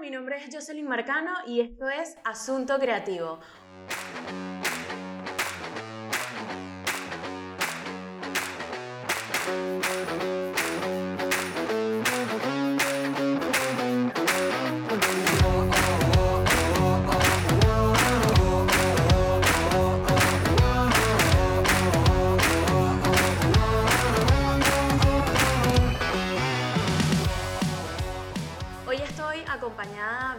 mi 0.00 0.10
nombre 0.10 0.36
es 0.38 0.54
Jocelyn 0.54 0.88
Marcano 0.88 1.30
y 1.46 1.60
esto 1.60 1.90
es 1.90 2.16
Asunto 2.24 2.78
Creativo. 2.78 3.38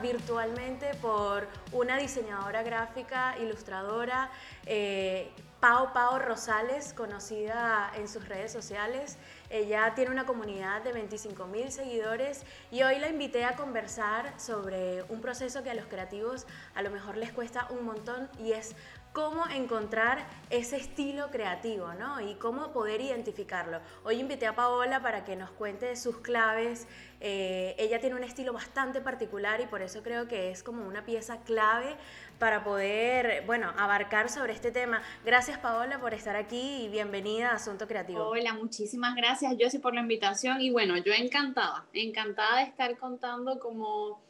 Virtualmente 0.02 0.94
por 1.02 1.48
una 1.72 1.98
diseñadora 1.98 2.62
gráfica, 2.62 3.36
ilustradora, 3.40 4.30
eh, 4.68 5.32
Pau 5.60 5.94
Pau 5.94 6.20
Rosales, 6.20 6.94
conocida 6.94 7.92
en 7.96 8.08
sus 8.08 8.28
redes 8.28 8.52
sociales. 8.52 9.18
Ella 9.50 9.94
tiene 9.96 10.12
una 10.12 10.26
comunidad 10.26 10.82
de 10.84 10.94
25 10.94 11.46
mil 11.48 11.72
seguidores 11.72 12.44
y 12.72 12.84
hoy 12.84 13.00
la 13.00 13.10
invité 13.10 13.46
a 13.46 13.56
conversar 13.56 14.40
sobre 14.40 15.04
un 15.10 15.22
proceso 15.22 15.64
que 15.64 15.72
a 15.72 15.76
los 15.76 15.86
creativos 15.86 16.46
a 16.76 16.82
lo 16.82 16.92
mejor 16.92 17.18
les 17.18 17.32
cuesta 17.32 17.68
un 17.70 17.84
montón 17.84 18.30
y 18.40 18.52
es 18.54 18.76
cómo 19.14 19.46
encontrar 19.50 20.26
ese 20.50 20.78
estilo 20.78 21.32
creativo, 21.32 21.94
¿no? 21.94 22.22
Y 22.22 22.36
cómo 22.36 22.72
poder 22.72 23.02
identificarlo. 23.02 23.80
Hoy 24.04 24.20
invité 24.20 24.48
a 24.48 24.56
Paola 24.56 25.02
para 25.02 25.26
que 25.26 25.36
nos 25.36 25.52
cuente 25.52 25.96
sus 25.96 26.18
claves. 26.18 26.88
Eh, 27.20 27.76
ella 27.78 28.00
tiene 28.00 28.16
un 28.16 28.24
estilo 28.24 28.54
bastante 28.54 29.02
particular 29.02 29.60
y 29.60 29.66
por 29.66 29.82
eso 29.82 30.02
creo 30.02 30.28
que 30.28 30.50
es 30.52 30.64
como 30.64 30.88
una 30.88 31.06
pieza 31.06 31.42
clave 31.44 31.96
para 32.40 32.64
poder, 32.64 33.44
bueno, 33.46 33.74
abarcar 33.78 34.30
sobre 34.30 34.54
este 34.54 34.72
tema. 34.72 35.02
Gracias 35.26 35.60
Paola 35.60 36.00
por 36.00 36.14
estar 36.14 36.36
aquí 36.36 36.84
y 36.84 36.90
bienvenida 36.90 37.52
a 37.52 37.56
Asunto 37.56 37.88
Creativo. 37.88 38.28
Hola, 38.28 38.54
muchísimas 38.54 39.16
gracias 39.16 39.54
Josie 39.60 39.80
por 39.80 39.94
la 39.94 40.02
invitación 40.02 40.62
y 40.62 40.72
bueno, 40.72 40.98
yo 40.98 41.14
encantada, 41.14 41.86
encantada 41.94 42.58
de 42.58 42.64
estar 42.64 42.98
contando 42.98 43.60
como 43.60 44.22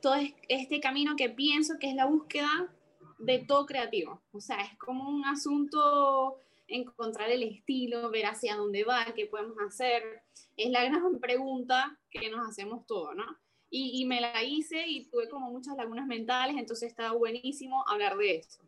todo 0.00 0.14
este 0.48 0.80
camino 0.80 1.16
que 1.16 1.28
pienso 1.28 1.74
que 1.80 1.90
es 1.90 1.96
la 1.96 2.06
búsqueda 2.06 2.68
de 3.18 3.40
todo 3.40 3.66
creativo. 3.66 4.22
O 4.32 4.40
sea, 4.40 4.60
es 4.62 4.76
como 4.78 5.08
un 5.08 5.24
asunto 5.24 6.40
encontrar 6.68 7.30
el 7.30 7.42
estilo, 7.42 8.10
ver 8.10 8.26
hacia 8.26 8.56
dónde 8.56 8.84
va, 8.84 9.12
qué 9.14 9.26
podemos 9.26 9.56
hacer. 9.66 10.22
Es 10.56 10.70
la 10.70 10.84
gran 10.84 11.18
pregunta 11.18 11.98
que 12.10 12.30
nos 12.30 12.48
hacemos 12.48 12.86
todos, 12.86 13.16
¿no? 13.16 13.24
Y, 13.70 14.06
me 14.06 14.22
la 14.22 14.42
hice 14.42 14.86
y 14.86 15.10
tuve 15.10 15.28
como 15.28 15.50
muchas 15.50 15.76
lagunas 15.76 16.06
mentales, 16.06 16.56
entonces 16.56 16.88
está 16.88 17.12
buenísimo 17.12 17.86
hablar 17.86 18.16
de 18.16 18.36
eso. 18.36 18.62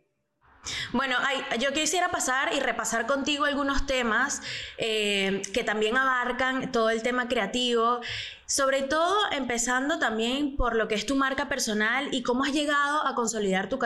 Bueno, 0.93 1.17
yo 1.59 1.73
quisiera 1.73 2.11
pasar 2.11 2.53
y 2.55 2.61
repasar 2.61 3.07
contigo 3.07 3.47
algunos 3.47 3.87
temas 3.87 4.43
eh, 4.77 5.43
que 5.55 5.65
también 5.65 5.97
abarcan 5.97 6.71
todo 6.71 6.91
el 6.91 7.03
tema 7.03 7.29
creativo, 7.29 8.01
sobre 8.45 8.83
todo 8.83 9.17
empezando 9.33 9.99
también 9.99 10.57
por 10.57 10.75
lo 10.75 10.87
que 10.89 10.97
es 10.97 11.07
tu 11.07 11.17
marca 11.17 11.49
personal 11.49 12.09
y 12.13 12.23
cómo 12.23 12.45
has 12.45 12.53
llegado 12.53 13.07
a 13.07 13.15
consolidar 13.15 13.69
tu, 13.69 13.79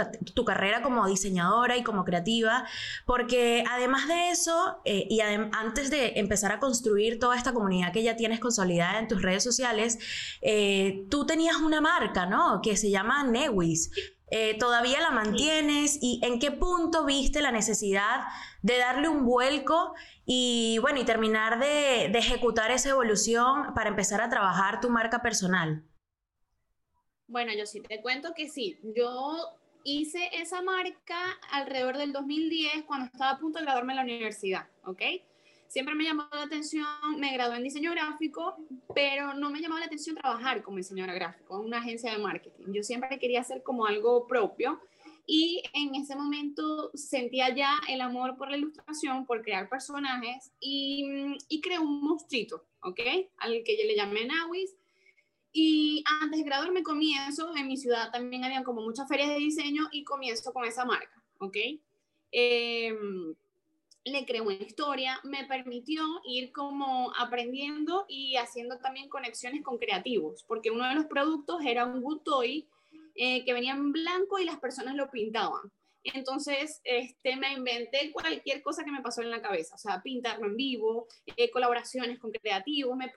carrera 0.44 0.82
como 0.82 1.06
diseñadora 1.06 1.76
y 1.76 1.84
como 1.84 2.04
creativa, 2.04 2.66
porque 3.04 3.62
además 3.70 4.08
de 4.08 4.30
eso, 4.30 4.80
eh, 4.84 5.06
y 5.08 5.20
antes 5.20 5.90
de 5.90 6.14
empezar 6.16 6.50
a 6.50 6.58
construir 6.58 7.20
toda 7.20 7.36
esta 7.36 7.52
comunidad 7.52 7.92
que 7.92 8.02
ya 8.02 8.16
tienes 8.16 8.40
consolidada 8.40 8.98
en 8.98 9.06
tus 9.06 9.22
redes 9.22 9.44
sociales, 9.44 9.98
eh, 10.40 11.06
tú 11.10 11.24
tenías 11.26 11.56
una 11.56 11.80
marca, 11.80 12.26
¿no? 12.26 12.60
Que 12.62 12.76
se 12.76 12.90
llama 12.90 13.22
Newis. 13.22 13.90
Eh, 14.36 14.56
¿Todavía 14.58 15.00
la 15.00 15.12
mantienes? 15.12 15.96
¿Y 16.02 16.18
en 16.24 16.40
qué 16.40 16.50
punto 16.50 17.04
viste 17.04 17.40
la 17.40 17.52
necesidad 17.52 18.22
de 18.62 18.78
darle 18.78 19.08
un 19.08 19.24
vuelco 19.24 19.94
y, 20.26 20.78
bueno, 20.82 20.98
y 20.98 21.04
terminar 21.04 21.60
de, 21.60 22.06
ejecutar 22.06 22.72
esa 22.72 22.90
evolución 22.90 23.74
para 23.76 23.90
empezar 23.90 24.20
a 24.20 24.28
trabajar 24.28 24.80
tu 24.80 24.90
marca 24.90 25.22
personal? 25.22 25.84
Bueno, 27.28 27.52
yo 27.56 27.64
sí 27.64 27.80
te 27.80 28.02
cuento 28.02 28.34
que 28.34 28.48
sí. 28.48 28.80
Yo 28.96 29.56
hice 29.84 30.28
esa 30.32 30.62
marca 30.62 31.38
alrededor 31.52 31.96
del 31.96 32.12
2010 32.12 32.86
cuando 32.88 33.06
estaba 33.06 33.30
a 33.30 33.38
punto 33.38 33.60
de 33.60 33.66
graduarme 33.66 33.92
en 33.92 33.98
la 33.98 34.02
universidad, 34.02 34.66
¿ok? 34.82 35.00
Siempre 35.68 35.94
me 35.94 36.04
llamó 36.04 36.28
la 36.30 36.42
atención, 36.42 36.86
me 37.18 37.32
gradué 37.32 37.56
en 37.56 37.64
diseño 37.64 37.90
gráfico, 37.90 38.56
pero 38.94 39.34
no 39.34 39.50
me 39.50 39.60
llamaba 39.60 39.80
la 39.80 39.86
atención 39.86 40.16
trabajar 40.16 40.62
como 40.62 40.76
diseñadora 40.76 41.14
gráfica 41.14 41.54
en 41.54 41.60
una 41.60 41.78
agencia 41.78 42.12
de 42.12 42.18
marketing. 42.18 42.66
Yo 42.68 42.82
siempre 42.82 43.18
quería 43.18 43.40
hacer 43.40 43.62
como 43.62 43.86
algo 43.86 44.26
propio 44.26 44.80
y 45.26 45.62
en 45.72 45.94
ese 45.94 46.16
momento 46.16 46.90
sentía 46.94 47.54
ya 47.54 47.80
el 47.88 48.02
amor 48.02 48.36
por 48.36 48.50
la 48.50 48.56
ilustración, 48.56 49.26
por 49.26 49.42
crear 49.42 49.68
personajes 49.68 50.52
y, 50.60 51.36
y 51.48 51.60
creé 51.60 51.78
un 51.78 52.02
monstruito, 52.02 52.64
¿ok? 52.82 53.00
Al 53.38 53.62
que 53.64 53.76
yo 53.76 53.84
le 53.84 53.96
llamé 53.96 54.26
Nawis. 54.26 54.76
Y 55.56 56.02
antes 56.20 56.40
de 56.40 56.44
graduarme 56.44 56.82
comienzo, 56.82 57.54
en 57.56 57.68
mi 57.68 57.76
ciudad 57.76 58.10
también 58.10 58.44
habían 58.44 58.64
como 58.64 58.82
muchas 58.82 59.08
ferias 59.08 59.28
de 59.28 59.36
diseño 59.36 59.88
y 59.92 60.02
comienzo 60.02 60.52
con 60.52 60.64
esa 60.64 60.84
marca, 60.84 61.22
¿ok? 61.38 61.56
Eh, 62.32 62.92
le 64.04 64.26
creé 64.26 64.42
una 64.42 64.54
historia, 64.54 65.18
me 65.24 65.44
permitió 65.46 66.04
ir 66.24 66.52
como 66.52 67.12
aprendiendo 67.16 68.04
y 68.08 68.36
haciendo 68.36 68.78
también 68.78 69.08
conexiones 69.08 69.62
con 69.62 69.78
creativos, 69.78 70.44
porque 70.44 70.70
uno 70.70 70.86
de 70.88 70.94
los 70.94 71.06
productos 71.06 71.64
era 71.64 71.86
un 71.86 72.02
wood 72.02 72.20
toy 72.20 72.68
eh, 73.14 73.44
que 73.44 73.52
venía 73.52 73.72
en 73.72 73.92
blanco 73.92 74.38
y 74.38 74.44
las 74.44 74.58
personas 74.58 74.94
lo 74.94 75.10
pintaban. 75.10 75.72
Entonces, 76.02 76.82
este, 76.84 77.36
me 77.36 77.54
inventé 77.54 78.12
cualquier 78.12 78.60
cosa 78.62 78.84
que 78.84 78.90
me 78.90 79.00
pasó 79.00 79.22
en 79.22 79.30
la 79.30 79.40
cabeza, 79.40 79.74
o 79.76 79.78
sea, 79.78 80.02
pintarlo 80.02 80.46
en 80.46 80.56
vivo, 80.56 81.06
eh, 81.36 81.50
colaboraciones 81.50 82.18
con 82.18 82.30
creativos, 82.30 82.94
me 82.98 83.10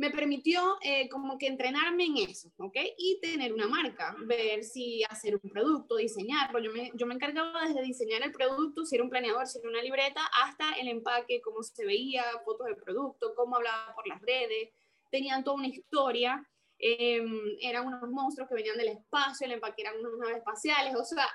me 0.00 0.10
permitió 0.10 0.78
eh, 0.80 1.10
como 1.10 1.36
que 1.36 1.46
entrenarme 1.46 2.06
en 2.06 2.16
eso, 2.16 2.50
¿ok? 2.56 2.74
Y 2.96 3.20
tener 3.20 3.52
una 3.52 3.68
marca, 3.68 4.16
ver 4.24 4.64
si 4.64 5.04
hacer 5.04 5.38
un 5.42 5.50
producto, 5.50 5.96
diseñarlo. 5.96 6.58
Yo 6.58 6.72
me, 6.72 6.90
yo 6.94 7.06
me 7.06 7.14
encargaba 7.14 7.68
desde 7.68 7.82
diseñar 7.82 8.22
el 8.22 8.32
producto, 8.32 8.86
si 8.86 8.94
era 8.94 9.04
un 9.04 9.10
planeador, 9.10 9.46
si 9.46 9.58
era 9.58 9.68
una 9.68 9.82
libreta, 9.82 10.22
hasta 10.42 10.72
el 10.80 10.88
empaque, 10.88 11.42
cómo 11.42 11.62
se 11.62 11.84
veía, 11.84 12.24
fotos 12.46 12.68
del 12.68 12.76
producto, 12.76 13.34
cómo 13.36 13.56
hablaba 13.56 13.94
por 13.94 14.08
las 14.08 14.22
redes. 14.22 14.70
Tenían 15.10 15.44
toda 15.44 15.58
una 15.58 15.66
historia. 15.66 16.48
Em, 16.78 17.58
eran 17.60 17.86
unos 17.86 18.08
monstruos 18.08 18.48
que 18.48 18.54
venían 18.54 18.78
del 18.78 18.88
espacio, 18.88 19.44
el 19.44 19.52
empaque 19.52 19.82
eran 19.82 19.98
unas 20.00 20.18
naves 20.18 20.38
espaciales, 20.38 20.96
o 20.96 21.04
sea, 21.04 21.28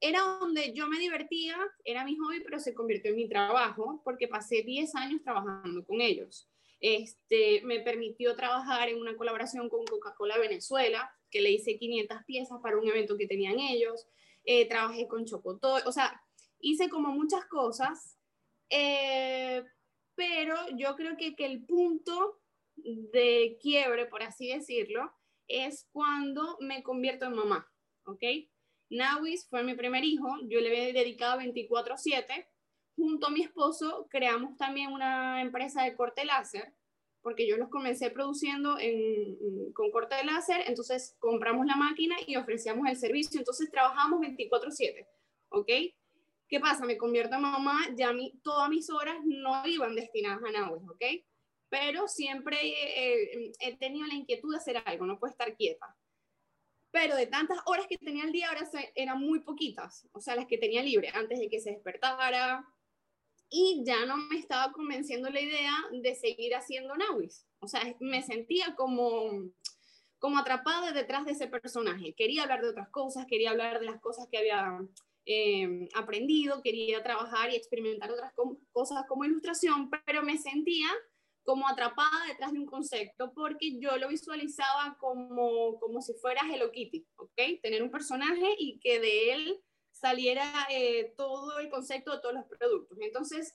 era 0.00 0.20
donde 0.20 0.74
yo 0.74 0.86
me 0.86 0.98
divertía, 0.98 1.56
era 1.82 2.04
mi 2.04 2.14
hobby, 2.18 2.42
pero 2.44 2.58
se 2.58 2.74
convirtió 2.74 3.10
en 3.10 3.16
mi 3.16 3.26
trabajo 3.26 4.02
porque 4.04 4.28
pasé 4.28 4.62
10 4.62 4.94
años 4.96 5.22
trabajando 5.22 5.82
con 5.86 6.02
ellos. 6.02 6.51
Este, 6.82 7.62
me 7.62 7.78
permitió 7.78 8.34
trabajar 8.34 8.88
en 8.88 8.98
una 9.00 9.16
colaboración 9.16 9.68
con 9.68 9.84
Coca-Cola 9.86 10.36
Venezuela, 10.36 11.08
que 11.30 11.40
le 11.40 11.52
hice 11.52 11.78
500 11.78 12.24
piezas 12.26 12.58
para 12.60 12.76
un 12.76 12.88
evento 12.88 13.16
que 13.16 13.28
tenían 13.28 13.60
ellos. 13.60 14.08
Eh, 14.44 14.68
trabajé 14.68 15.06
con 15.06 15.24
Chocotoy, 15.24 15.82
o 15.86 15.92
sea, 15.92 16.20
hice 16.58 16.88
como 16.88 17.10
muchas 17.10 17.46
cosas, 17.46 18.18
eh, 18.68 19.62
pero 20.16 20.56
yo 20.76 20.96
creo 20.96 21.16
que, 21.16 21.36
que 21.36 21.46
el 21.46 21.64
punto 21.64 22.40
de 22.74 23.58
quiebre, 23.60 24.06
por 24.06 24.24
así 24.24 24.48
decirlo, 24.48 25.12
es 25.46 25.88
cuando 25.92 26.56
me 26.60 26.82
convierto 26.82 27.26
en 27.26 27.34
mamá, 27.34 27.70
¿ok? 28.06 28.24
Nawis 28.90 29.46
fue 29.48 29.62
mi 29.62 29.74
primer 29.74 30.04
hijo, 30.04 30.28
yo 30.48 30.60
le 30.60 30.90
he 30.90 30.92
dedicado 30.92 31.38
24/7 31.38 32.48
junto 32.96 33.26
a 33.26 33.30
mi 33.30 33.42
esposo 33.42 34.06
creamos 34.10 34.56
también 34.56 34.92
una 34.92 35.40
empresa 35.40 35.82
de 35.82 35.96
corte 35.96 36.24
láser, 36.24 36.72
porque 37.22 37.46
yo 37.46 37.56
los 37.56 37.68
comencé 37.68 38.10
produciendo 38.10 38.76
con 39.74 39.90
corte 39.90 40.16
láser, 40.24 40.64
entonces 40.66 41.16
compramos 41.18 41.66
la 41.66 41.76
máquina 41.76 42.16
y 42.26 42.36
ofrecíamos 42.36 42.88
el 42.88 42.96
servicio, 42.96 43.38
entonces 43.38 43.70
trabajamos 43.70 44.20
24/7, 44.20 45.06
¿ok? 45.50 45.70
¿Qué 46.48 46.60
pasa? 46.60 46.84
Me 46.84 46.98
convierto 46.98 47.36
en 47.36 47.42
mamá, 47.42 47.78
ya 47.96 48.12
mi, 48.12 48.38
todas 48.42 48.68
mis 48.68 48.90
horas 48.90 49.16
no 49.24 49.66
iban 49.66 49.94
destinadas 49.94 50.42
a 50.44 50.50
Nahues, 50.50 50.82
¿ok? 50.86 51.02
Pero 51.70 52.08
siempre 52.08 52.58
eh, 52.60 53.52
he 53.58 53.76
tenido 53.78 54.06
la 54.06 54.14
inquietud 54.14 54.52
de 54.52 54.58
hacer 54.58 54.82
algo, 54.84 55.06
no 55.06 55.18
puedo 55.18 55.30
estar 55.30 55.56
quieta. 55.56 55.96
Pero 56.90 57.16
de 57.16 57.26
tantas 57.26 57.58
horas 57.64 57.86
que 57.88 57.96
tenía 57.96 58.24
al 58.24 58.32
día, 58.32 58.48
ahora 58.48 58.68
eran 58.94 59.18
muy 59.18 59.40
poquitas, 59.40 60.06
o 60.12 60.20
sea, 60.20 60.36
las 60.36 60.46
que 60.46 60.58
tenía 60.58 60.82
libre, 60.82 61.08
antes 61.14 61.38
de 61.38 61.48
que 61.48 61.58
se 61.58 61.70
despertara, 61.70 62.66
y 63.52 63.84
ya 63.84 64.06
no 64.06 64.16
me 64.16 64.38
estaba 64.38 64.72
convenciendo 64.72 65.28
la 65.28 65.40
idea 65.40 65.74
de 65.92 66.14
seguir 66.14 66.54
haciendo 66.54 66.96
Nawis. 66.96 67.46
O 67.60 67.68
sea, 67.68 67.82
me 68.00 68.22
sentía 68.22 68.74
como, 68.74 69.30
como 70.18 70.38
atrapada 70.38 70.92
detrás 70.92 71.26
de 71.26 71.32
ese 71.32 71.48
personaje. 71.48 72.14
Quería 72.14 72.44
hablar 72.44 72.62
de 72.62 72.70
otras 72.70 72.88
cosas, 72.88 73.26
quería 73.26 73.50
hablar 73.50 73.78
de 73.78 73.86
las 73.86 74.00
cosas 74.00 74.26
que 74.30 74.38
había 74.38 74.78
eh, 75.26 75.86
aprendido, 75.94 76.62
quería 76.62 77.02
trabajar 77.02 77.50
y 77.50 77.56
experimentar 77.56 78.10
otras 78.10 78.32
cosas 78.72 79.04
como 79.06 79.26
ilustración, 79.26 79.90
pero 80.06 80.22
me 80.22 80.38
sentía 80.38 80.88
como 81.44 81.68
atrapada 81.68 82.26
detrás 82.28 82.52
de 82.52 82.58
un 82.58 82.66
concepto 82.66 83.34
porque 83.34 83.78
yo 83.78 83.98
lo 83.98 84.08
visualizaba 84.08 84.96
como, 84.98 85.78
como 85.78 86.00
si 86.00 86.14
fuera 86.14 86.40
Hello 86.50 86.72
Kitty, 86.72 87.06
¿ok? 87.16 87.60
Tener 87.62 87.82
un 87.82 87.90
personaje 87.90 88.54
y 88.58 88.78
que 88.78 88.98
de 88.98 89.32
él 89.34 89.60
saliera 90.02 90.66
eh, 90.68 91.14
todo 91.16 91.60
el 91.60 91.70
concepto 91.70 92.12
de 92.12 92.20
todos 92.20 92.34
los 92.34 92.44
productos. 92.46 92.98
Entonces, 93.00 93.54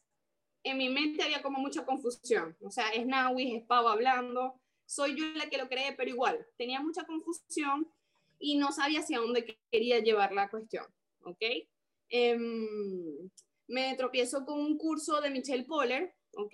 en 0.63 0.77
mi 0.77 0.87
mente 0.87 1.21
había 1.21 1.41
como 1.41 1.59
mucha 1.59 1.85
confusión. 1.85 2.55
O 2.61 2.71
sea, 2.71 2.89
es 2.91 3.05
Naui, 3.05 3.57
es 3.57 3.63
Pau 3.65 3.85
hablando, 3.85 4.59
soy 4.85 5.17
yo 5.19 5.25
la 5.35 5.49
que 5.49 5.57
lo 5.57 5.67
cree, 5.67 5.93
pero 5.97 6.09
igual, 6.09 6.47
tenía 6.57 6.79
mucha 6.79 7.05
confusión 7.05 7.91
y 8.39 8.57
no 8.57 8.71
sabía 8.71 9.01
hacia 9.01 9.19
dónde 9.19 9.59
quería 9.69 9.99
llevar 9.99 10.31
la 10.31 10.49
cuestión, 10.49 10.85
¿ok? 11.23 11.43
Em, 12.09 13.29
me 13.67 13.95
tropiezo 13.95 14.45
con 14.45 14.57
un 14.59 14.77
curso 14.77 15.19
de 15.19 15.29
Michelle 15.29 15.65
Poller, 15.65 16.15
¿ok? 16.37 16.53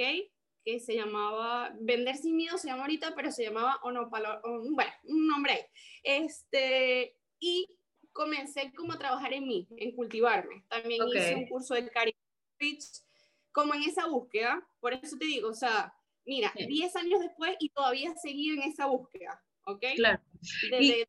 Que 0.65 0.79
se 0.79 0.95
llamaba 0.95 1.75
Vender 1.79 2.15
sin 2.15 2.35
miedo, 2.35 2.57
se 2.57 2.67
llama 2.67 2.83
ahorita, 2.83 3.13
pero 3.15 3.29
se 3.29 3.43
llamaba 3.43 3.79
Onopalo, 3.83 4.41
bueno, 4.71 4.91
un 5.03 5.27
nombre 5.27 5.69
Este, 6.01 7.15
y 7.39 7.67
comencé 8.13 8.71
como 8.75 8.94
a 8.94 8.98
trabajar 8.98 9.33
en 9.33 9.48
mí, 9.48 9.68
en 9.77 9.95
cultivarme. 9.95 10.63
También 10.69 11.01
hice 11.07 11.36
un 11.36 11.48
curso 11.48 11.74
de 11.74 11.89
Cari 11.89 12.15
como 13.51 13.74
en 13.74 13.83
esa 13.83 14.07
búsqueda, 14.07 14.65
por 14.80 14.94
eso 14.94 15.18
te 15.18 15.25
digo, 15.25 15.50
o 15.50 15.54
sea, 15.54 15.94
mira, 16.25 16.51
10 16.56 16.95
años 16.95 17.19
después 17.19 17.56
y 17.60 17.69
todavía 17.69 18.15
seguido 18.15 18.56
en 18.56 18.69
esa 18.69 18.86
búsqueda, 18.88 19.44
¿ok? 19.65 19.83
Claro. 19.95 20.21
Desde 20.71 21.07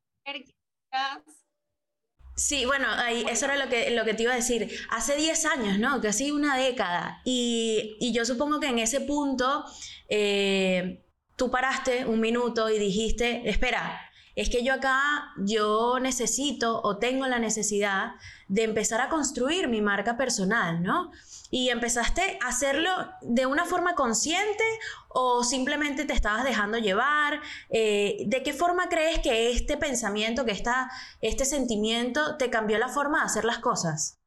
Sí, 2.37 2.65
bueno, 2.65 2.89
ahí, 2.91 3.25
eso 3.31 3.45
era 3.45 3.57
lo 3.57 3.71
que, 3.71 3.91
lo 3.91 4.05
que 4.05 4.15
te 4.15 4.25
iba 4.25 4.33
a 4.33 4.37
decir. 4.37 4.69
Hace 4.91 5.17
10 5.17 5.45
años, 5.47 5.79
¿no? 5.79 6.01
Casi 6.01 6.33
una 6.33 6.57
década. 6.57 7.23
Y, 7.25 7.97
y 8.01 8.13
yo 8.13 8.25
supongo 8.25 8.59
que 8.59 8.67
en 8.67 8.81
ese 8.81 9.01
punto 9.03 9.65
eh, 10.09 11.05
tú 11.37 11.51
paraste 11.51 12.05
un 12.05 12.21
minuto 12.21 12.69
y 12.71 12.79
dijiste, 12.79 13.49
espera, 13.49 14.04
es 14.35 14.51
que 14.51 14.65
yo 14.65 14.75
acá, 14.75 15.33
yo 15.39 15.99
necesito 16.01 16.81
o 16.83 16.99
tengo 16.99 17.27
la 17.27 17.39
necesidad 17.39 18.15
de 18.49 18.65
empezar 18.65 19.01
a 19.01 19.09
construir 19.09 19.69
mi 19.69 19.81
marca 19.81 20.17
personal, 20.17 20.83
¿no? 20.83 21.11
y 21.55 21.69
empezaste 21.69 22.37
a 22.43 22.49
hacerlo 22.49 22.91
de 23.23 23.47
una 23.47 23.65
forma 23.65 23.95
consciente 23.95 24.65
o 25.09 25.45
simplemente 25.45 26.05
te 26.05 26.13
estabas 26.13 26.43
dejando 26.43 26.79
llevar? 26.79 27.41
Eh, 27.71 28.25
¿De 28.27 28.43
qué 28.43 28.53
forma 28.53 28.89
crees 28.89 29.21
que 29.21 29.53
este 29.53 29.77
pensamiento, 29.77 30.45
que 30.45 30.51
esta, 30.51 30.91
este 31.21 31.45
sentimiento 31.45 32.37
te 32.39 32.51
cambió 32.51 32.77
la 32.79 32.89
forma 32.89 33.21
de 33.21 33.27
hacer 33.27 33.45
las 33.45 33.61
cosas? 33.61 34.21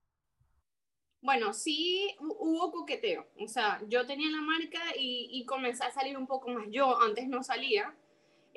Bueno, 1.21 1.54
sí 1.54 2.15
hubo 2.21 2.71
coqueteo. 2.71 3.27
O 3.42 3.50
sea, 3.50 3.81
yo 3.89 4.06
tenía 4.07 4.30
la 4.30 4.42
marca 4.42 4.80
y, 4.98 5.27
y 5.30 5.45
comencé 5.45 5.83
a 5.83 5.92
salir 5.92 6.18
un 6.18 6.27
poco 6.27 6.48
más 6.48 6.68
yo. 6.69 6.98
Antes 7.01 7.27
no 7.27 7.44
salía. 7.44 7.94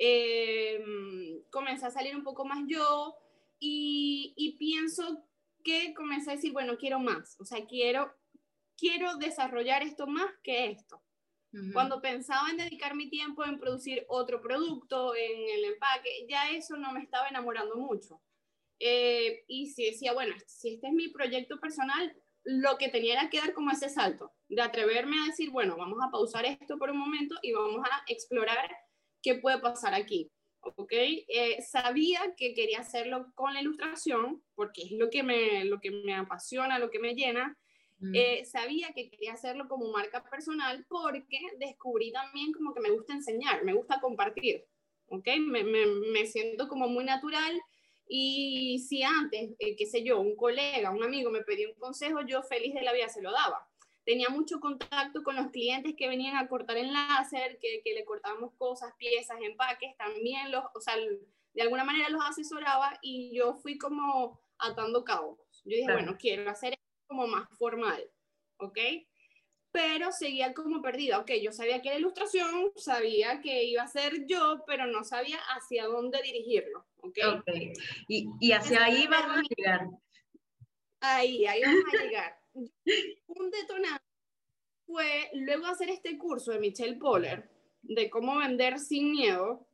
Em, 0.03 1.43
comencé 1.51 1.85
a 1.85 1.91
salir 1.91 2.15
un 2.15 2.23
poco 2.23 2.43
más 2.43 2.59
yo 2.67 3.15
y, 3.59 4.33
y 4.35 4.57
pienso 4.57 5.23
que 5.63 5.93
comencé 5.93 6.31
a 6.31 6.35
decir, 6.35 6.53
bueno, 6.53 6.77
quiero 6.77 6.99
más. 6.99 7.39
O 7.39 7.45
sea, 7.45 7.65
quiero 7.67 8.11
quiero 8.81 9.15
desarrollar 9.17 9.83
esto 9.83 10.07
más 10.07 10.31
que 10.43 10.71
esto. 10.71 11.01
Cuando 11.73 12.01
pensaba 12.01 12.49
en 12.49 12.55
dedicar 12.55 12.95
mi 12.95 13.09
tiempo 13.09 13.43
en 13.43 13.59
producir 13.59 14.05
otro 14.07 14.41
producto, 14.41 15.13
en 15.13 15.49
el 15.49 15.65
empaque, 15.65 16.25
ya 16.29 16.49
eso 16.49 16.77
no 16.77 16.93
me 16.93 17.01
estaba 17.01 17.27
enamorando 17.27 17.75
mucho. 17.75 18.21
Eh, 18.79 19.43
y 19.47 19.67
si 19.67 19.87
decía, 19.87 20.13
bueno, 20.13 20.33
si 20.47 20.75
este 20.75 20.87
es 20.87 20.93
mi 20.93 21.09
proyecto 21.09 21.59
personal, 21.59 22.15
lo 22.45 22.77
que 22.77 22.87
tenía 22.87 23.19
era 23.19 23.29
que 23.29 23.39
dar 23.39 23.53
como 23.53 23.69
ese 23.69 23.89
salto, 23.89 24.31
de 24.47 24.61
atreverme 24.61 25.17
a 25.21 25.25
decir, 25.25 25.51
bueno, 25.51 25.75
vamos 25.75 25.99
a 26.01 26.09
pausar 26.09 26.45
esto 26.45 26.77
por 26.77 26.89
un 26.89 26.99
momento 26.99 27.35
y 27.41 27.51
vamos 27.51 27.85
a 27.85 28.01
explorar 28.07 28.71
qué 29.21 29.35
puede 29.35 29.59
pasar 29.59 29.93
aquí. 29.93 30.31
¿ok? 30.61 30.93
Eh, 30.93 31.61
sabía 31.61 32.33
que 32.37 32.53
quería 32.53 32.79
hacerlo 32.79 33.31
con 33.35 33.53
la 33.53 33.61
ilustración, 33.61 34.43
porque 34.55 34.83
es 34.83 34.91
lo 34.91 35.09
que, 35.09 35.23
me, 35.23 35.65
lo 35.65 35.79
que 35.79 35.91
me 35.91 36.13
apasiona, 36.13 36.79
lo 36.79 36.89
que 36.89 36.99
me 36.99 37.15
llena, 37.15 37.57
eh, 38.13 38.45
sabía 38.45 38.93
que 38.95 39.11
quería 39.11 39.33
hacerlo 39.33 39.67
como 39.67 39.91
marca 39.91 40.23
personal 40.23 40.83
porque 40.89 41.39
descubrí 41.59 42.11
también 42.11 42.51
como 42.51 42.73
que 42.73 42.79
me 42.79 42.89
gusta 42.89 43.13
enseñar, 43.13 43.63
me 43.63 43.73
gusta 43.73 44.01
compartir, 44.01 44.65
¿ok? 45.05 45.27
Me, 45.39 45.63
me, 45.63 45.85
me 46.11 46.25
siento 46.25 46.67
como 46.67 46.87
muy 46.87 47.03
natural 47.03 47.61
y 48.07 48.79
si 48.79 49.03
antes, 49.03 49.51
eh, 49.59 49.75
qué 49.75 49.85
sé 49.85 50.03
yo, 50.03 50.19
un 50.19 50.35
colega, 50.35 50.89
un 50.89 51.03
amigo 51.03 51.29
me 51.29 51.43
pedía 51.43 51.69
un 51.69 51.75
consejo, 51.75 52.21
yo 52.21 52.41
feliz 52.41 52.73
de 52.73 52.81
la 52.81 52.91
vida 52.91 53.07
se 53.07 53.21
lo 53.21 53.31
daba. 53.31 53.70
Tenía 54.03 54.29
mucho 54.29 54.59
contacto 54.59 55.23
con 55.23 55.35
los 55.35 55.51
clientes 55.51 55.93
que 55.95 56.07
venían 56.07 56.35
a 56.37 56.47
cortar 56.47 56.77
en 56.77 56.91
láser, 56.91 57.59
que, 57.59 57.81
que 57.83 57.93
le 57.93 58.03
cortábamos 58.03 58.53
cosas, 58.57 58.93
piezas, 58.97 59.37
empaques, 59.41 59.95
también 59.97 60.51
los, 60.51 60.63
o 60.73 60.81
sea, 60.81 60.95
de 61.53 61.61
alguna 61.61 61.83
manera 61.83 62.09
los 62.09 62.23
asesoraba 62.23 62.97
y 63.01 63.35
yo 63.35 63.55
fui 63.55 63.77
como 63.77 64.41
atando 64.57 65.03
cabos. 65.03 65.39
Yo 65.65 65.77
dije, 65.77 65.91
bueno, 65.91 66.17
quiero 66.17 66.49
hacer 66.49 66.77
como 67.07 67.27
más 67.27 67.47
formal, 67.57 68.09
¿ok? 68.57 68.77
Pero 69.71 70.11
seguía 70.11 70.53
como 70.53 70.81
perdida, 70.81 71.19
ok, 71.19 71.31
yo 71.41 71.51
sabía 71.51 71.81
que 71.81 71.89
era 71.89 71.97
ilustración, 71.97 72.71
sabía 72.75 73.41
que 73.41 73.63
iba 73.63 73.83
a 73.83 73.87
ser 73.87 74.25
yo, 74.25 74.63
pero 74.67 74.85
no 74.85 75.03
sabía 75.03 75.37
hacia 75.55 75.85
dónde 75.85 76.21
dirigirlo, 76.21 76.85
¿ok? 76.97 77.17
okay. 77.39 77.73
Y, 78.07 78.27
y 78.39 78.51
hacia 78.51 78.83
ahí 78.83 79.07
vamos 79.07 79.37
a 79.37 79.41
llegar. 79.41 79.87
Ahí, 80.99 81.45
ahí 81.45 81.61
vamos 81.63 81.83
a 81.93 82.03
llegar. 82.03 82.40
Un 82.53 83.49
detonante 83.49 84.05
fue 84.85 85.29
luego 85.33 85.67
hacer 85.67 85.89
este 85.89 86.17
curso 86.17 86.51
de 86.51 86.59
Michelle 86.59 86.97
Poller 86.97 87.49
de 87.81 88.09
cómo 88.09 88.37
vender 88.37 88.79
sin 88.79 89.11
miedo. 89.11 89.67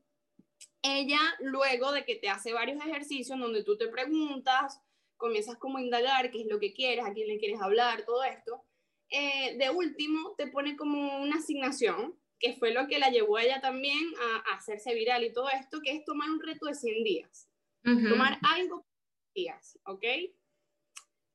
Ella, 0.82 1.20
luego 1.40 1.92
de 1.92 2.06
que 2.06 2.16
te 2.16 2.30
hace 2.30 2.54
varios 2.54 2.84
ejercicios 2.86 3.40
donde 3.40 3.64
tú 3.64 3.78
te 3.78 3.88
preguntas, 3.88 4.80
comienzas 5.18 5.58
como 5.58 5.78
a 5.78 5.82
indagar 5.82 6.32
qué 6.32 6.42
es 6.42 6.48
lo 6.48 6.60
que 6.60 6.74
quieres, 6.74 7.06
a 7.06 7.14
quién 7.14 7.28
le 7.28 7.40
quieres 7.40 7.62
hablar, 7.62 8.06
todo 8.06 8.24
esto. 8.24 8.64
Eh, 9.10 9.58
de 9.58 9.70
último, 9.70 10.36
te 10.38 10.48
pone 10.48 10.76
como 10.76 11.22
una 11.22 11.38
asignación, 11.38 12.18
que 12.40 12.54
fue 12.54 12.72
lo 12.72 12.88
que 12.88 13.00
la 13.00 13.10
llevó 13.10 13.38
a 13.38 13.44
ella 13.44 13.62
también 13.62 14.14
a, 14.22 14.56
hacerse 14.56 14.94
viral 14.94 15.24
y 15.24 15.34
todo 15.34 15.50
esto, 15.50 15.82
que 15.82 15.92
es 15.92 16.06
tomar 16.06 16.30
un 16.30 16.42
reto 16.42 16.68
de 16.68 16.76
100 16.76 17.04
días. 17.04 17.50
Tomar 17.84 18.38
algo 18.42 18.86
días, 19.34 19.80
¿ok? 19.86 20.04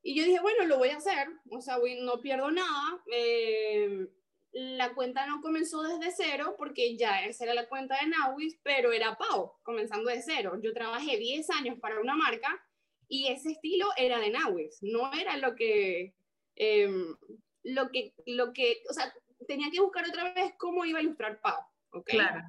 Y 0.03 0.17
yo 0.17 0.25
dije, 0.25 0.41
bueno, 0.41 0.65
lo 0.67 0.79
voy 0.79 0.89
a 0.89 0.97
hacer, 0.97 1.29
o 1.51 1.61
sea, 1.61 1.79
no 2.01 2.21
pierdo 2.21 2.51
nada. 2.51 3.03
Eh, 3.13 4.09
la 4.53 4.93
cuenta 4.95 5.27
no 5.27 5.41
comenzó 5.41 5.83
desde 5.83 6.13
cero 6.15 6.55
porque 6.59 6.97
ya 6.97 7.25
esa 7.25 7.45
era 7.45 7.55
la 7.55 7.69
cuenta 7.69 7.99
de 7.99 8.09
Nawis, 8.09 8.59
pero 8.63 8.93
era 8.93 9.17
Pau, 9.17 9.55
comenzando 9.63 10.11
de 10.11 10.23
cero. 10.23 10.59
Yo 10.63 10.75
trabajé 10.75 11.17
10 11.17 11.49
años 11.51 11.79
para 11.81 12.01
una 12.01 12.15
marca 12.15 12.63
y 13.09 13.29
ese 13.29 13.53
estilo 13.53 13.89
era 13.97 14.19
de 14.19 14.31
Nawis, 14.31 14.83
no 14.83 15.13
era 15.15 15.37
lo 15.39 15.55
que, 15.55 16.15
em, 16.57 17.17
lo 17.63 17.91
que, 17.91 18.15
lo 18.27 18.53
que, 18.53 18.83
o 18.91 18.93
sea, 18.93 19.13
tenía 19.47 19.71
que 19.71 19.81
buscar 19.81 20.07
otra 20.07 20.33
vez 20.35 20.53
cómo 20.59 20.85
iba 20.85 20.99
a 20.99 21.03
ilustrar 21.03 21.41
Pau, 21.41 21.61
¿ok? 21.91 22.11
Claro, 22.11 22.43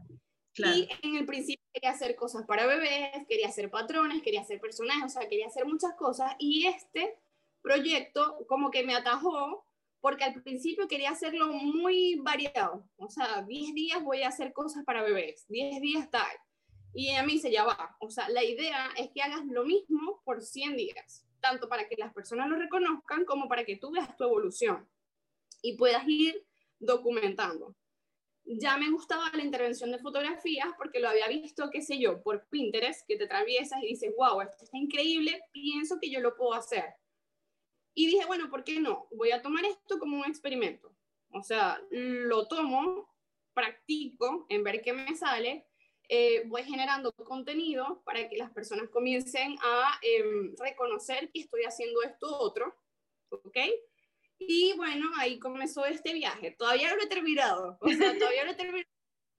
claro. 0.54 0.78
Y 0.78 0.90
en 1.04 1.16
el 1.16 1.26
principio 1.26 1.64
quería 1.74 1.92
hacer 1.92 2.16
cosas 2.16 2.46
para 2.46 2.66
bebés, 2.66 3.26
quería 3.30 3.48
hacer 3.48 3.70
patrones, 3.70 4.22
quería 4.22 4.42
hacer 4.42 4.60
personajes, 4.60 5.06
o 5.06 5.20
sea, 5.20 5.30
quería 5.30 5.48
hacer 5.48 5.66
muchas 5.66 5.94
cosas 5.96 6.36
y 6.38 6.66
este 6.66 7.18
proyecto 7.64 8.46
como 8.48 8.70
que 8.70 8.84
me 8.84 8.94
atajó 8.94 9.66
porque 10.02 10.26
al 10.26 10.44
principio 10.44 10.88
quería 10.88 11.12
hacerlo 11.12 11.48
muy 11.48 12.16
variado, 12.16 12.86
o 12.98 13.10
sea, 13.10 13.42
10 13.42 13.74
días 13.74 14.04
voy 14.04 14.22
a 14.22 14.28
hacer 14.28 14.52
cosas 14.52 14.84
para 14.84 15.02
bebés, 15.02 15.46
10 15.48 15.80
días 15.80 16.12
tal, 16.12 16.28
y 16.94 17.12
a 17.12 17.24
mí 17.24 17.40
se 17.40 17.52
ya 17.52 17.64
va. 17.64 17.96
O 18.02 18.10
sea, 18.12 18.28
la 18.28 18.44
idea 18.44 18.90
es 18.98 19.10
que 19.12 19.22
hagas 19.22 19.46
lo 19.46 19.64
mismo 19.64 20.22
por 20.26 20.42
100 20.42 20.76
días, 20.76 21.26
tanto 21.40 21.70
para 21.70 21.88
que 21.88 21.96
las 21.98 22.14
personas 22.14 22.50
lo 22.50 22.58
reconozcan 22.58 23.24
como 23.24 23.48
para 23.48 23.64
que 23.64 23.78
tú 23.78 23.92
veas 23.92 24.16
tu 24.18 24.26
evolución 24.26 24.88
y 25.62 25.78
puedas 25.78 26.04
ir 26.06 26.46
documentando. 26.80 27.74
Ya 28.46 28.78
me 28.78 28.92
gustaba 28.92 29.32
la 29.34 29.44
intervención 29.44 29.90
de 29.92 30.00
fotografías 30.00 30.68
porque 30.78 31.00
lo 31.00 31.08
había 31.08 31.30
visto, 31.30 31.70
qué 31.72 31.82
sé 31.82 31.98
yo, 31.98 32.22
por 32.22 32.46
Pinterest, 32.50 33.08
que 33.08 33.16
te 33.16 33.24
atraviesas 33.24 33.82
y 33.82 33.88
dices, 33.88 34.14
wow, 34.18 34.42
esto 34.42 34.66
está 34.66 34.78
increíble, 34.78 35.42
pienso 35.54 35.98
que 36.02 36.12
yo 36.12 36.20
lo 36.20 36.36
puedo 36.36 36.54
hacer. 36.54 36.94
Y 37.94 38.08
dije, 38.08 38.26
bueno, 38.26 38.50
¿por 38.50 38.64
qué 38.64 38.80
no? 38.80 39.08
Voy 39.12 39.32
a 39.32 39.42
tomar 39.42 39.66
esto 39.66 40.00
como 40.00 40.18
un 40.18 40.26
experimento. 40.26 40.96
O 41.32 41.44
sea, 41.44 41.82
lo 41.92 42.48
tomo, 42.48 43.10
practico 43.54 44.46
en 44.50 44.64
ver 44.64 44.82
qué 44.82 44.94
me 44.94 45.16
sale 45.16 45.68
eh, 46.10 46.44
voy 46.48 46.64
generando 46.64 47.14
contenido 47.14 48.02
para 48.04 48.28
que 48.28 48.38
las 48.38 48.52
personas 48.52 48.90
comiencen 48.90 49.56
a 49.62 50.00
em, 50.02 50.54
reconocer 50.58 51.32
que 51.32 51.40
estoy 51.40 51.64
haciendo 51.64 52.02
esto 52.04 52.28
otro, 52.38 52.76
¿ok? 53.30 53.58
Y 54.38 54.74
bueno, 54.76 55.10
ahí 55.18 55.40
comenzó 55.40 55.86
este 55.86 56.14
viaje. 56.14 56.52
Todavía 56.52 56.90
no 56.90 56.98
lo 56.98 57.04
he 57.04 57.08
terminado, 57.08 57.78
o 57.80 57.90
sea, 57.90 58.18
todavía 58.18 58.42
no 58.42 58.48
lo 58.48 58.52
he 58.52 58.56
terminado, 58.56 58.90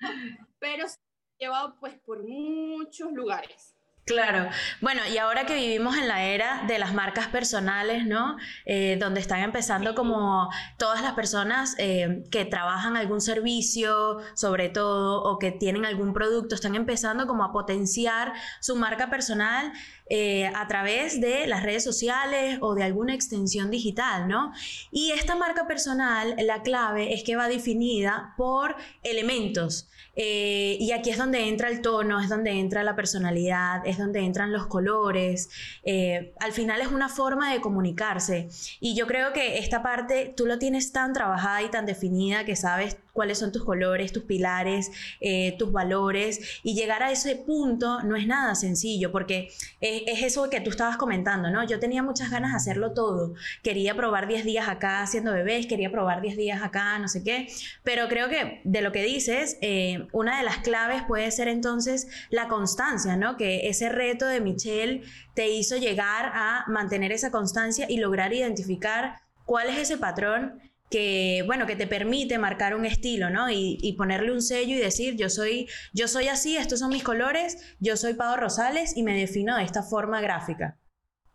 pero 0.58 0.86
he 0.86 1.44
llevado 1.44 1.76
pues 1.78 1.98
por 2.00 2.26
muchos 2.26 3.12
lugares. 3.12 3.73
Claro, 4.04 4.50
bueno, 4.82 5.00
y 5.10 5.16
ahora 5.16 5.46
que 5.46 5.54
vivimos 5.54 5.96
en 5.96 6.08
la 6.08 6.24
era 6.24 6.64
de 6.68 6.78
las 6.78 6.92
marcas 6.92 7.28
personales, 7.28 8.04
¿no? 8.04 8.36
Eh, 8.66 8.98
donde 9.00 9.20
están 9.20 9.40
empezando 9.40 9.94
como 9.94 10.50
todas 10.76 11.00
las 11.00 11.14
personas 11.14 11.74
eh, 11.78 12.22
que 12.30 12.44
trabajan 12.44 12.98
algún 12.98 13.22
servicio, 13.22 14.18
sobre 14.34 14.68
todo, 14.68 15.22
o 15.22 15.38
que 15.38 15.52
tienen 15.52 15.86
algún 15.86 16.12
producto, 16.12 16.54
están 16.54 16.74
empezando 16.74 17.26
como 17.26 17.44
a 17.44 17.52
potenciar 17.52 18.34
su 18.60 18.76
marca 18.76 19.08
personal 19.08 19.72
eh, 20.10 20.48
a 20.54 20.68
través 20.68 21.18
de 21.22 21.46
las 21.46 21.62
redes 21.62 21.82
sociales 21.82 22.58
o 22.60 22.74
de 22.74 22.82
alguna 22.82 23.14
extensión 23.14 23.70
digital, 23.70 24.28
¿no? 24.28 24.52
Y 24.90 25.12
esta 25.12 25.34
marca 25.34 25.66
personal, 25.66 26.34
la 26.40 26.60
clave 26.60 27.14
es 27.14 27.24
que 27.24 27.36
va 27.36 27.48
definida 27.48 28.34
por 28.36 28.76
elementos. 29.02 29.88
Eh, 30.16 30.76
y 30.80 30.92
aquí 30.92 31.10
es 31.10 31.18
donde 31.18 31.48
entra 31.48 31.68
el 31.68 31.80
tono, 31.80 32.20
es 32.20 32.28
donde 32.28 32.52
entra 32.52 32.84
la 32.84 32.94
personalidad, 32.96 33.86
es 33.86 33.98
donde 33.98 34.20
entran 34.20 34.52
los 34.52 34.66
colores. 34.66 35.48
Eh, 35.82 36.32
al 36.40 36.52
final 36.52 36.80
es 36.80 36.88
una 36.88 37.08
forma 37.08 37.52
de 37.52 37.60
comunicarse. 37.60 38.48
Y 38.80 38.94
yo 38.94 39.06
creo 39.06 39.32
que 39.32 39.58
esta 39.58 39.82
parte 39.82 40.32
tú 40.36 40.46
lo 40.46 40.58
tienes 40.58 40.92
tan 40.92 41.12
trabajada 41.12 41.62
y 41.62 41.70
tan 41.70 41.86
definida 41.86 42.44
que 42.44 42.56
sabes 42.56 42.96
cuáles 43.12 43.38
son 43.38 43.52
tus 43.52 43.64
colores, 43.64 44.12
tus 44.12 44.24
pilares, 44.24 44.90
eh, 45.20 45.54
tus 45.58 45.72
valores. 45.72 46.60
Y 46.62 46.74
llegar 46.74 47.02
a 47.02 47.10
ese 47.10 47.36
punto 47.36 48.02
no 48.02 48.16
es 48.16 48.26
nada 48.26 48.54
sencillo, 48.54 49.12
porque 49.12 49.48
es, 49.80 50.02
es, 50.06 50.22
eso 50.22 50.50
que 50.50 50.60
tú 50.60 50.70
estabas 50.70 50.96
comentando, 50.96 51.50
¿no? 51.50 51.64
Yo 51.64 51.78
tenía 51.78 52.02
muchas 52.02 52.30
ganas 52.30 52.50
de 52.52 52.56
hacerlo 52.56 52.92
todo. 52.92 53.34
Quería 53.62 53.94
probar 53.94 54.26
10 54.26 54.44
días 54.44 54.68
acá 54.68 55.02
haciendo 55.02 55.32
bebés, 55.32 55.66
quería 55.66 55.90
probar 55.90 56.20
10 56.22 56.36
días 56.36 56.62
acá, 56.62 56.98
no 56.98 57.08
sé 57.08 57.22
qué. 57.22 57.48
Pero 57.84 58.08
creo 58.08 58.28
que 58.28 58.60
de 58.64 58.82
lo 58.82 58.90
que 58.90 59.04
dices, 59.04 59.58
eh, 59.60 60.03
una 60.12 60.38
de 60.38 60.44
las 60.44 60.58
claves 60.58 61.02
puede 61.06 61.30
ser 61.30 61.48
entonces 61.48 62.08
la 62.30 62.48
constancia, 62.48 63.16
¿no? 63.16 63.36
Que 63.36 63.68
ese 63.68 63.88
reto 63.88 64.26
de 64.26 64.40
Michelle 64.40 65.02
te 65.34 65.48
hizo 65.48 65.76
llegar 65.76 66.30
a 66.34 66.64
mantener 66.68 67.12
esa 67.12 67.30
constancia 67.30 67.86
y 67.88 67.98
lograr 67.98 68.32
identificar 68.32 69.20
cuál 69.44 69.68
es 69.68 69.78
ese 69.78 69.98
patrón 69.98 70.60
que, 70.90 71.42
bueno, 71.46 71.66
que 71.66 71.76
te 71.76 71.86
permite 71.86 72.38
marcar 72.38 72.74
un 72.74 72.84
estilo, 72.84 73.30
¿no? 73.30 73.50
Y, 73.50 73.94
ponerle 73.98 74.32
un 74.32 74.42
sello 74.42 74.76
y 74.76 74.78
decir, 74.78 75.16
yo 75.16 75.28
soy, 75.28 75.68
yo 75.92 76.06
soy 76.08 76.28
así, 76.28 76.56
estos 76.56 76.78
son 76.78 76.90
mis 76.90 77.02
colores, 77.02 77.76
yo 77.80 77.96
soy 77.96 78.14
Pau 78.14 78.36
Rosales 78.36 78.96
y 78.96 79.02
me 79.02 79.18
defino 79.18 79.56
de 79.56 79.64
esta 79.64 79.82
forma 79.82 80.20
gráfica, 80.20 80.78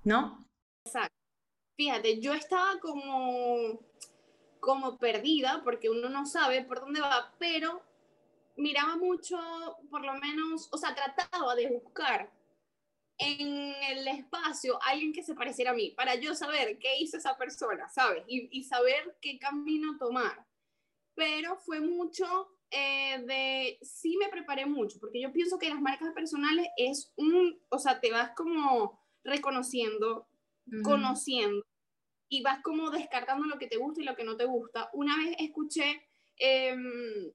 ¿no? 0.04 0.48
Exacto. 0.86 1.14
Fíjate, 1.76 2.22
yo 2.22 2.34
estaba 2.34 2.80
como, 2.80 3.80
como 4.60 4.98
perdida 4.98 5.62
porque 5.64 5.90
uno 5.90 6.10
no 6.10 6.26
sabe 6.26 6.64
por 6.64 6.82
dónde 6.82 7.02
va, 7.02 7.34
pero 7.38 7.82
miraba 8.60 8.98
mucho, 8.98 9.38
por 9.90 10.06
lo 10.06 10.14
menos, 10.16 10.70
o 10.72 10.78
sea, 10.78 10.94
trataba 10.94 11.56
de 11.56 11.68
buscar 11.68 12.32
en 13.18 13.74
el 13.90 14.08
espacio 14.08 14.80
alguien 14.84 15.12
que 15.12 15.24
se 15.24 15.36
pareciera 15.36 15.72
a 15.72 15.74
mí, 15.74 15.92
para 15.92 16.16
yo 16.16 16.34
saber 16.36 16.80
qué 16.80 17.00
hizo 17.00 17.18
esa 17.18 17.38
persona, 17.38 17.90
¿sabes? 17.90 18.24
Y, 18.28 18.64
saber 18.64 19.18
qué 19.22 19.38
camino 19.40 19.98
tomar. 19.98 20.46
Pero 21.16 21.58
fue 21.58 21.82
mucho 21.82 22.26
eh, 22.72 23.22
de, 23.26 23.78
sí 23.82 24.16
me 24.18 24.30
preparé 24.30 24.66
mucho, 24.66 25.00
porque 25.00 25.22
yo 25.22 25.34
pienso 25.34 25.60
que 25.60 25.70
las 25.70 25.82
marcas 25.82 26.14
personales 26.14 26.68
es 26.78 27.12
un, 27.18 27.62
o 27.70 27.78
sea, 27.78 28.00
te 28.00 28.12
vas 28.12 28.32
como 28.36 29.04
reconociendo, 29.24 30.30
conociendo, 30.84 31.66
y 32.30 32.42
vas 32.42 32.62
como 32.62 32.90
descartando 32.90 33.48
lo 33.48 33.58
que 33.58 33.68
te 33.68 33.78
gusta 33.78 34.02
y 34.02 34.06
lo 34.06 34.16
que 34.16 34.24
no 34.24 34.38
te 34.38 34.46
gusta. 34.46 34.90
Una 34.94 35.18
vez 35.18 35.36
escuché, 35.40 36.08
em, 36.38 37.34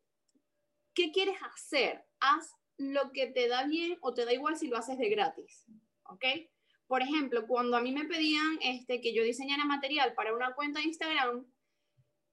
¿qué 0.95 1.13
quieres 1.13 1.37
hacer? 1.43 2.05
Haz 2.21 2.55
lo 2.77 3.13
que 3.13 3.27
te 3.27 3.49
da 3.49 3.65
bien 3.65 3.99
o 4.01 4.15
te 4.15 4.25
da 4.25 4.33
igual 4.33 4.57
si 4.57 4.69
lo 4.69 4.77
haces 4.77 4.99
de 4.99 5.09
gratis, 5.09 5.65
¿ok? 6.05 6.25
Por 6.87 7.03
ejemplo, 7.03 7.47
cuando 7.47 7.77
a 7.77 7.81
mí 7.81 7.93
me 7.93 8.05
pedían 8.05 8.59
este, 8.63 9.01
que 9.01 9.15
yo 9.15 9.23
diseñara 9.23 9.65
material 9.65 10.15
para 10.15 10.35
una 10.35 10.55
cuenta 10.55 10.81
de 10.81 10.87
Instagram, 10.87 11.47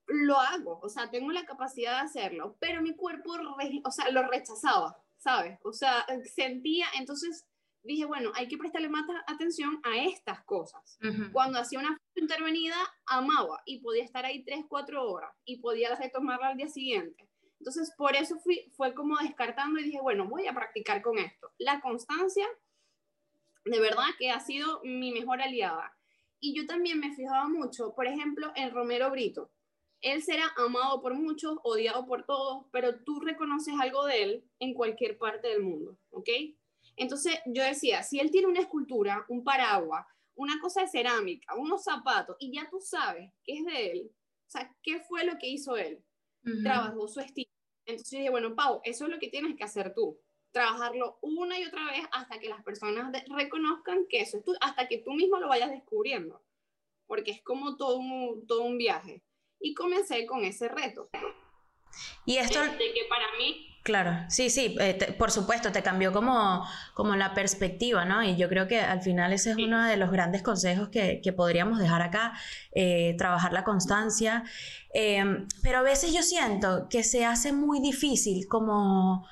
lo 0.07 0.39
hago, 0.39 0.79
o 0.81 0.89
sea, 0.89 1.09
tengo 1.09 1.31
la 1.31 1.45
capacidad 1.45 1.93
de 1.93 2.05
hacerlo, 2.05 2.57
pero 2.59 2.81
mi 2.81 2.95
cuerpo, 2.95 3.31
o 3.83 3.91
sea, 3.91 4.09
lo 4.09 4.27
rechazaba, 4.27 4.97
¿sabes? 5.17 5.57
O 5.63 5.71
sea, 5.71 6.05
sentía, 6.25 6.87
entonces 6.97 7.45
dije, 7.83 8.05
bueno, 8.05 8.31
hay 8.35 8.47
que 8.47 8.57
prestarle 8.57 8.89
más 8.89 9.05
atención 9.27 9.79
a 9.83 10.03
estas 10.03 10.43
cosas. 10.43 10.97
Cuando 11.31 11.59
hacía 11.59 11.79
una 11.79 11.97
intervenida, 12.15 12.75
amaba 13.05 13.61
y 13.65 13.79
podía 13.79 14.03
estar 14.03 14.25
ahí 14.25 14.43
tres, 14.43 14.65
cuatro 14.67 15.09
horas 15.09 15.31
y 15.45 15.61
podía 15.61 15.97
tomarla 16.11 16.49
al 16.49 16.57
día 16.57 16.67
siguiente. 16.67 17.30
Entonces, 17.61 17.93
por 17.95 18.15
eso 18.15 18.39
fui, 18.39 18.71
fue 18.75 18.95
como 18.95 19.19
descartando 19.19 19.79
y 19.79 19.83
dije, 19.83 20.01
bueno, 20.01 20.27
voy 20.27 20.47
a 20.47 20.53
practicar 20.53 21.03
con 21.03 21.19
esto. 21.19 21.51
La 21.59 21.79
constancia, 21.79 22.47
de 23.65 23.79
verdad 23.79 24.07
que 24.17 24.31
ha 24.31 24.39
sido 24.39 24.81
mi 24.83 25.11
mejor 25.11 25.43
aliada. 25.43 25.95
Y 26.39 26.55
yo 26.55 26.65
también 26.65 26.99
me 26.99 27.13
fijaba 27.13 27.47
mucho, 27.47 27.93
por 27.93 28.07
ejemplo, 28.07 28.51
en 28.55 28.71
Romero 28.71 29.11
Brito. 29.11 29.51
Él 30.01 30.23
será 30.23 30.51
amado 30.57 31.03
por 31.03 31.13
muchos, 31.13 31.59
odiado 31.61 32.07
por 32.07 32.25
todos, 32.25 32.65
pero 32.71 33.03
tú 33.03 33.19
reconoces 33.19 33.75
algo 33.79 34.05
de 34.05 34.23
él 34.23 34.43
en 34.57 34.73
cualquier 34.73 35.19
parte 35.19 35.49
del 35.49 35.61
mundo, 35.61 35.95
¿ok? 36.09 36.29
Entonces 36.95 37.37
yo 37.45 37.63
decía, 37.63 38.01
si 38.01 38.19
él 38.19 38.31
tiene 38.31 38.47
una 38.47 38.61
escultura, 38.61 39.23
un 39.29 39.43
paraguas, 39.43 40.03
una 40.33 40.59
cosa 40.59 40.81
de 40.81 40.87
cerámica, 40.87 41.53
unos 41.53 41.83
zapatos, 41.83 42.37
y 42.39 42.55
ya 42.55 42.67
tú 42.71 42.79
sabes 42.81 43.31
que 43.43 43.59
es 43.59 43.65
de 43.65 43.91
él, 43.91 44.11
o 44.47 44.49
sea, 44.49 44.75
¿qué 44.81 44.99
fue 45.01 45.25
lo 45.25 45.37
que 45.37 45.47
hizo 45.47 45.77
él? 45.77 46.03
Trabajó 46.63 47.07
su 47.07 47.19
estilo. 47.19 47.49
Entonces 47.85 48.19
dije, 48.19 48.29
bueno, 48.29 48.55
Pau, 48.55 48.81
eso 48.83 49.05
es 49.05 49.11
lo 49.11 49.19
que 49.19 49.29
tienes 49.29 49.55
que 49.55 49.63
hacer 49.63 49.93
tú. 49.93 50.19
Trabajarlo 50.51 51.17
una 51.21 51.59
y 51.59 51.65
otra 51.65 51.85
vez 51.91 52.05
hasta 52.11 52.39
que 52.39 52.49
las 52.49 52.63
personas 52.63 53.11
reconozcan 53.29 54.05
que 54.07 54.21
eso 54.21 54.37
es 54.37 54.43
tú, 54.43 54.53
hasta 54.61 54.87
que 54.87 54.99
tú 54.99 55.13
mismo 55.13 55.39
lo 55.39 55.47
vayas 55.47 55.71
descubriendo. 55.71 56.43
Porque 57.07 57.31
es 57.31 57.41
como 57.43 57.77
todo 57.77 57.97
un, 57.97 58.45
todo 58.47 58.63
un 58.63 58.77
viaje. 58.77 59.23
Y 59.59 59.73
comencé 59.73 60.25
con 60.25 60.43
ese 60.43 60.67
reto. 60.67 61.09
Y 62.25 62.37
esto... 62.37 62.61
De 62.61 62.93
que 62.93 63.05
para 63.09 63.27
mí 63.37 63.70
Claro, 63.83 64.15
sí, 64.29 64.51
sí, 64.51 64.75
eh, 64.79 65.15
por 65.17 65.31
supuesto, 65.31 65.71
te 65.71 65.81
cambió 65.81 66.13
como, 66.13 66.63
como 66.93 67.15
la 67.15 67.33
perspectiva, 67.33 68.05
¿no? 68.05 68.23
Y 68.23 68.37
yo 68.37 68.47
creo 68.47 68.67
que 68.67 68.79
al 68.79 69.01
final 69.01 69.33
ese 69.33 69.51
es 69.51 69.57
uno 69.57 69.83
de 69.83 69.97
los 69.97 70.11
grandes 70.11 70.43
consejos 70.43 70.89
que, 70.89 71.19
que 71.23 71.33
podríamos 71.33 71.79
dejar 71.79 72.03
acá, 72.03 72.33
eh, 72.73 73.15
trabajar 73.17 73.53
la 73.53 73.63
constancia. 73.63 74.43
Em, 74.93 75.47
pero 75.63 75.79
a 75.79 75.81
veces 75.81 76.13
yo 76.13 76.21
siento 76.21 76.87
que 76.89 77.03
se 77.03 77.25
hace 77.25 77.53
muy 77.53 77.79
difícil 77.81 78.47
como 78.47 79.25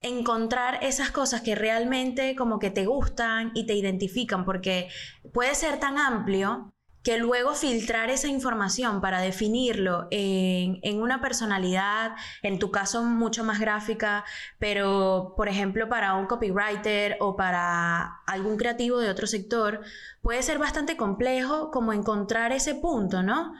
encontrar 0.00 0.80
esas 0.82 1.10
cosas 1.12 1.42
que 1.42 1.54
realmente 1.54 2.34
como 2.36 2.58
que 2.58 2.70
te 2.70 2.86
gustan 2.86 3.52
y 3.54 3.64
te 3.66 3.74
identifican, 3.74 4.44
porque 4.44 4.88
puede 5.32 5.54
ser 5.54 5.78
tan 5.78 5.98
amplio 5.98 6.73
que 7.04 7.18
luego 7.18 7.54
filtrar 7.54 8.08
esa 8.08 8.28
información 8.28 9.02
para 9.02 9.20
definirlo 9.20 10.08
en, 10.10 11.02
una 11.02 11.20
personalidad, 11.20 12.16
en 12.42 12.58
tu 12.58 12.70
caso 12.70 13.02
mucho 13.04 13.44
más 13.44 13.60
gráfica, 13.60 14.24
pero 14.58 15.34
por 15.36 15.48
ejemplo 15.48 15.88
para 15.90 16.14
un 16.14 16.26
copywriter 16.26 17.18
o 17.20 17.36
para 17.36 18.22
algún 18.26 18.56
creativo 18.56 18.98
de 18.98 19.10
otro 19.10 19.26
sector, 19.26 19.82
puede 20.22 20.42
ser 20.42 20.58
bastante 20.58 20.96
complejo 20.96 21.70
como 21.70 21.92
encontrar 21.92 22.52
ese 22.52 22.74
punto, 22.74 23.22
¿no? 23.22 23.52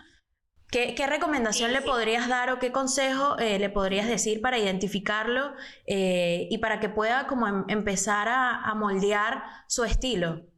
¿Qué, 0.70 1.06
recomendación 1.06 1.72
le 1.72 1.82
podrías 1.82 2.28
dar 2.28 2.50
o 2.50 2.58
qué 2.58 2.72
consejo 2.72 3.38
eh, 3.38 3.58
le 3.58 3.68
podrías 3.68 4.08
decir 4.08 4.40
para 4.40 4.58
identificarlo 4.58 5.52
eh, 5.86 6.48
y 6.50 6.58
para 6.58 6.80
que 6.80 6.88
pueda 6.88 7.26
como 7.28 7.46
em, 7.46 7.64
empezar 7.68 8.26
a 8.28 8.74
moldear 8.74 9.44
su 9.68 9.84
estilo? 9.84 10.53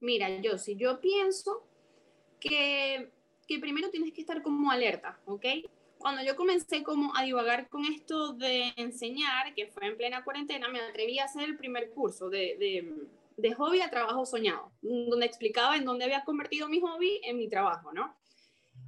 Mira, 0.00 0.40
yo 0.40 0.58
si 0.58 0.76
yo 0.76 1.00
pienso 1.00 1.66
que, 2.40 3.10
que 3.46 3.58
primero 3.58 3.90
tienes 3.90 4.12
que 4.12 4.20
estar 4.20 4.42
como 4.42 4.70
alerta, 4.70 5.18
¿ok? 5.24 5.44
Cuando 5.98 6.22
yo 6.22 6.36
comencé 6.36 6.82
como 6.82 7.16
a 7.16 7.22
divagar 7.22 7.68
con 7.68 7.84
esto 7.84 8.34
de 8.34 8.72
enseñar, 8.76 9.54
que 9.54 9.66
fue 9.66 9.86
en 9.86 9.96
plena 9.96 10.24
cuarentena, 10.24 10.68
me 10.68 10.80
atreví 10.80 11.18
a 11.18 11.24
hacer 11.24 11.44
el 11.44 11.56
primer 11.56 11.90
curso 11.90 12.28
de, 12.28 12.56
de, 12.58 13.08
de 13.36 13.54
hobby 13.54 13.80
a 13.80 13.90
trabajo 13.90 14.26
soñado, 14.26 14.72
donde 14.82 15.26
explicaba 15.26 15.76
en 15.76 15.84
dónde 15.84 16.04
había 16.04 16.24
convertido 16.24 16.68
mi 16.68 16.80
hobby 16.80 17.20
en 17.24 17.38
mi 17.38 17.48
trabajo, 17.48 17.92
¿no? 17.92 18.14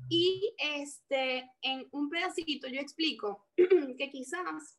Y 0.09 0.55
este, 0.59 1.50
en 1.62 1.87
un 1.91 2.09
pedacito 2.09 2.69
yo 2.69 2.81
explico 2.81 3.47
que 3.57 4.11
quizás 4.11 4.79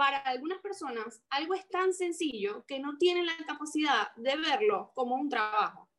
para 0.00 0.16
algunas 0.20 0.62
personas 0.62 1.22
algo 1.28 1.52
es 1.52 1.68
tan 1.68 1.92
sencillo 1.92 2.64
que 2.66 2.78
no 2.78 2.96
tienen 2.96 3.26
la 3.26 3.36
capacidad 3.46 4.14
de 4.16 4.34
verlo 4.34 4.92
como 4.94 5.14
un 5.14 5.28
trabajo. 5.28 5.90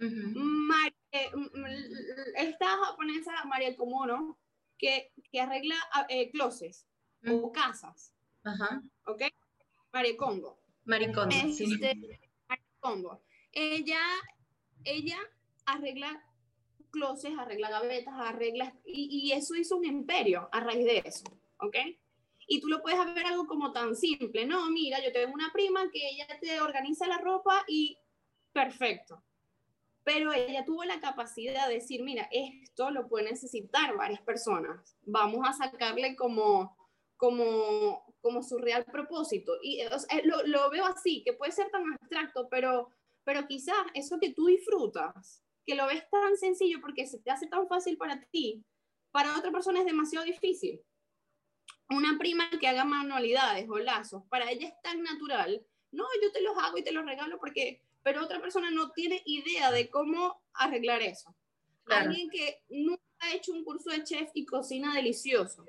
Eh, 0.00 1.30
esta 2.34 2.66
japonesa 2.78 3.44
María 3.44 3.76
Komono 3.76 4.40
que, 4.76 5.12
que 5.30 5.40
arregla 5.40 5.76
eh, 6.08 6.32
closets 6.32 6.88
o 7.30 7.52
casas. 7.52 8.12
Ajá. 8.42 8.82
¿Ok? 9.06 9.22
María 9.92 10.16
Congo. 10.16 10.58
María 10.84 11.12
Congo, 11.12 11.30
sí. 11.52 11.74
Este, 11.74 12.20
Congo. 12.80 13.22
Ella, 13.52 14.00
ella 14.82 15.18
arregla 15.64 16.24
closets, 16.90 17.38
arregla 17.38 17.70
gavetas, 17.70 18.14
arregla... 18.18 18.74
Y, 18.84 19.28
y 19.28 19.30
eso 19.30 19.54
hizo 19.54 19.76
un 19.76 19.84
imperio 19.84 20.48
a 20.50 20.58
raíz 20.58 20.84
de 20.84 21.02
eso. 21.04 21.24
¿Ok? 21.58 21.76
Y 22.46 22.60
tú 22.60 22.68
lo 22.68 22.82
puedes 22.82 22.98
ver 23.14 23.26
algo 23.26 23.46
como 23.46 23.72
tan 23.72 23.94
simple, 23.94 24.46
no, 24.46 24.70
mira, 24.70 25.02
yo 25.02 25.12
tengo 25.12 25.32
una 25.32 25.50
prima 25.52 25.90
que 25.90 26.08
ella 26.10 26.26
te 26.40 26.60
organiza 26.60 27.06
la 27.06 27.18
ropa 27.18 27.64
y 27.66 27.96
perfecto. 28.52 29.22
Pero 30.04 30.32
ella 30.32 30.64
tuvo 30.64 30.84
la 30.84 31.00
capacidad 31.00 31.66
de 31.66 31.74
decir, 31.74 32.02
mira, 32.02 32.28
esto 32.30 32.90
lo 32.90 33.08
pueden 33.08 33.30
necesitar 33.30 33.96
varias 33.96 34.20
personas. 34.20 34.96
Vamos 35.02 35.48
a 35.48 35.54
sacarle 35.54 36.14
como, 36.14 36.76
como, 37.16 38.04
como 38.20 38.42
su 38.42 38.58
real 38.58 38.84
propósito. 38.84 39.52
Y 39.62 39.82
lo, 40.24 40.46
lo, 40.46 40.68
veo 40.70 40.84
así, 40.84 41.22
que 41.24 41.32
puede 41.32 41.52
ser 41.52 41.70
tan 41.70 41.90
abstracto, 41.90 42.48
pero, 42.50 42.90
pero 43.24 43.46
quizás 43.46 43.78
eso 43.94 44.18
que 44.20 44.34
tú 44.34 44.46
disfrutas, 44.46 45.42
que 45.64 45.74
lo 45.74 45.86
ves 45.86 46.06
tan 46.10 46.36
sencillo 46.36 46.82
porque 46.82 47.06
se 47.06 47.18
te 47.20 47.30
hace 47.30 47.46
tan 47.46 47.66
fácil 47.66 47.96
para 47.96 48.20
ti, 48.30 48.62
para 49.10 49.38
otra 49.38 49.50
persona 49.50 49.80
es 49.80 49.86
demasiado 49.86 50.26
difícil 50.26 50.82
una 51.90 52.18
prima 52.18 52.50
que 52.60 52.68
haga 52.68 52.84
manualidades 52.84 53.68
o 53.68 53.78
lazos, 53.78 54.22
para 54.28 54.50
ella 54.50 54.68
es 54.68 54.82
tan 54.82 55.02
natural, 55.02 55.64
no, 55.92 56.04
yo 56.22 56.32
te 56.32 56.42
los 56.42 56.56
hago 56.58 56.78
y 56.78 56.82
te 56.82 56.92
los 56.92 57.04
regalo 57.04 57.38
porque, 57.38 57.82
pero 58.02 58.24
otra 58.24 58.40
persona 58.40 58.70
no 58.70 58.90
tiene 58.90 59.22
idea 59.26 59.70
de 59.70 59.90
cómo 59.90 60.40
arreglar 60.52 61.02
eso. 61.02 61.34
Alguien 61.86 62.30
que 62.30 62.62
nunca 62.68 63.02
ha 63.20 63.34
hecho 63.34 63.52
un 63.52 63.64
curso 63.64 63.90
de 63.90 64.04
chef 64.04 64.30
y 64.34 64.46
cocina 64.46 64.94
delicioso 64.94 65.64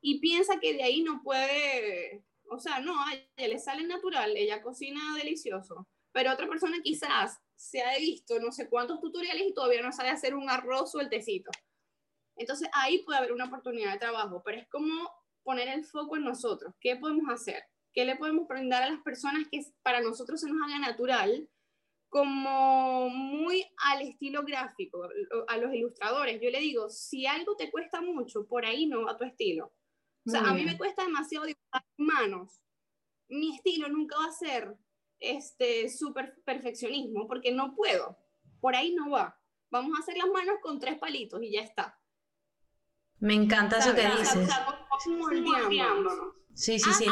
y 0.00 0.18
piensa 0.18 0.60
que 0.60 0.74
de 0.74 0.82
ahí 0.82 1.02
no 1.02 1.22
puede, 1.22 2.22
o 2.50 2.58
sea, 2.58 2.80
no, 2.80 3.00
a 3.00 3.14
ella 3.14 3.48
le 3.48 3.58
sale 3.58 3.84
natural, 3.84 4.36
ella 4.36 4.62
cocina 4.62 5.16
delicioso, 5.16 5.86
pero 6.12 6.32
otra 6.32 6.46
persona 6.46 6.82
quizás 6.82 7.40
se 7.56 7.82
ha 7.82 7.96
visto 7.98 8.38
no 8.38 8.52
sé 8.52 8.68
cuántos 8.68 9.00
tutoriales 9.00 9.46
y 9.48 9.54
todavía 9.54 9.82
no 9.82 9.92
sabe 9.92 10.10
hacer 10.10 10.34
un 10.34 10.50
arroz 10.50 10.94
o 10.94 11.00
el 11.00 11.08
tecito. 11.08 11.50
Entonces 12.36 12.68
ahí 12.72 12.98
puede 12.98 13.18
haber 13.18 13.32
una 13.32 13.46
oportunidad 13.46 13.92
de 13.92 13.98
trabajo, 13.98 14.42
pero 14.44 14.58
es 14.58 14.68
como 14.68 15.10
poner 15.44 15.68
el 15.68 15.84
foco 15.84 16.16
en 16.16 16.24
nosotros. 16.24 16.74
¿Qué 16.80 16.96
podemos 16.96 17.30
hacer? 17.30 17.62
¿Qué 17.92 18.04
le 18.04 18.16
podemos 18.16 18.48
brindar 18.48 18.82
a 18.82 18.90
las 18.90 19.00
personas 19.02 19.46
que 19.48 19.60
para 19.82 20.00
nosotros 20.00 20.40
se 20.40 20.48
nos 20.48 20.60
haga 20.62 20.78
natural? 20.78 21.48
Como 22.08 23.08
muy 23.10 23.64
al 23.76 24.02
estilo 24.02 24.44
gráfico, 24.44 25.08
a 25.48 25.56
los 25.56 25.72
ilustradores. 25.74 26.40
Yo 26.40 26.50
le 26.50 26.60
digo, 26.60 26.88
si 26.88 27.26
algo 27.26 27.56
te 27.56 27.70
cuesta 27.70 28.00
mucho, 28.00 28.46
por 28.46 28.64
ahí 28.64 28.86
no 28.86 29.04
va 29.04 29.16
tu 29.16 29.24
estilo. 29.24 29.72
O 30.26 30.30
sea, 30.30 30.40
a 30.40 30.54
mí 30.54 30.64
me 30.64 30.78
cuesta 30.78 31.04
demasiado 31.04 31.44
dibujar 31.44 31.84
manos. 31.98 32.62
Mi 33.28 33.56
estilo 33.56 33.88
nunca 33.88 34.16
va 34.16 34.26
a 34.26 34.32
ser 34.32 34.74
este 35.18 35.88
súper 35.88 36.40
perfeccionismo 36.44 37.26
porque 37.26 37.52
no 37.52 37.74
puedo. 37.74 38.16
Por 38.60 38.74
ahí 38.74 38.94
no 38.94 39.10
va. 39.10 39.38
Vamos 39.70 39.98
a 39.98 40.02
hacer 40.02 40.16
las 40.16 40.28
manos 40.28 40.56
con 40.62 40.78
tres 40.78 40.98
palitos 40.98 41.42
y 41.42 41.52
ya 41.52 41.62
está. 41.62 41.98
Me 43.18 43.34
encanta 43.34 43.78
eso 43.78 43.94
que 43.94 44.06
dices. 44.18 44.48
Sí, 46.54 46.78
sí, 46.78 46.90
sí. 46.92 47.06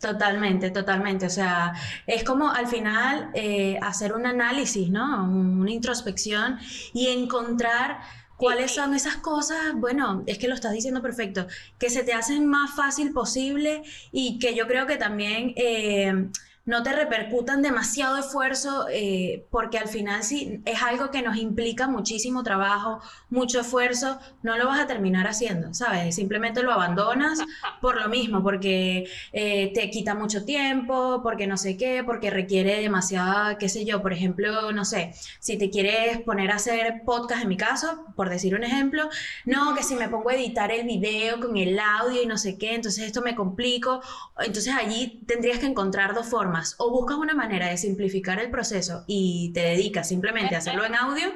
Totalmente, 0.00 0.70
totalmente. 0.70 1.26
O 1.26 1.30
sea, 1.30 1.72
es 2.06 2.24
como 2.24 2.50
al 2.50 2.66
final 2.66 3.30
eh, 3.34 3.78
hacer 3.80 4.12
un 4.12 4.26
análisis, 4.26 4.90
¿no? 4.90 5.24
Una 5.24 5.70
introspección 5.70 6.58
y 6.92 7.08
encontrar 7.08 8.00
cuáles 8.36 8.74
son 8.74 8.94
esas 8.94 9.16
cosas, 9.16 9.74
bueno, 9.76 10.22
es 10.26 10.38
que 10.38 10.48
lo 10.48 10.54
estás 10.54 10.72
diciendo 10.72 11.00
perfecto, 11.00 11.46
que 11.78 11.88
se 11.88 12.02
te 12.02 12.12
hacen 12.12 12.46
más 12.46 12.74
fácil 12.74 13.12
posible 13.12 13.82
y 14.10 14.38
que 14.38 14.54
yo 14.54 14.66
creo 14.66 14.86
que 14.86 14.96
también... 14.96 15.54
Eh, 15.56 16.28
no 16.66 16.82
te 16.82 16.92
repercutan 16.92 17.60
demasiado 17.60 18.16
esfuerzo, 18.16 18.86
eh, 18.90 19.46
porque 19.50 19.78
al 19.78 19.88
final 19.88 20.22
si 20.22 20.62
es 20.64 20.82
algo 20.82 21.10
que 21.10 21.20
nos 21.20 21.36
implica 21.36 21.88
muchísimo 21.88 22.42
trabajo, 22.42 23.00
mucho 23.28 23.60
esfuerzo, 23.60 24.18
no 24.42 24.56
lo 24.56 24.66
vas 24.66 24.80
a 24.80 24.86
terminar 24.86 25.26
haciendo, 25.26 25.74
¿sabes? 25.74 26.14
Simplemente 26.14 26.62
lo 26.62 26.72
abandonas 26.72 27.40
por 27.82 28.00
lo 28.00 28.08
mismo, 28.08 28.42
porque 28.42 29.06
eh, 29.32 29.72
te 29.74 29.90
quita 29.90 30.14
mucho 30.14 30.44
tiempo, 30.44 31.20
porque 31.22 31.46
no 31.46 31.58
sé 31.58 31.76
qué, 31.76 32.02
porque 32.02 32.30
requiere 32.30 32.80
demasiada, 32.80 33.58
qué 33.58 33.68
sé 33.68 33.84
yo, 33.84 34.00
por 34.00 34.14
ejemplo, 34.14 34.72
no 34.72 34.86
sé, 34.86 35.12
si 35.40 35.58
te 35.58 35.68
quieres 35.68 36.20
poner 36.22 36.50
a 36.50 36.56
hacer 36.56 37.02
podcast 37.04 37.42
en 37.42 37.48
mi 37.48 37.56
caso, 37.58 38.06
por 38.16 38.30
decir 38.30 38.54
un 38.54 38.64
ejemplo, 38.64 39.10
no, 39.44 39.74
que 39.74 39.82
si 39.82 39.96
me 39.96 40.08
pongo 40.08 40.30
a 40.30 40.34
editar 40.34 40.70
el 40.70 40.86
video 40.86 41.40
con 41.40 41.58
el 41.58 41.78
audio 41.78 42.22
y 42.22 42.26
no 42.26 42.38
sé 42.38 42.56
qué, 42.56 42.74
entonces 42.74 43.04
esto 43.04 43.20
me 43.20 43.34
complico, 43.34 44.00
entonces 44.38 44.72
allí 44.74 45.22
tendrías 45.26 45.58
que 45.58 45.66
encontrar 45.66 46.14
dos 46.14 46.26
formas 46.26 46.53
o 46.78 46.90
buscas 46.90 47.16
una 47.16 47.34
manera 47.34 47.68
de 47.68 47.76
simplificar 47.76 48.40
el 48.40 48.50
proceso 48.50 49.04
y 49.06 49.52
te 49.52 49.60
dedicas 49.60 50.08
simplemente 50.08 50.54
a 50.54 50.58
hacerlo 50.58 50.84
en 50.84 50.94
audio, 50.94 51.28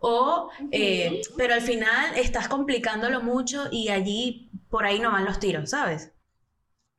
o, 0.00 0.50
eh, 0.70 1.20
pero 1.36 1.54
al 1.54 1.60
final 1.60 2.16
estás 2.16 2.48
complicándolo 2.48 3.20
mucho 3.20 3.68
y 3.70 3.90
allí 3.90 4.50
por 4.70 4.86
ahí 4.86 4.98
no 4.98 5.12
van 5.12 5.26
los 5.26 5.38
tiros, 5.38 5.70
¿sabes? 5.70 6.12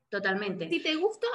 Totalmente. 0.10 0.70
Si 0.70 0.82
te 0.82 0.96
gusta, 0.96 1.28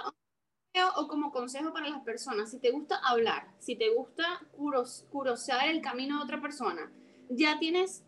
o 0.97 1.09
como 1.09 1.33
consejo 1.33 1.73
para 1.73 1.89
las 1.89 2.03
personas, 2.03 2.51
si 2.51 2.61
te 2.61 2.71
gusta 2.71 2.97
hablar, 3.03 3.49
si 3.59 3.75
te 3.77 3.93
gusta 3.93 4.41
curosear 5.11 5.69
el 5.69 5.81
camino 5.81 6.19
de 6.19 6.25
otra 6.25 6.41
persona, 6.41 6.93
ya 7.31 7.59
tienes 7.59 8.05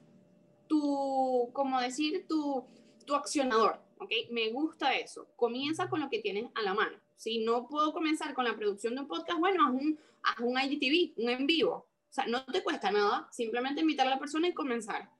tu, 0.68 1.50
como 1.52 1.80
decir, 1.80 2.26
tu, 2.28 2.64
tu 3.06 3.14
accionador, 3.14 3.80
¿ok? 3.98 4.12
Me 4.30 4.52
gusta 4.52 4.94
eso. 4.96 5.26
Comienza 5.34 5.88
con 5.88 6.00
lo 6.00 6.10
que 6.10 6.20
tienes 6.20 6.50
a 6.54 6.62
la 6.62 6.74
mano. 6.74 6.98
Si 7.18 7.44
no 7.44 7.66
puedo 7.66 7.92
comenzar 7.92 8.32
con 8.32 8.44
la 8.44 8.56
producción 8.56 8.94
de 8.94 9.02
un 9.02 9.08
podcast, 9.08 9.40
bueno, 9.40 9.66
haz 9.66 9.72
un, 9.72 9.98
haz 10.22 10.38
un 10.38 10.56
IGTV, 10.58 11.20
un 11.20 11.30
en 11.30 11.46
vivo. 11.46 11.74
O 11.74 12.12
sea, 12.12 12.26
no 12.26 12.44
te 12.46 12.62
cuesta 12.62 12.92
nada, 12.92 13.28
simplemente 13.32 13.80
invitar 13.80 14.06
a 14.06 14.10
la 14.10 14.20
persona 14.20 14.46
y 14.46 14.54
comenzar. 14.54 15.10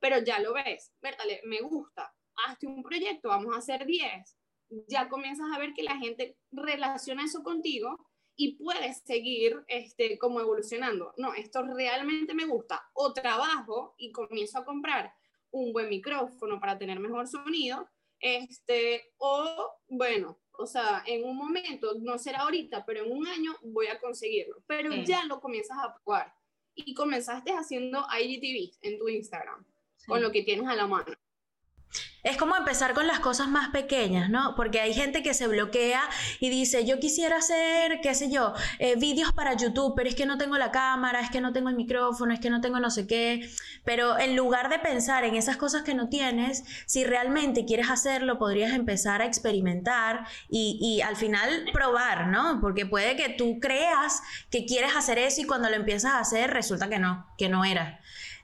Pero 0.00 0.18
ya 0.24 0.40
lo 0.40 0.54
ves, 0.54 0.92
Bertale, 1.02 1.42
me 1.44 1.60
gusta, 1.60 2.12
hazte 2.46 2.66
un 2.66 2.82
proyecto, 2.82 3.28
vamos 3.28 3.54
a 3.54 3.58
hacer 3.58 3.84
10. 3.84 4.36
Ya 4.88 5.10
comienzas 5.10 5.46
a 5.54 5.58
ver 5.58 5.74
que 5.74 5.82
la 5.82 5.98
gente 5.98 6.38
relaciona 6.52 7.24
eso 7.24 7.42
contigo 7.42 7.98
y 8.34 8.54
puedes 8.54 9.02
seguir 9.04 9.62
este, 9.68 10.16
como 10.16 10.40
evolucionando. 10.40 11.12
No, 11.18 11.34
esto 11.34 11.62
realmente 11.62 12.32
me 12.32 12.46
gusta. 12.46 12.82
O 12.94 13.12
trabajo 13.12 13.94
y 13.98 14.10
comienzo 14.10 14.58
a 14.58 14.64
comprar 14.64 15.12
un 15.50 15.74
buen 15.74 15.90
micrófono 15.90 16.58
para 16.58 16.78
tener 16.78 16.98
mejor 16.98 17.28
sonido. 17.28 17.86
Este, 18.20 19.12
o 19.18 19.74
bueno, 19.88 20.38
o 20.52 20.66
sea, 20.66 21.02
en 21.06 21.24
un 21.24 21.36
momento, 21.36 21.94
no 22.00 22.18
será 22.18 22.40
ahorita, 22.40 22.84
pero 22.84 23.04
en 23.04 23.12
un 23.12 23.26
año 23.26 23.56
voy 23.62 23.86
a 23.86 23.98
conseguirlo. 23.98 24.62
Pero 24.66 24.94
ya 24.94 25.24
lo 25.24 25.40
comienzas 25.40 25.78
a 25.82 25.94
probar. 25.94 26.34
Y 26.74 26.94
comenzaste 26.94 27.52
haciendo 27.52 28.06
IGTV 28.18 28.76
en 28.82 28.98
tu 28.98 29.08
Instagram, 29.08 29.64
con 30.06 30.22
lo 30.22 30.30
que 30.30 30.42
tienes 30.42 30.68
a 30.68 30.76
la 30.76 30.86
mano. 30.86 31.12
Es 32.22 32.36
como 32.36 32.56
empezar 32.56 32.94
con 32.94 33.06
las 33.06 33.20
cosas 33.20 33.48
más 33.48 33.70
pequeñas, 33.70 34.30
¿no? 34.30 34.54
Porque 34.54 34.80
hay 34.80 34.94
gente 34.94 35.22
que 35.22 35.34
se 35.34 35.46
bloquea 35.46 36.02
y 36.38 36.50
dice, 36.50 36.84
yo 36.84 37.00
quisiera 37.00 37.38
hacer, 37.38 38.00
qué 38.02 38.14
sé 38.14 38.30
yo, 38.30 38.52
eh, 38.78 38.96
vídeos 38.96 39.32
para 39.32 39.54
YouTube, 39.54 39.94
pero 39.96 40.08
es 40.08 40.14
que 40.14 40.26
no 40.26 40.38
tengo 40.38 40.58
la 40.58 40.70
cámara, 40.70 41.20
es 41.20 41.30
que 41.30 41.40
no 41.40 41.52
tengo 41.52 41.68
el 41.68 41.76
micrófono, 41.76 42.32
es 42.32 42.40
que 42.40 42.50
no 42.50 42.60
tengo 42.60 42.80
no 42.80 42.90
sé 42.90 43.06
qué. 43.06 43.48
Pero 43.84 44.18
en 44.18 44.36
lugar 44.36 44.68
de 44.68 44.78
pensar 44.78 45.24
en 45.24 45.34
esas 45.34 45.56
cosas 45.56 45.82
que 45.82 45.94
no 45.94 46.08
tienes, 46.08 46.64
si 46.86 47.04
realmente 47.04 47.64
quieres 47.64 47.90
hacerlo, 47.90 48.38
podrías 48.38 48.72
empezar 48.72 49.22
a 49.22 49.26
experimentar 49.26 50.26
y, 50.48 50.78
y 50.80 51.00
al 51.02 51.16
final 51.16 51.64
probar, 51.72 52.28
¿no? 52.28 52.60
Porque 52.60 52.86
puede 52.86 53.16
que 53.16 53.30
tú 53.30 53.58
creas 53.60 54.22
que 54.50 54.66
quieres 54.66 54.94
hacer 54.96 55.18
eso 55.18 55.40
y 55.40 55.44
cuando 55.44 55.70
lo 55.70 55.76
empiezas 55.76 56.12
a 56.12 56.20
hacer 56.20 56.50
resulta 56.50 56.88
que 56.88 56.98
no, 56.98 57.26
que 57.38 57.48
no 57.48 57.64
era. 57.64 57.99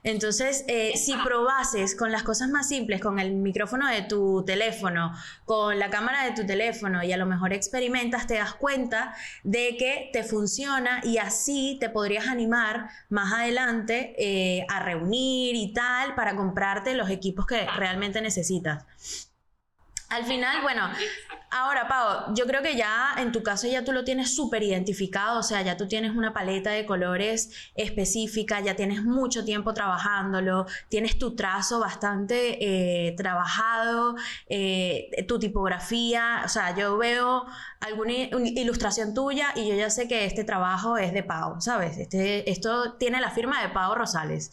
Entonces, 0.07 0.63
eh, 0.69 0.93
si 0.95 1.13
probases 1.17 1.93
con 1.93 2.13
las 2.13 2.23
cosas 2.23 2.47
más 2.49 2.69
simples, 2.69 3.01
con 3.01 3.19
el 3.19 3.33
micrófono 3.33 3.89
de 3.89 4.03
tu 4.03 4.41
teléfono, 4.45 5.13
con 5.43 5.77
la 5.77 5.89
cámara 5.89 6.23
de 6.23 6.31
tu 6.31 6.47
teléfono 6.47 7.03
y 7.03 7.11
a 7.11 7.17
lo 7.17 7.25
mejor 7.25 7.51
experimentas, 7.51 8.25
te 8.25 8.35
das 8.35 8.53
cuenta 8.53 9.13
de 9.43 9.75
que 9.77 10.09
te 10.13 10.23
funciona 10.23 11.01
y 11.03 11.17
así 11.17 11.75
te 11.81 11.89
podrías 11.89 12.27
animar 12.27 12.89
más 13.09 13.33
adelante 13.33 14.15
eh, 14.17 14.65
a 14.69 14.79
reunir 14.81 15.55
y 15.55 15.73
tal 15.73 16.15
para 16.15 16.37
comprarte 16.37 16.93
los 16.93 17.09
equipos 17.09 17.45
que 17.45 17.65
realmente 17.75 18.21
necesitas. 18.21 18.85
Al 20.09 20.23
final, 20.23 20.61
bueno, 20.61 20.89
ahora, 21.51 21.89
Pau, 21.89 22.33
yo 22.33 22.45
creo 22.45 22.61
que 22.61 22.77
ya 22.77 23.15
en 23.17 23.33
tu 23.33 23.43
caso 23.43 23.67
ya 23.67 23.83
tú 23.83 23.91
lo 23.91 24.05
tienes 24.05 24.33
súper 24.33 24.63
identificado, 24.63 25.39
o 25.39 25.43
sea, 25.43 25.61
ya 25.63 25.75
tú 25.75 25.85
tienes 25.85 26.11
una 26.11 26.33
paleta 26.33 26.69
de 26.69 26.85
colores 26.85 27.51
específica, 27.75 28.61
ya 28.61 28.77
tienes 28.77 29.03
mucho 29.03 29.43
tiempo 29.43 29.73
trabajándolo, 29.73 30.65
tienes 30.87 31.19
tu 31.19 31.35
trazo 31.35 31.81
bastante 31.81 32.57
eh, 33.09 33.15
trabajado, 33.17 34.15
eh, 34.47 35.09
tu 35.27 35.39
tipografía, 35.39 36.41
o 36.45 36.47
sea, 36.47 36.73
yo 36.73 36.97
veo 36.97 37.45
alguna 37.81 38.13
ilustración 38.13 39.13
tuya 39.13 39.51
y 39.57 39.67
yo 39.67 39.75
ya 39.75 39.89
sé 39.89 40.07
que 40.07 40.23
este 40.23 40.45
trabajo 40.45 40.97
es 40.97 41.11
de 41.11 41.23
Pau, 41.23 41.59
¿sabes? 41.59 41.97
Este, 41.97 42.49
esto 42.49 42.93
tiene 42.93 43.19
la 43.19 43.29
firma 43.29 43.61
de 43.61 43.69
Pau 43.69 43.93
Rosales. 43.93 44.51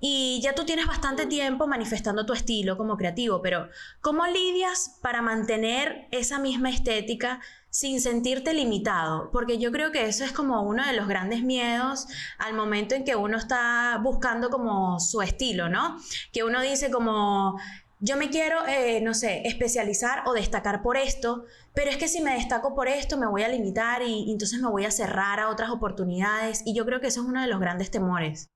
Y 0.00 0.40
ya 0.42 0.54
tú 0.54 0.64
tienes 0.64 0.86
bastante 0.86 1.26
tiempo 1.26 1.66
manifestando 1.66 2.24
tu 2.24 2.32
estilo 2.32 2.76
como 2.76 2.96
creativo, 2.96 3.42
pero 3.42 3.68
¿cómo 4.00 4.26
lidias 4.26 4.98
para 5.02 5.22
mantener 5.22 6.06
esa 6.12 6.38
misma 6.38 6.70
estética 6.70 7.40
sin 7.70 8.00
sentirte 8.00 8.54
limitado? 8.54 9.30
Porque 9.32 9.58
yo 9.58 9.72
creo 9.72 9.90
que 9.90 10.06
eso 10.06 10.24
es 10.24 10.30
como 10.30 10.62
uno 10.62 10.86
de 10.86 10.92
los 10.92 11.08
grandes 11.08 11.42
miedos 11.42 12.06
al 12.38 12.54
momento 12.54 12.94
en 12.94 13.04
que 13.04 13.16
uno 13.16 13.38
está 13.38 13.98
buscando 14.00 14.50
como 14.50 15.00
su 15.00 15.20
estilo, 15.20 15.68
¿no? 15.68 15.96
Que 16.32 16.44
uno 16.44 16.62
dice 16.62 16.92
como, 16.92 17.58
yo 17.98 18.16
me 18.16 18.30
quiero, 18.30 18.64
eh, 18.68 19.00
no 19.00 19.14
sé, 19.14 19.42
especializar 19.46 20.22
o 20.26 20.32
destacar 20.32 20.80
por 20.80 20.96
esto, 20.96 21.44
pero 21.74 21.90
es 21.90 21.96
que 21.96 22.06
si 22.06 22.20
me 22.20 22.34
destaco 22.34 22.72
por 22.72 22.86
esto 22.86 23.18
me 23.18 23.26
voy 23.26 23.42
a 23.42 23.48
limitar 23.48 24.02
y, 24.02 24.28
y, 24.28 24.32
entonces 24.32 24.60
me 24.60 24.68
voy 24.68 24.84
a 24.84 24.92
cerrar 24.92 25.40
a 25.40 25.48
otras 25.48 25.70
oportunidades 25.70 26.62
y 26.64 26.74
yo 26.74 26.86
creo 26.86 27.00
que 27.00 27.08
eso 27.08 27.22
es 27.22 27.26
uno 27.26 27.40
de 27.40 27.48
los 27.48 27.58
grandes 27.58 27.90
temores. 27.90 28.48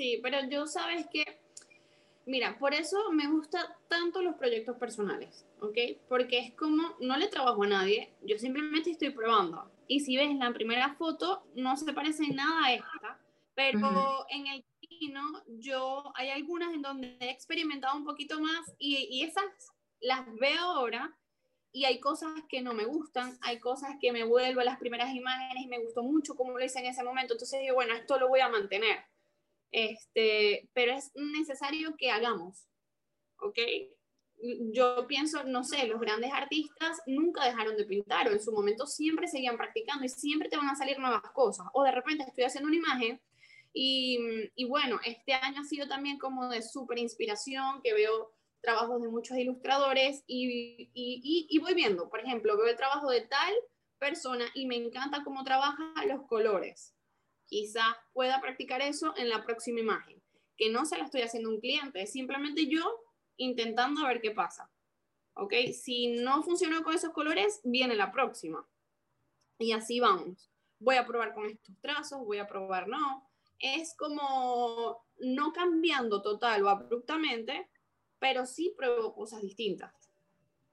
Sí, 0.00 0.18
pero 0.22 0.38
yo 0.48 0.66
sabes 0.66 1.06
que, 1.12 1.42
mira, 2.24 2.58
por 2.58 2.72
eso 2.72 3.12
me 3.12 3.28
gustan 3.28 3.66
tanto 3.86 4.22
los 4.22 4.34
proyectos 4.36 4.78
personales, 4.78 5.44
¿ok? 5.60 5.76
Porque 6.08 6.38
es 6.38 6.54
como, 6.54 6.96
no 7.00 7.18
le 7.18 7.28
trabajo 7.28 7.64
a 7.64 7.66
nadie, 7.66 8.14
yo 8.22 8.38
simplemente 8.38 8.92
estoy 8.92 9.10
probando. 9.10 9.70
Y 9.88 10.00
si 10.00 10.16
ves 10.16 10.34
la 10.36 10.54
primera 10.54 10.94
foto, 10.94 11.44
no 11.54 11.76
se 11.76 11.92
parece 11.92 12.24
en 12.24 12.36
nada 12.36 12.64
a 12.64 12.72
esta, 12.72 13.20
pero 13.54 14.24
en 14.30 14.46
el 14.46 14.64
camino 14.80 15.20
yo, 15.58 16.10
hay 16.14 16.30
algunas 16.30 16.72
en 16.72 16.80
donde 16.80 17.18
he 17.20 17.28
experimentado 17.28 17.94
un 17.94 18.06
poquito 18.06 18.40
más 18.40 18.74
y, 18.78 19.06
y 19.10 19.24
esas 19.24 19.44
las 20.00 20.24
veo 20.36 20.62
ahora 20.62 21.14
y 21.72 21.84
hay 21.84 22.00
cosas 22.00 22.32
que 22.48 22.62
no 22.62 22.72
me 22.72 22.86
gustan, 22.86 23.36
hay 23.42 23.58
cosas 23.58 23.96
que 24.00 24.12
me 24.12 24.24
vuelvo 24.24 24.62
a 24.62 24.64
las 24.64 24.78
primeras 24.78 25.14
imágenes 25.14 25.62
y 25.62 25.68
me 25.68 25.78
gustó 25.78 26.02
mucho 26.02 26.36
como 26.36 26.56
lo 26.56 26.64
hice 26.64 26.78
en 26.78 26.86
ese 26.86 27.04
momento, 27.04 27.34
entonces 27.34 27.60
digo, 27.60 27.74
bueno, 27.74 27.92
esto 27.92 28.18
lo 28.18 28.28
voy 28.28 28.40
a 28.40 28.48
mantener. 28.48 29.10
Este, 29.70 30.68
pero 30.72 30.92
es 30.92 31.12
necesario 31.14 31.96
que 31.96 32.10
hagamos, 32.10 32.66
¿ok? 33.38 33.58
Yo 34.72 35.06
pienso, 35.06 35.44
no 35.44 35.64
sé, 35.64 35.86
los 35.86 36.00
grandes 36.00 36.32
artistas 36.32 37.00
nunca 37.06 37.44
dejaron 37.44 37.76
de 37.76 37.84
pintar 37.84 38.28
o 38.28 38.32
en 38.32 38.40
su 38.40 38.52
momento 38.52 38.86
siempre 38.86 39.28
seguían 39.28 39.56
practicando 39.56 40.04
y 40.04 40.08
siempre 40.08 40.48
te 40.48 40.56
van 40.56 40.68
a 40.68 40.76
salir 40.76 40.98
nuevas 40.98 41.30
cosas. 41.32 41.66
O 41.74 41.84
de 41.84 41.92
repente 41.92 42.24
estoy 42.26 42.44
haciendo 42.44 42.68
una 42.68 42.78
imagen 42.78 43.20
y, 43.72 44.18
y 44.54 44.64
bueno, 44.64 44.98
este 45.04 45.34
año 45.34 45.60
ha 45.60 45.64
sido 45.64 45.86
también 45.86 46.18
como 46.18 46.48
de 46.48 46.62
súper 46.62 46.98
inspiración, 46.98 47.82
que 47.82 47.94
veo 47.94 48.32
trabajos 48.60 49.00
de 49.02 49.08
muchos 49.08 49.36
ilustradores 49.36 50.24
y, 50.26 50.90
y, 50.92 51.46
y, 51.48 51.58
voy 51.60 51.74
viendo, 51.74 52.08
por 52.08 52.20
ejemplo, 52.20 52.56
veo 52.56 52.66
el 52.66 52.76
trabajo 52.76 53.10
de 53.10 53.22
tal 53.22 53.54
persona 53.98 54.46
y 54.54 54.66
me 54.66 54.76
encanta 54.76 55.22
cómo 55.24 55.44
trabaja 55.44 55.92
los 56.06 56.26
colores 56.26 56.94
quizás 57.50 57.94
pueda 58.14 58.40
practicar 58.40 58.80
eso 58.80 59.12
en 59.16 59.28
la 59.28 59.44
próxima 59.44 59.80
imagen, 59.80 60.22
que 60.56 60.70
no 60.70 60.86
se 60.86 60.96
la 60.96 61.04
estoy 61.04 61.22
haciendo 61.22 61.50
a 61.50 61.52
un 61.52 61.60
cliente, 61.60 62.00
es 62.00 62.12
simplemente 62.12 62.66
yo 62.66 63.00
intentando 63.36 64.06
ver 64.06 64.20
qué 64.20 64.30
pasa. 64.30 64.70
¿Ok? 65.34 65.52
Si 65.72 66.08
no 66.08 66.42
funcionó 66.42 66.82
con 66.82 66.94
esos 66.94 67.12
colores, 67.12 67.60
viene 67.64 67.94
la 67.96 68.12
próxima. 68.12 68.66
Y 69.58 69.72
así 69.72 70.00
vamos. 70.00 70.50
Voy 70.78 70.96
a 70.96 71.06
probar 71.06 71.34
con 71.34 71.46
estos 71.46 71.74
trazos, 71.80 72.24
voy 72.24 72.38
a 72.38 72.46
probar 72.46 72.88
no. 72.88 73.28
Es 73.58 73.94
como 73.96 75.04
no 75.18 75.52
cambiando 75.52 76.22
total 76.22 76.64
o 76.64 76.68
abruptamente, 76.68 77.68
pero 78.18 78.46
sí 78.46 78.74
pruebo 78.76 79.14
cosas 79.14 79.42
distintas. 79.42 79.92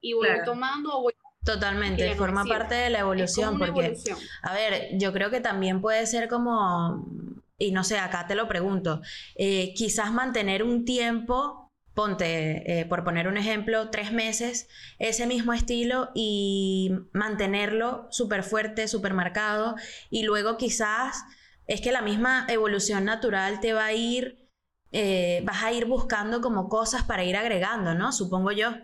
Y 0.00 0.12
voy 0.12 0.28
tomando 0.44 0.96
o 0.96 1.02
voy 1.02 1.14
Totalmente, 1.44 2.14
forma 2.16 2.44
parte 2.44 2.74
de 2.74 2.90
la 2.90 2.98
evolución, 3.00 3.58
porque, 3.58 3.96
a 4.42 4.52
ver, 4.52 4.90
yo 4.98 5.12
creo 5.12 5.30
que 5.30 5.40
también 5.40 5.80
puede 5.80 6.06
ser 6.06 6.28
como, 6.28 7.08
y 7.56 7.72
no 7.72 7.84
sé, 7.84 7.98
acá 7.98 8.26
te 8.26 8.34
lo 8.34 8.46
pregunto, 8.48 9.00
eh, 9.34 9.72
quizás 9.74 10.12
mantener 10.12 10.62
un 10.62 10.84
tiempo, 10.84 11.72
ponte, 11.94 12.80
eh, 12.80 12.84
por 12.84 13.02
poner 13.02 13.28
un 13.28 13.38
ejemplo, 13.38 13.88
tres 13.88 14.12
meses, 14.12 14.68
ese 14.98 15.26
mismo 15.26 15.54
estilo 15.54 16.10
y 16.14 16.90
mantenerlo 17.12 18.08
súper 18.10 18.42
fuerte, 18.42 18.86
súper 18.86 19.14
marcado, 19.14 19.74
y 20.10 20.24
luego 20.24 20.58
quizás 20.58 21.24
es 21.66 21.80
que 21.80 21.92
la 21.92 22.02
misma 22.02 22.46
evolución 22.48 23.04
natural 23.04 23.60
te 23.60 23.72
va 23.72 23.86
a 23.86 23.92
ir, 23.94 24.50
eh, 24.92 25.40
vas 25.44 25.62
a 25.62 25.72
ir 25.72 25.86
buscando 25.86 26.40
como 26.40 26.68
cosas 26.68 27.04
para 27.04 27.24
ir 27.24 27.36
agregando, 27.36 27.94
¿no? 27.94 28.12
Supongo 28.12 28.52
yo. 28.52 28.74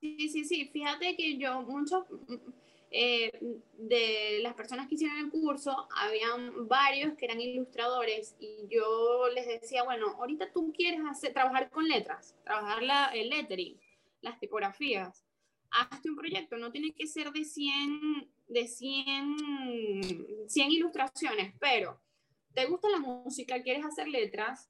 Sí, 0.00 0.28
sí, 0.30 0.44
sí. 0.44 0.70
Fíjate 0.72 1.14
que 1.16 1.36
yo, 1.36 1.62
muchos 1.62 2.04
eh, 2.90 3.30
de 3.78 4.40
las 4.42 4.54
personas 4.54 4.88
que 4.88 4.94
hicieron 4.94 5.18
el 5.18 5.30
curso, 5.30 5.88
habían 5.94 6.66
varios 6.68 7.14
que 7.16 7.26
eran 7.26 7.40
ilustradores 7.40 8.34
y 8.40 8.66
yo 8.68 9.28
les 9.34 9.46
decía, 9.46 9.84
bueno, 9.84 10.08
ahorita 10.18 10.52
tú 10.52 10.72
quieres 10.72 11.00
hacer, 11.08 11.32
trabajar 11.34 11.70
con 11.70 11.86
letras, 11.86 12.34
trabajar 12.44 12.82
la, 12.82 13.06
el 13.08 13.28
lettering, 13.28 13.78
las 14.22 14.40
tipografías. 14.40 15.24
Hazte 15.70 16.10
un 16.10 16.16
proyecto, 16.16 16.56
no 16.56 16.72
tiene 16.72 16.92
que 16.92 17.06
ser 17.06 17.30
de 17.30 17.44
100, 17.44 18.28
de 18.48 18.66
100, 18.66 19.36
100 20.48 20.70
ilustraciones, 20.72 21.54
pero 21.60 22.00
te 22.54 22.66
gusta 22.66 22.88
la 22.88 22.98
música, 22.98 23.62
quieres 23.62 23.84
hacer 23.84 24.08
letras, 24.08 24.68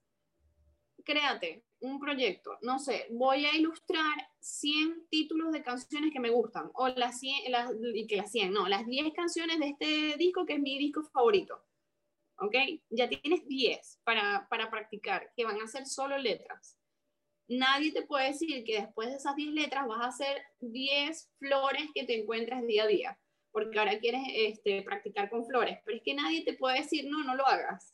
créate 1.03 1.63
un 1.81 1.99
proyecto, 1.99 2.57
no 2.61 2.79
sé, 2.79 3.07
voy 3.09 3.45
a 3.45 3.55
ilustrar 3.55 4.29
100 4.39 5.07
títulos 5.09 5.51
de 5.51 5.63
canciones 5.63 6.11
que 6.13 6.19
me 6.19 6.29
gustan, 6.29 6.69
o 6.73 6.87
las 6.89 7.19
100, 7.19 7.51
las, 7.51 7.71
y 7.93 8.07
que 8.07 8.17
las 8.17 8.31
100, 8.31 8.53
no, 8.53 8.67
las 8.67 8.85
10 8.85 9.13
canciones 9.13 9.59
de 9.59 9.69
este 9.69 10.17
disco 10.17 10.45
que 10.45 10.53
es 10.53 10.59
mi 10.59 10.77
disco 10.77 11.03
favorito. 11.03 11.63
¿Ok? 12.37 12.55
Ya 12.89 13.07
tienes 13.07 13.47
10 13.47 13.99
para, 14.03 14.47
para 14.49 14.71
practicar, 14.71 15.31
que 15.35 15.43
van 15.45 15.61
a 15.61 15.67
ser 15.67 15.85
solo 15.85 16.17
letras. 16.17 16.77
Nadie 17.47 17.91
te 17.91 18.03
puede 18.03 18.27
decir 18.27 18.63
que 18.63 18.81
después 18.81 19.09
de 19.09 19.15
esas 19.15 19.35
10 19.35 19.53
letras 19.53 19.87
vas 19.87 20.01
a 20.01 20.07
hacer 20.07 20.41
10 20.59 21.31
flores 21.37 21.89
que 21.93 22.05
te 22.05 22.19
encuentras 22.19 22.65
día 22.65 22.83
a 22.83 22.87
día, 22.87 23.19
porque 23.51 23.77
ahora 23.77 23.99
quieres 23.99 24.23
este, 24.33 24.81
practicar 24.83 25.29
con 25.29 25.45
flores, 25.45 25.79
pero 25.83 25.97
es 25.97 26.03
que 26.03 26.13
nadie 26.13 26.43
te 26.43 26.53
puede 26.53 26.81
decir, 26.81 27.09
no, 27.09 27.23
no 27.23 27.35
lo 27.35 27.45
hagas 27.45 27.93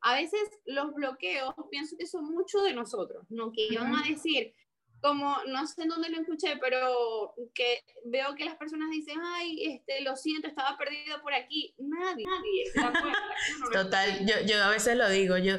a 0.00 0.14
veces 0.14 0.48
los 0.64 0.92
bloqueos 0.94 1.54
pienso 1.70 1.96
que 1.96 2.06
son 2.06 2.24
mucho 2.26 2.62
de 2.62 2.74
nosotros, 2.74 3.24
¿no? 3.28 3.52
Que 3.52 3.66
iban 3.70 3.94
a 3.94 4.02
decir, 4.08 4.54
como, 5.00 5.36
no 5.46 5.66
sé 5.66 5.82
en 5.82 5.88
dónde 5.88 6.08
lo 6.08 6.20
escuché, 6.20 6.56
pero 6.60 7.34
que 7.54 7.84
veo 8.06 8.34
que 8.34 8.44
las 8.44 8.56
personas 8.56 8.90
dicen, 8.90 9.18
ay, 9.22 9.74
este, 9.74 10.00
lo 10.02 10.16
siento, 10.16 10.48
estaba 10.48 10.76
perdido 10.76 11.20
por 11.22 11.34
aquí. 11.34 11.74
Nadie, 11.78 12.24
nadie 12.24 12.64
Total, 13.72 14.26
yo, 14.26 14.34
yo 14.46 14.62
a 14.62 14.70
veces 14.70 14.96
lo 14.96 15.08
digo, 15.08 15.36
yo, 15.38 15.56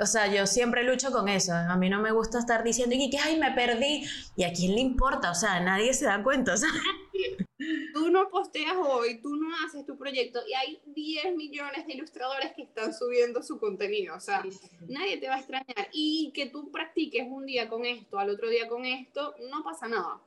o 0.00 0.06
sea, 0.06 0.26
yo 0.28 0.46
siempre 0.46 0.84
lucho 0.84 1.10
con 1.10 1.28
eso. 1.28 1.52
A 1.52 1.76
mí 1.76 1.90
no 1.90 2.00
me 2.00 2.12
gusta 2.12 2.38
estar 2.38 2.62
diciendo, 2.62 2.96
que, 3.10 3.18
ay, 3.18 3.38
me 3.38 3.52
perdí. 3.52 4.04
¿Y 4.36 4.44
a 4.44 4.52
quién 4.52 4.74
le 4.74 4.80
importa? 4.80 5.30
O 5.30 5.34
sea, 5.34 5.60
nadie 5.60 5.92
se 5.92 6.06
da 6.06 6.22
cuenta, 6.22 6.54
o 6.54 6.56
sea. 6.56 6.70
Tú 8.06 8.12
no 8.12 8.28
posteas 8.28 8.76
hoy, 8.76 9.20
tú 9.20 9.34
no 9.34 9.48
haces 9.64 9.84
tu 9.84 9.98
proyecto 9.98 10.38
y 10.46 10.54
hay 10.54 10.80
10 10.86 11.34
millones 11.34 11.88
de 11.88 11.94
ilustradores 11.94 12.52
que 12.54 12.62
están 12.62 12.94
subiendo 12.94 13.42
su 13.42 13.58
contenido. 13.58 14.14
O 14.14 14.20
sea, 14.20 14.44
nadie 14.86 15.16
te 15.16 15.26
va 15.26 15.34
a 15.34 15.38
extrañar. 15.38 15.88
Y 15.90 16.30
que 16.32 16.46
tú 16.46 16.70
practiques 16.70 17.26
un 17.28 17.46
día 17.46 17.68
con 17.68 17.84
esto, 17.84 18.20
al 18.20 18.30
otro 18.30 18.48
día 18.48 18.68
con 18.68 18.84
esto, 18.84 19.34
no 19.50 19.64
pasa 19.64 19.88
nada. 19.88 20.22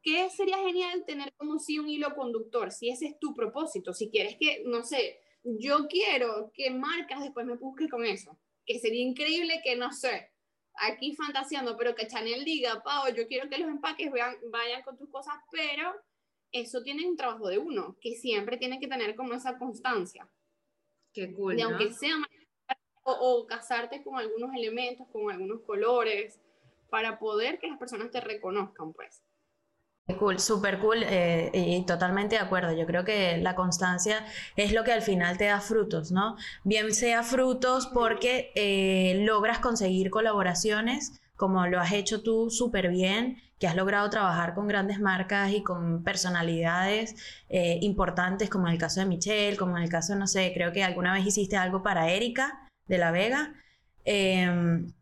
¿Qué 0.00 0.30
sería 0.30 0.56
genial 0.56 1.04
tener 1.04 1.34
como 1.36 1.58
si 1.58 1.78
un 1.78 1.86
hilo 1.86 2.14
conductor? 2.14 2.72
Si 2.72 2.88
ese 2.88 3.08
es 3.08 3.18
tu 3.18 3.34
propósito, 3.34 3.92
si 3.92 4.08
quieres 4.08 4.38
que, 4.40 4.62
no 4.64 4.82
sé, 4.82 5.20
yo 5.44 5.88
quiero 5.88 6.50
que 6.54 6.70
marcas 6.70 7.20
después 7.20 7.44
me 7.44 7.56
busques 7.56 7.90
con 7.90 8.06
eso. 8.06 8.38
Que 8.64 8.78
sería 8.78 9.02
increíble 9.02 9.60
que, 9.62 9.76
no 9.76 9.92
sé, 9.92 10.30
aquí 10.76 11.14
fantaseando, 11.14 11.76
pero 11.76 11.94
que 11.94 12.06
Chanel 12.06 12.42
diga, 12.42 12.82
Pau, 12.82 13.14
yo 13.14 13.26
quiero 13.26 13.50
que 13.50 13.58
los 13.58 13.68
empaques 13.68 14.10
vayan 14.10 14.82
con 14.82 14.96
tus 14.96 15.10
cosas, 15.10 15.34
pero 15.50 15.94
eso 16.52 16.82
tiene 16.82 17.06
un 17.06 17.16
trabajo 17.16 17.48
de 17.48 17.58
uno, 17.58 17.96
que 18.00 18.14
siempre 18.14 18.56
tiene 18.56 18.80
que 18.80 18.88
tener 18.88 19.14
como 19.16 19.34
esa 19.34 19.58
constancia. 19.58 20.28
Qué 21.12 21.32
cool. 21.32 21.58
Y 21.58 21.62
aunque 21.62 21.92
sea 21.92 22.14
o, 23.04 23.12
o, 23.12 23.46
casarte 23.46 24.02
con 24.02 24.16
algunos 24.16 24.54
elementos, 24.54 25.06
con 25.12 25.30
algunos 25.30 25.62
colores, 25.62 26.40
para 26.90 27.18
poder 27.18 27.58
que 27.58 27.68
las 27.68 27.78
personas 27.78 28.10
te 28.10 28.20
reconozcan, 28.20 28.92
pues. 28.92 29.22
Cool, 30.18 30.38
súper 30.38 30.78
cool 30.78 31.02
eh, 31.02 31.50
y 31.52 31.84
totalmente 31.84 32.36
de 32.36 32.42
acuerdo. 32.42 32.72
Yo 32.72 32.86
creo 32.86 33.04
que 33.04 33.38
la 33.38 33.56
constancia 33.56 34.24
es 34.54 34.72
lo 34.72 34.84
que 34.84 34.92
al 34.92 35.02
final 35.02 35.36
te 35.36 35.46
da 35.46 35.60
frutos, 35.60 36.12
¿no? 36.12 36.36
Bien 36.62 36.94
sea 36.94 37.24
frutos 37.24 37.88
porque 37.88 38.52
eh, 38.54 39.24
logras 39.24 39.58
conseguir 39.58 40.10
colaboraciones, 40.10 41.20
como 41.36 41.66
lo 41.66 41.80
has 41.80 41.92
hecho 41.92 42.22
tú 42.22 42.50
súper 42.50 42.88
bien, 42.88 43.38
que 43.58 43.66
has 43.66 43.76
logrado 43.76 44.08
trabajar 44.10 44.54
con 44.54 44.68
grandes 44.68 45.00
marcas 45.00 45.52
y 45.52 45.62
con 45.62 46.02
personalidades 46.02 47.14
eh, 47.48 47.78
importantes, 47.82 48.50
como 48.50 48.66
en 48.66 48.74
el 48.74 48.78
caso 48.78 49.00
de 49.00 49.06
Michelle, 49.06 49.56
como 49.56 49.76
en 49.76 49.84
el 49.84 49.88
caso, 49.88 50.14
no 50.14 50.26
sé, 50.26 50.52
creo 50.54 50.72
que 50.72 50.82
alguna 50.82 51.14
vez 51.14 51.26
hiciste 51.26 51.56
algo 51.56 51.82
para 51.82 52.10
Erika 52.10 52.68
de 52.86 52.98
La 52.98 53.10
Vega. 53.10 53.54
Em, 54.04 54.92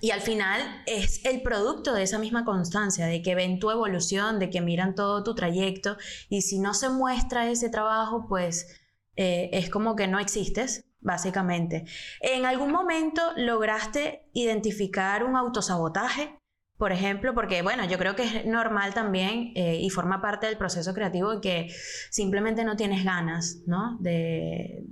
y 0.00 0.10
al 0.10 0.20
final 0.20 0.60
es 0.86 1.24
el 1.24 1.40
producto 1.40 1.94
de 1.94 2.02
esa 2.02 2.18
misma 2.18 2.44
constancia, 2.44 3.06
de 3.06 3.22
que 3.22 3.34
ven 3.34 3.58
tu 3.58 3.70
evolución, 3.70 4.38
de 4.38 4.50
que 4.50 4.60
miran 4.60 4.94
todo 4.94 5.24
tu 5.24 5.34
trayecto 5.34 5.96
y 6.28 6.42
si 6.42 6.58
no 6.58 6.74
se 6.74 6.90
muestra 6.90 7.48
ese 7.50 7.70
trabajo, 7.70 8.26
pues 8.28 8.82
eh, 9.16 9.48
es 9.52 9.70
como 9.70 9.96
que 9.96 10.06
no 10.06 10.18
existes, 10.18 10.84
básicamente. 11.04 11.84
¿En 12.20 12.46
algún 12.46 12.72
momento 12.72 13.22
lograste 13.36 14.28
identificar 14.32 15.22
un 15.22 15.36
autosabotaje? 15.36 16.36
Por 16.76 16.90
ejemplo, 16.90 17.34
porque 17.34 17.62
bueno, 17.62 17.84
yo 17.84 17.98
creo 17.98 18.16
que 18.16 18.24
es 18.24 18.46
normal 18.46 18.94
también 18.94 19.52
eh, 19.54 19.78
y 19.80 19.90
forma 19.90 20.20
parte 20.20 20.46
del 20.46 20.56
proceso 20.56 20.92
creativo 20.92 21.40
que 21.40 21.68
simplemente 22.10 22.64
no 22.64 22.74
tienes 22.74 23.04
ganas, 23.04 23.62
¿no? 23.66 23.96
De, 24.00 24.82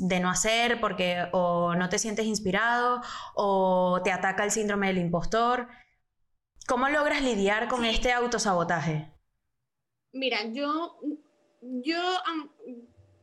de, 0.00 0.20
no 0.20 0.28
hacer 0.28 0.78
porque 0.78 1.24
o 1.32 1.74
no 1.74 1.88
te 1.88 1.98
sientes 1.98 2.26
inspirado 2.26 3.00
o 3.34 4.02
te 4.04 4.12
ataca 4.12 4.44
el 4.44 4.50
síndrome 4.50 4.88
del 4.88 4.98
impostor. 4.98 5.68
¿Cómo 6.68 6.90
logras 6.90 7.22
lidiar 7.22 7.66
con 7.68 7.86
este 7.86 8.12
autosabotaje? 8.12 9.10
Mira, 10.12 10.44
yo, 10.52 10.98
yo 11.62 11.98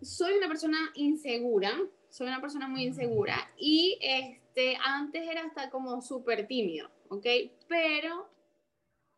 soy 0.02 0.34
una 0.34 0.48
persona 0.48 0.78
insegura, 0.96 1.72
soy 2.10 2.28
una 2.28 2.42
persona 2.42 2.68
muy 2.68 2.84
insegura 2.84 3.52
y 3.58 3.98
este, 4.02 4.78
antes 4.84 5.28
era 5.28 5.44
hasta 5.44 5.70
como 5.70 6.02
súper 6.02 6.48
tímido, 6.48 6.90
¿ok? 7.10 7.26
Pero 7.68 8.30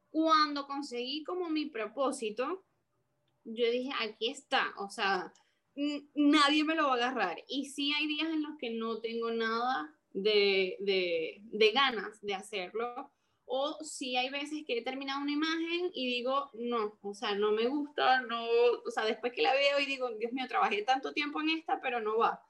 cuando 0.10 0.68
conseguí 0.68 1.24
como 1.24 1.50
mi 1.50 1.68
propósito, 1.68 2.66
yo 3.44 3.72
dije, 3.72 3.92
aquí 4.02 4.30
está, 4.30 4.74
o 4.78 4.90
sea, 4.90 5.34
nadie 6.16 6.64
me 6.64 6.76
lo 6.76 6.88
va 6.88 6.94
a 6.94 6.96
agarrar. 6.96 7.44
Y 7.48 7.66
sí 7.66 7.94
hay 7.94 8.08
días 8.08 8.30
en 8.30 8.44
los 8.44 8.58
que 8.60 8.72
no 8.72 9.00
tengo 9.00 9.32
nada 9.32 9.96
de, 10.12 10.78
de, 10.80 11.42
de 11.44 11.72
ganas 11.72 12.22
de 12.22 12.36
hacerlo, 12.36 13.12
o 13.54 13.78
si 13.84 14.16
hay 14.16 14.30
veces 14.30 14.64
que 14.66 14.78
he 14.78 14.82
terminado 14.82 15.22
una 15.22 15.34
imagen 15.34 15.92
y 15.94 16.08
digo, 16.08 16.52
no, 16.54 16.98
o 17.02 17.14
sea, 17.14 17.36
no 17.36 17.52
me 17.52 17.68
gusta, 17.68 18.22
no, 18.22 18.46
o 18.46 18.92
sea, 18.92 19.04
después 19.04 19.34
que 19.34 19.42
la 19.42 19.54
veo 19.54 19.78
y 19.80 19.86
digo, 19.86 20.10
Dios 20.12 20.32
mío, 20.32 20.46
trabajé 20.48 20.84
tanto 20.84 21.12
tiempo 21.12 21.42
en 21.42 21.50
esta, 21.50 21.82
pero 21.82 22.00
no 22.00 22.18
va. 22.18 22.42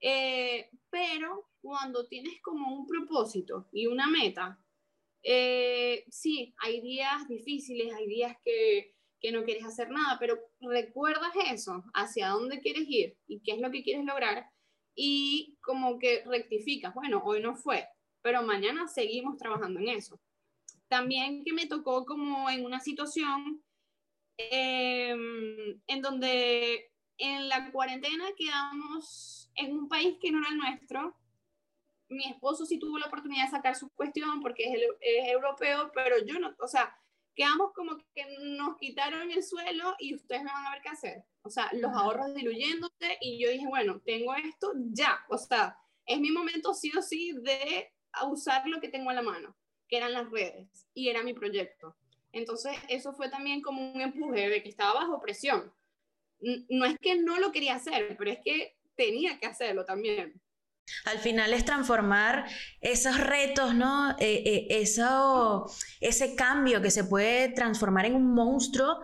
Eh, 0.00 0.70
pero 0.90 1.48
cuando 1.60 2.06
tienes 2.06 2.40
como 2.42 2.74
un 2.74 2.86
propósito 2.86 3.68
y 3.72 3.86
una 3.86 4.06
meta, 4.06 4.58
eh, 5.22 6.04
sí, 6.08 6.54
hay 6.58 6.80
días 6.80 7.26
difíciles, 7.28 7.92
hay 7.92 8.06
días 8.06 8.36
que, 8.44 8.94
que 9.20 9.32
no 9.32 9.44
quieres 9.44 9.64
hacer 9.64 9.90
nada, 9.90 10.18
pero 10.20 10.38
recuerdas 10.60 11.32
eso, 11.50 11.84
hacia 11.94 12.28
dónde 12.28 12.60
quieres 12.60 12.84
ir 12.88 13.16
y 13.26 13.40
qué 13.40 13.52
es 13.52 13.60
lo 13.60 13.70
que 13.70 13.82
quieres 13.82 14.04
lograr 14.04 14.46
y 14.94 15.58
como 15.60 15.98
que 15.98 16.24
rectificas, 16.24 16.94
bueno, 16.94 17.22
hoy 17.24 17.40
no 17.40 17.54
fue, 17.54 17.86
pero 18.22 18.42
mañana 18.42 18.88
seguimos 18.88 19.36
trabajando 19.36 19.78
en 19.78 19.90
eso. 19.90 20.18
También 20.88 21.44
que 21.44 21.52
me 21.52 21.66
tocó 21.66 22.06
como 22.06 22.48
en 22.48 22.64
una 22.64 22.80
situación 22.80 23.62
em, 24.38 25.80
en 25.86 26.02
donde 26.02 26.90
en 27.18 27.48
la 27.48 27.70
cuarentena 27.72 28.24
quedamos 28.36 29.45
en 29.56 29.72
un 29.72 29.88
país 29.88 30.18
que 30.20 30.30
no 30.30 30.38
era 30.38 30.50
el 30.50 30.58
nuestro. 30.58 31.16
Mi 32.08 32.24
esposo 32.24 32.66
sí 32.66 32.78
tuvo 32.78 32.98
la 32.98 33.06
oportunidad 33.06 33.44
de 33.44 33.50
sacar 33.50 33.74
su 33.74 33.90
cuestión 33.90 34.40
porque 34.40 34.64
es, 34.64 34.80
es 35.00 35.28
europeo, 35.28 35.90
pero 35.94 36.16
yo 36.24 36.38
no, 36.38 36.54
o 36.60 36.68
sea, 36.68 36.96
quedamos 37.34 37.72
como 37.74 37.96
que 38.14 38.24
nos 38.56 38.76
quitaron 38.78 39.30
el 39.30 39.42
suelo 39.42 39.96
y 39.98 40.14
ustedes 40.14 40.42
me 40.42 40.52
van 40.52 40.66
a 40.66 40.70
ver 40.72 40.82
qué 40.82 40.88
hacer. 40.88 41.24
O 41.42 41.50
sea, 41.50 41.68
los 41.72 41.92
ahorros 41.92 42.34
diluyéndose 42.34 43.18
y 43.20 43.42
yo 43.42 43.50
dije, 43.50 43.66
bueno, 43.66 44.00
tengo 44.04 44.34
esto 44.34 44.72
ya. 44.92 45.18
O 45.28 45.36
sea, 45.36 45.76
es 46.06 46.20
mi 46.20 46.30
momento 46.30 46.72
sí 46.74 46.92
o 46.96 47.02
sí 47.02 47.32
de 47.42 47.92
usar 48.30 48.66
lo 48.66 48.80
que 48.80 48.88
tengo 48.88 49.10
a 49.10 49.14
la 49.14 49.22
mano 49.22 49.56
que 49.88 49.96
eran 49.96 50.12
las 50.12 50.30
redes, 50.30 50.86
y 50.94 51.08
era 51.08 51.22
mi 51.22 51.32
proyecto. 51.32 51.96
Entonces, 52.32 52.76
eso 52.88 53.12
fue 53.12 53.28
también 53.28 53.62
como 53.62 53.92
un 53.92 54.00
empuje 54.00 54.48
de 54.48 54.62
que 54.62 54.68
estaba 54.68 54.94
bajo 54.94 55.20
presión. 55.20 55.72
No 56.40 56.84
es 56.84 56.98
que 56.98 57.16
no 57.16 57.38
lo 57.38 57.52
quería 57.52 57.76
hacer, 57.76 58.16
pero 58.18 58.30
es 58.30 58.38
que 58.44 58.75
tenía 58.96 59.38
que 59.38 59.46
hacerlo 59.46 59.84
también. 59.84 60.40
Al 61.04 61.18
final 61.18 61.52
es 61.52 61.64
transformar 61.64 62.46
esos 62.80 63.18
retos, 63.18 63.74
¿no? 63.74 64.12
Eh, 64.18 64.42
eh, 64.46 64.66
eso, 64.70 65.66
ese 66.00 66.36
cambio 66.36 66.80
que 66.80 66.90
se 66.90 67.04
puede 67.04 67.48
transformar 67.48 68.06
en 68.06 68.14
un 68.14 68.32
monstruo 68.32 69.00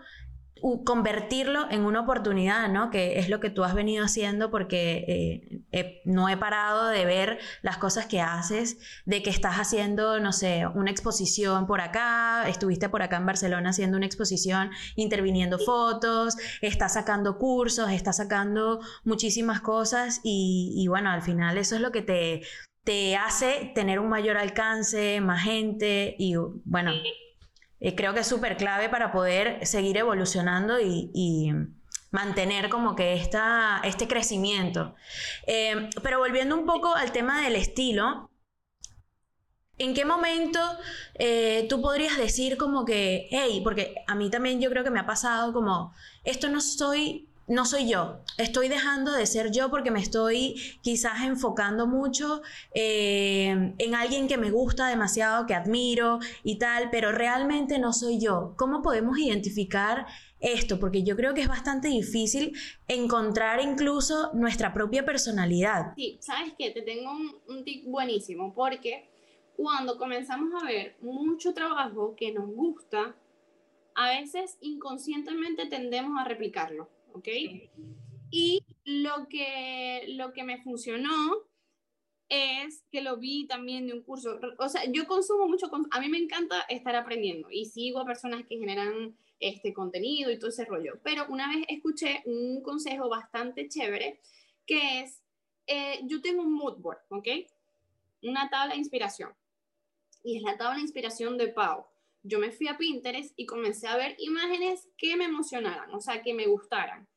convertirlo 0.84 1.70
en 1.70 1.84
una 1.84 2.00
oportunidad, 2.00 2.68
¿no? 2.68 2.90
Que 2.90 3.18
es 3.18 3.28
lo 3.28 3.40
que 3.40 3.50
tú 3.50 3.64
has 3.64 3.74
venido 3.74 4.04
haciendo 4.04 4.50
porque 4.50 5.62
eh, 5.72 6.00
no 6.04 6.28
he 6.28 6.36
parado 6.36 6.88
de 6.88 7.04
ver 7.04 7.38
las 7.62 7.78
cosas 7.78 8.06
que 8.06 8.20
haces, 8.20 8.78
de 9.04 9.22
que 9.22 9.30
estás 9.30 9.56
haciendo, 9.56 10.20
no 10.20 10.32
sé, 10.32 10.66
una 10.74 10.90
exposición 10.90 11.66
por 11.66 11.80
acá, 11.80 12.48
estuviste 12.48 12.88
por 12.88 13.02
acá 13.02 13.16
en 13.16 13.26
Barcelona 13.26 13.70
haciendo 13.70 13.96
una 13.96 14.06
exposición, 14.06 14.70
interviniendo 14.96 15.58
fotos, 15.58 16.36
estás 16.60 16.94
sacando 16.94 17.38
cursos, 17.38 17.90
estás 17.90 18.18
sacando 18.18 18.80
muchísimas 19.04 19.60
cosas 19.60 20.20
y, 20.22 20.72
y 20.76 20.86
bueno, 20.88 21.10
al 21.10 21.22
final 21.22 21.58
eso 21.58 21.74
es 21.74 21.80
lo 21.80 21.90
que 21.90 22.02
te, 22.02 22.42
te 22.84 23.16
hace 23.16 23.72
tener 23.74 23.98
un 23.98 24.08
mayor 24.08 24.36
alcance, 24.36 25.20
más 25.20 25.42
gente 25.42 26.14
y 26.18 26.34
bueno, 26.64 26.92
eh, 27.82 27.94
creo 27.96 28.14
que 28.14 28.20
es 28.20 28.26
súper 28.26 28.56
clave 28.56 28.88
para 28.88 29.12
poder 29.12 29.66
seguir 29.66 29.96
evolucionando 29.96 30.80
y, 30.80 31.52
mantener 32.10 32.68
como 32.68 32.94
que 32.94 33.14
esta, 33.14 33.80
este 33.84 34.06
crecimiento. 34.06 34.94
Eh, 35.46 35.88
pero 36.02 36.18
volviendo 36.18 36.54
un 36.54 36.66
poco 36.66 36.94
al 36.94 37.10
tema 37.10 37.40
del 37.40 37.56
estilo, 37.56 38.28
¿En 39.78 39.94
qué 39.94 40.04
momento 40.04 40.60
eh, 41.14 41.66
tú 41.68 41.80
podrías 41.80 42.16
decir 42.18 42.56
como 42.56 42.84
que, 42.84 43.26
hey, 43.30 43.62
porque 43.64 43.94
a 44.06 44.14
mí 44.14 44.30
también 44.30 44.60
yo 44.60 44.70
creo 44.70 44.84
que 44.84 44.90
me 44.90 45.00
ha 45.00 45.06
pasado 45.06 45.52
como, 45.52 45.94
esto 46.24 46.48
no 46.48 46.60
soy 46.60 47.31
no 47.46 47.64
soy 47.64 47.88
yo. 47.88 48.20
Estoy 48.38 48.68
dejando 48.68 49.12
de 49.12 49.26
ser 49.26 49.50
yo 49.50 49.70
porque 49.70 49.90
me 49.90 50.00
estoy 50.00 50.54
quizás 50.82 51.22
enfocando 51.22 51.86
mucho 51.86 52.42
eh, 52.74 53.74
en 53.78 53.94
alguien 53.94 54.28
que 54.28 54.38
me 54.38 54.50
gusta 54.50 54.88
demasiado, 54.88 55.46
que 55.46 55.54
admiro 55.54 56.18
y 56.42 56.58
tal, 56.58 56.90
pero 56.90 57.12
realmente 57.12 57.78
no 57.78 57.92
soy 57.92 58.20
yo. 58.20 58.54
¿Cómo 58.56 58.82
podemos 58.82 59.18
identificar 59.18 60.06
esto? 60.40 60.78
Porque 60.78 61.02
yo 61.02 61.16
creo 61.16 61.34
que 61.34 61.42
es 61.42 61.48
bastante 61.48 61.88
difícil 61.88 62.56
encontrar 62.88 63.60
incluso 63.60 64.32
nuestra 64.34 64.72
propia 64.72 65.04
personalidad. 65.04 65.94
Sí, 65.96 66.18
sabes 66.20 66.54
que 66.58 66.70
te 66.70 66.82
tengo 66.82 67.10
un, 67.10 67.34
un 67.48 67.64
tip 67.64 67.84
buenísimo 67.86 68.54
porque 68.54 69.10
cuando 69.56 69.98
comenzamos 69.98 70.62
a 70.62 70.66
ver 70.66 70.96
mucho 71.00 71.54
trabajo 71.54 72.14
que 72.16 72.32
nos 72.32 72.48
gusta, 72.48 73.14
a 73.94 74.08
veces 74.08 74.56
inconscientemente 74.60 75.66
tendemos 75.66 76.18
a 76.18 76.24
replicarlo. 76.24 76.88
¿Ok? 77.14 77.28
Y 78.30 78.64
lo 78.84 79.28
que, 79.28 80.04
lo 80.08 80.32
que 80.32 80.44
me 80.44 80.62
funcionó 80.62 81.10
es 82.28 82.82
que 82.90 83.02
lo 83.02 83.18
vi 83.18 83.46
también 83.46 83.86
de 83.86 83.92
un 83.92 84.02
curso, 84.02 84.40
o 84.58 84.68
sea, 84.68 84.90
yo 84.90 85.06
consumo 85.06 85.46
mucho, 85.46 85.70
a 85.90 86.00
mí 86.00 86.08
me 86.08 86.16
encanta 86.16 86.62
estar 86.62 86.96
aprendiendo 86.96 87.48
y 87.50 87.66
sigo 87.66 88.00
a 88.00 88.06
personas 88.06 88.46
que 88.46 88.56
generan 88.56 89.14
este 89.38 89.74
contenido 89.74 90.30
y 90.30 90.38
todo 90.38 90.48
ese 90.48 90.64
rollo, 90.64 90.98
pero 91.02 91.26
una 91.28 91.48
vez 91.48 91.66
escuché 91.68 92.22
un 92.24 92.62
consejo 92.62 93.10
bastante 93.10 93.68
chévere 93.68 94.18
que 94.66 95.00
es, 95.00 95.22
eh, 95.66 96.00
yo 96.04 96.22
tengo 96.22 96.42
un 96.42 96.54
mood 96.54 96.78
board, 96.78 97.00
¿ok? 97.10 97.28
Una 98.22 98.48
tabla 98.48 98.74
de 98.74 98.80
inspiración. 98.80 99.34
Y 100.24 100.36
es 100.36 100.42
la 100.42 100.56
tabla 100.56 100.76
de 100.76 100.82
inspiración 100.82 101.36
de 101.36 101.48
Pau 101.48 101.84
yo 102.22 102.38
me 102.38 102.52
fui 102.52 102.68
a 102.68 102.78
Pinterest 102.78 103.32
y 103.36 103.46
comencé 103.46 103.88
a 103.88 103.96
ver 103.96 104.14
imágenes 104.18 104.88
que 104.96 105.16
me 105.16 105.24
emocionaran, 105.24 105.92
o 105.94 106.00
sea, 106.00 106.22
que 106.22 106.34
me 106.34 106.46
gustaran. 106.46 107.08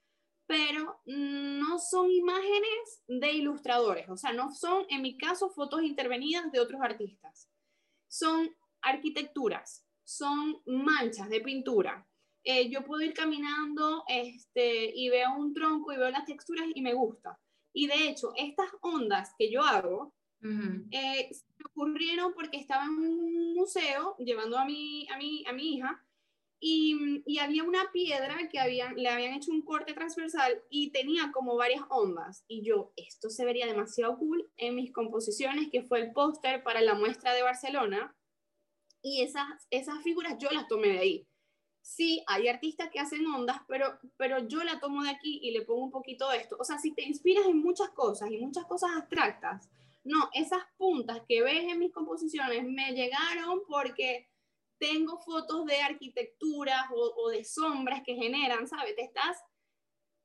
Pero 0.48 1.02
no 1.06 1.80
son 1.80 2.12
imágenes 2.12 3.04
de 3.08 3.32
ilustradores, 3.32 4.10
o 4.10 4.18
sea, 4.18 4.32
no 4.34 4.52
son, 4.52 4.86
en 4.90 5.02
mi 5.02 5.18
caso, 5.18 5.50
fotos 5.50 5.84
intervenidas 5.84 6.52
de 6.52 6.60
otros 6.60 6.82
artistas. 6.82 7.50
Son 8.08 8.56
arquitecturas, 8.82 9.86
son 10.04 10.62
manchas 10.66 11.30
de 11.30 11.42
pintura. 11.42 12.08
Eh, 12.44 12.70
yo 12.70 12.84
puedo 12.86 13.02
ir 13.02 13.14
caminando 13.14 14.04
este, 14.08 14.92
y 14.96 15.10
veo 15.10 15.36
un 15.36 15.54
tronco 15.54 15.92
y 15.92 15.98
veo 15.98 16.12
las 16.12 16.26
texturas 16.26 16.68
y 16.76 16.82
me 16.82 16.94
gusta. 16.94 17.40
Y 17.74 17.88
de 17.88 18.08
hecho, 18.08 18.32
estas 18.38 18.70
ondas 18.82 19.34
que 19.38 19.52
yo 19.52 19.64
hago, 19.64 20.14
eh, 20.92 21.30
se 21.32 21.46
me 21.58 21.66
ocurrieron 21.66 22.34
porque 22.34 22.58
estaba 22.58 22.86
en 22.86 22.92
un 22.92 23.56
museo 23.56 24.16
llevando 24.18 24.58
a 24.58 24.66
mi, 24.66 25.08
a 25.10 25.18
mi, 25.18 25.44
a 25.48 25.54
mi 25.54 25.76
hija 25.76 26.06
y, 26.60 27.22
y, 27.26 27.40
había 27.40 27.64
una 27.64 27.92
piedra 27.92 28.38
que 28.50 28.60
habían, 28.60 28.96
le 28.96 29.10
habían 29.10 29.34
hecho 29.34 29.52
un 29.52 29.62
corte 29.62 29.94
transversal 29.94 30.64
y 30.70 30.92
tenía 30.92 31.32
como 31.32 31.58
varias 31.58 31.84
ondas. 31.90 32.44
Y 32.48 32.64
yo, 32.64 32.92
esto 32.96 33.30
se 33.30 33.46
vería 33.46 33.68
demasiado 33.68 34.18
cool 34.18 34.50
en 34.58 34.76
mis 34.76 34.92
composiciones, 34.92 35.70
que 35.70 35.84
fue 35.84 36.00
el 36.00 36.14
póster 36.14 36.64
para 36.64 36.82
la 36.82 36.96
muestra 36.96 37.34
de 37.34 37.44
Barcelona. 37.44 38.16
Y 39.02 39.22
esas, 39.22 39.46
esas 39.70 40.02
figuras 40.02 40.38
yo 40.40 40.50
las 40.50 40.68
tomé 40.68 40.88
de 40.88 41.00
ahí. 41.00 41.28
Sí, 41.82 42.24
hay 42.26 42.48
artistas 42.48 42.90
que 42.92 43.00
hacen 43.00 43.28
ondas, 43.28 43.60
pero, 43.68 44.00
pero 44.18 44.48
yo 44.48 44.64
la 44.64 44.80
tomo 44.80 45.04
de 45.04 45.12
aquí 45.12 45.40
y 45.44 45.52
le 45.52 45.62
pongo 45.62 45.84
un 45.84 45.92
poquito 45.92 46.30
de 46.32 46.38
esto. 46.38 46.58
O 46.60 46.64
sea, 46.64 46.80
si 46.80 46.96
te 46.96 47.04
inspiras 47.04 47.46
en 47.46 47.60
muchas 47.60 47.90
cosas 47.90 48.32
y 48.32 48.40
muchas 48.40 48.66
cosas 48.66 48.90
abstractas, 48.96 49.70
no, 50.06 50.30
esas 50.34 50.62
puntas 50.78 51.22
que 51.28 51.42
ves 51.42 51.64
en 51.64 51.80
mis 51.80 51.92
composiciones 51.92 52.64
me 52.64 52.94
llegaron 52.94 53.62
porque 53.68 54.30
tengo 54.78 55.20
fotos 55.20 55.66
de 55.66 55.78
arquitecturas 55.78 56.86
o, 56.92 57.30
de 57.30 57.44
sombras 57.44 58.04
que 58.06 58.14
generan, 58.14 58.68
¿sabes? 58.68 58.96
Te 58.96 59.04
estás, 59.04 59.38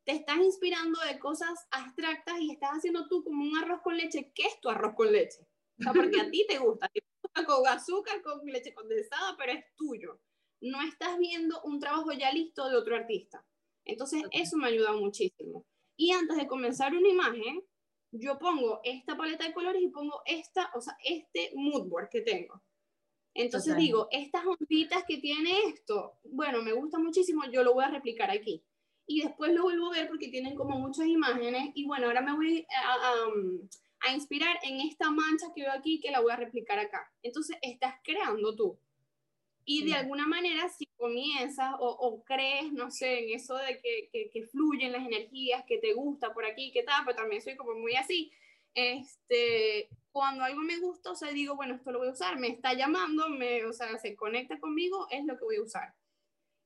te 0.04 0.12
estás 0.12 0.36
inspirando 0.36 1.00
de 1.00 1.18
cosas 1.18 1.66
abstractas 1.70 2.40
y 2.40 2.52
estás 2.52 2.72
haciendo 2.72 3.08
tú 3.08 3.24
como 3.24 3.42
un 3.42 3.56
arroz 3.56 3.80
con 3.82 3.96
leche. 3.96 4.32
¿Qué 4.34 4.42
es 4.42 4.60
tu 4.60 4.68
arroz 4.68 4.94
con 4.94 5.10
leche? 5.10 5.46
O 5.78 5.82
sea, 5.82 5.92
porque 5.94 6.20
a 6.20 6.30
ti 6.30 6.44
te 6.46 6.58
gusta, 6.58 6.86
te 6.88 7.00
gusta 7.22 7.46
con 7.46 7.66
azúcar, 7.66 8.20
con 8.22 8.44
leche 8.44 8.74
condensada, 8.74 9.34
pero 9.38 9.52
es 9.52 9.64
tuyo. 9.76 10.20
No 10.60 10.82
estás 10.82 11.16
viendo 11.16 11.62
un 11.62 11.80
trabajo 11.80 12.12
ya 12.12 12.30
listo 12.32 12.68
de 12.68 12.76
otro 12.76 12.96
artista. 12.96 13.46
Entonces, 13.86 14.24
eso 14.32 14.58
me 14.58 14.68
ayuda 14.68 14.92
muchísimo. 14.92 15.64
Y 15.96 16.12
antes 16.12 16.36
de 16.36 16.46
comenzar 16.46 16.94
una 16.94 17.08
imagen, 17.08 17.62
yo 18.12 18.38
pongo 18.38 18.80
esta 18.84 19.16
paleta 19.16 19.44
de 19.44 19.52
colores 19.52 19.82
y 19.82 19.88
pongo 19.88 20.22
esta, 20.24 20.70
o 20.74 20.80
sea, 20.80 20.96
este 21.04 21.52
mood 21.54 21.88
board 21.88 22.08
que 22.08 22.22
tengo. 22.22 22.62
Entonces 23.34 23.76
digo, 23.76 24.08
estas 24.10 24.44
onditas 24.44 25.04
que 25.06 25.18
tiene 25.18 25.60
esto, 25.68 26.18
bueno, 26.24 26.62
me 26.62 26.72
gusta 26.72 26.98
muchísimo, 26.98 27.42
yo 27.50 27.62
lo 27.62 27.74
voy 27.74 27.84
a 27.84 27.90
replicar 27.90 28.30
aquí. 28.30 28.64
Y 29.06 29.22
después 29.22 29.52
lo 29.52 29.62
vuelvo 29.62 29.88
a 29.88 29.96
ver 29.96 30.08
porque 30.08 30.28
tienen 30.28 30.54
como 30.56 30.78
muchas 30.78 31.06
imágenes 31.06 31.70
y 31.74 31.86
bueno, 31.86 32.06
ahora 32.06 32.22
me 32.22 32.34
voy 32.34 32.66
a, 32.70 34.08
a 34.08 34.14
inspirar 34.14 34.58
en 34.62 34.80
esta 34.80 35.10
mancha 35.10 35.52
que 35.54 35.62
veo 35.62 35.72
aquí 35.72 36.00
que 36.00 36.10
la 36.10 36.20
voy 36.20 36.32
a 36.32 36.36
replicar 36.36 36.78
acá. 36.78 37.12
Entonces 37.22 37.56
estás 37.62 37.94
creando 38.02 38.54
tú. 38.54 38.78
Y 39.72 39.84
de 39.84 39.94
alguna 39.94 40.26
manera, 40.26 40.68
si 40.68 40.84
comienzas 40.96 41.76
o, 41.78 42.24
crees, 42.26 42.72
no 42.72 42.90
sé, 42.90 43.20
en 43.20 43.36
eso 43.36 43.54
de 43.54 43.80
que, 43.80 44.10
que, 44.12 44.28
que, 44.28 44.42
fluyen 44.48 44.90
las 44.90 45.06
energías, 45.06 45.62
que 45.64 45.78
te 45.78 45.94
gusta 45.94 46.34
por 46.34 46.44
aquí, 46.44 46.72
que 46.72 46.82
tal, 46.82 47.04
pero 47.04 47.16
también 47.16 47.40
soy 47.40 47.54
como 47.56 47.74
muy 47.74 47.94
así, 47.94 48.32
este, 48.74 49.88
cuando 50.10 50.42
algo 50.42 50.60
me 50.62 50.80
gusta, 50.80 51.12
o 51.12 51.14
sea, 51.14 51.30
digo, 51.30 51.54
bueno, 51.54 51.76
esto 51.76 51.92
lo 51.92 52.00
voy 52.00 52.08
a 52.08 52.12
usar, 52.12 52.36
me 52.36 52.48
está 52.48 52.72
llamando, 52.72 53.28
me, 53.28 53.64
o 53.64 53.72
sea, 53.72 53.96
se 53.98 54.16
conecta 54.16 54.58
conmigo, 54.58 55.06
es 55.08 55.24
lo 55.24 55.38
que 55.38 55.44
voy 55.44 55.56
a 55.58 55.62
usar. 55.62 55.94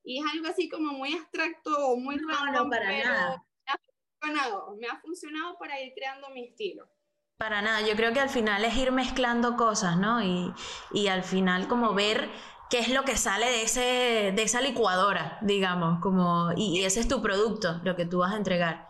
Y 0.03 0.17
es 0.17 0.25
algo 0.33 0.47
así 0.47 0.67
como 0.67 0.93
muy 0.93 1.13
abstracto 1.13 1.89
o 1.89 1.97
muy 1.97 2.17
raro, 2.17 2.67
para 2.67 2.87
pero 2.87 3.03
nada. 3.03 3.45
Me 3.67 3.71
ha 3.71 3.77
funcionado, 3.77 4.75
me 4.77 4.87
ha 4.87 4.99
funcionado 4.99 5.57
para 5.59 5.79
ir 5.79 5.93
creando 5.93 6.31
mi 6.31 6.45
estilo. 6.45 6.89
Para 7.37 7.61
nada, 7.61 7.85
yo 7.85 7.95
creo 7.95 8.13
que 8.13 8.21
al 8.21 8.29
final 8.29 8.65
es 8.65 8.75
ir 8.77 8.91
mezclando 8.91 9.57
cosas, 9.57 9.97
¿no? 9.97 10.23
Y, 10.23 10.53
y 10.91 11.07
al 11.09 11.21
final 11.21 11.67
como 11.67 11.93
ver 11.93 12.29
qué 12.69 12.79
es 12.79 12.89
lo 12.89 13.03
que 13.03 13.17
sale 13.17 13.45
de, 13.45 13.63
ese, 13.63 14.33
de 14.35 14.43
esa 14.43 14.61
licuadora, 14.61 15.37
digamos, 15.41 15.99
como, 16.01 16.51
y, 16.55 16.83
ese 16.83 16.99
es 16.99 17.07
tu 17.07 17.21
producto, 17.21 17.81
lo 17.83 17.95
que 17.95 18.05
tú 18.05 18.19
vas 18.19 18.33
a 18.33 18.37
entregar, 18.37 18.89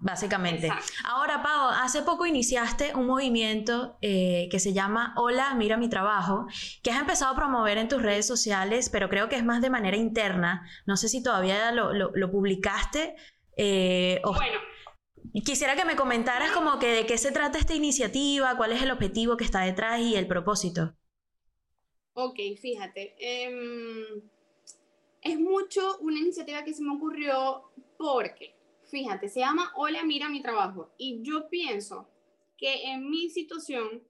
básicamente. 0.00 0.72
Ahora, 1.04 1.42
Pau, 1.42 1.68
hace 1.70 2.02
poco 2.02 2.26
iniciaste 2.26 2.94
un 2.94 3.06
movimiento 3.06 3.96
eh, 4.00 4.48
que 4.50 4.58
se 4.58 4.72
llama 4.72 5.14
Hola, 5.16 5.54
mira 5.54 5.76
mi 5.76 5.88
trabajo, 5.88 6.46
que 6.82 6.90
has 6.90 7.00
empezado 7.00 7.32
a 7.32 7.36
promover 7.36 7.78
en 7.78 7.88
tus 7.88 8.02
redes 8.02 8.26
sociales, 8.26 8.90
pero 8.90 9.08
creo 9.08 9.28
que 9.28 9.36
es 9.36 9.44
más 9.44 9.62
de 9.62 9.70
manera 9.70 9.96
interna. 9.96 10.68
No 10.86 10.96
sé 10.96 11.08
si 11.08 11.22
todavía 11.22 11.70
lo, 11.72 11.92
lo, 11.92 12.30
publicaste. 12.30 13.14
Eh, 13.56 14.20
bueno. 14.24 14.58
Quisiera 15.44 15.74
que 15.74 15.84
me 15.84 15.96
comentaras 15.96 16.52
como 16.52 16.78
que 16.78 16.88
de 16.88 17.06
qué 17.06 17.18
se 17.18 17.32
trata 17.32 17.58
esta 17.58 17.74
iniciativa, 17.74 18.56
cuál 18.56 18.72
es 18.72 18.82
el 18.82 18.90
objetivo 18.90 19.36
que 19.36 19.44
está 19.44 19.60
detrás 19.62 20.00
y 20.00 20.14
el 20.16 20.26
propósito. 20.26 20.94
Ok, 22.16 22.38
fíjate. 22.60 23.16
Em, 23.18 24.22
es 25.20 25.38
mucho 25.40 25.98
una 25.98 26.18
iniciativa 26.20 26.62
que 26.62 26.72
se 26.72 26.82
me 26.82 26.94
ocurrió 26.94 27.72
porque, 27.98 28.54
fíjate, 28.88 29.28
se 29.28 29.40
llama 29.40 29.72
Hola, 29.74 30.04
mira 30.04 30.28
mi 30.28 30.40
trabajo. 30.40 30.92
Y 30.96 31.22
yo 31.22 31.48
pienso 31.48 32.08
que 32.56 32.84
en 32.84 33.10
mi 33.10 33.30
situación 33.30 34.06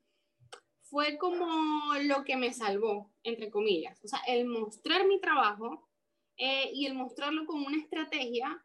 fue 0.83 1.17
como 1.17 1.95
lo 2.03 2.25
que 2.25 2.37
me 2.37 2.53
salvó, 2.53 3.11
entre 3.23 3.51
comillas. 3.51 3.99
O 4.05 4.09
sea, 4.09 4.21
el 4.27 4.45
mostrar 4.45 5.07
mi 5.07 5.19
trabajo 5.19 5.88
eh, 6.37 6.71
y 6.75 6.85
el 6.85 6.95
mostrarlo 6.95 7.47
como 7.47 7.67
una 7.67 7.79
estrategia 7.79 8.62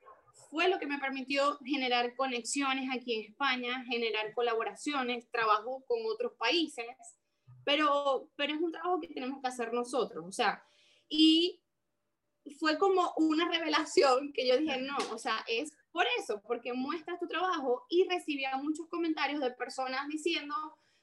fue 0.50 0.68
lo 0.68 0.80
que 0.80 0.88
me 0.88 1.00
permitió 1.00 1.58
generar 1.64 2.14
conexiones 2.18 2.90
aquí 2.92 3.14
en 3.14 3.32
España, 3.32 3.86
generar 3.86 4.34
colaboraciones, 4.34 5.30
trabajo 5.32 5.86
con 5.88 6.00
otros 6.06 6.34
países 6.38 6.86
pero, 7.64 8.30
pero 8.36 8.54
es 8.54 8.62
un 8.62 8.72
trabajo 8.72 9.00
que 9.00 9.08
tenemos 9.08 9.42
que 9.42 9.48
hacer 9.48 9.74
nosotros, 9.74 10.26
o 10.28 10.32
sea, 10.32 10.64
y 11.08 11.62
fue 12.60 12.78
como 12.78 13.14
una 13.18 13.50
revelación 13.50 14.34
que 14.34 14.48
yo 14.48 14.58
dije, 14.58 14.80
no, 14.82 14.98
o 15.12 15.18
sea, 15.18 15.44
es 15.48 15.72
por 15.92 16.06
eso, 16.20 16.42
porque 16.46 16.74
muestras 16.74 17.20
tu 17.20 17.28
trabajo 17.28 17.86
y 17.90 18.08
recibía 18.08 18.56
muchos 18.58 18.88
comentarios 18.88 19.42
de 19.42 19.52
personas 19.52 20.08
diciendo, 20.08 20.56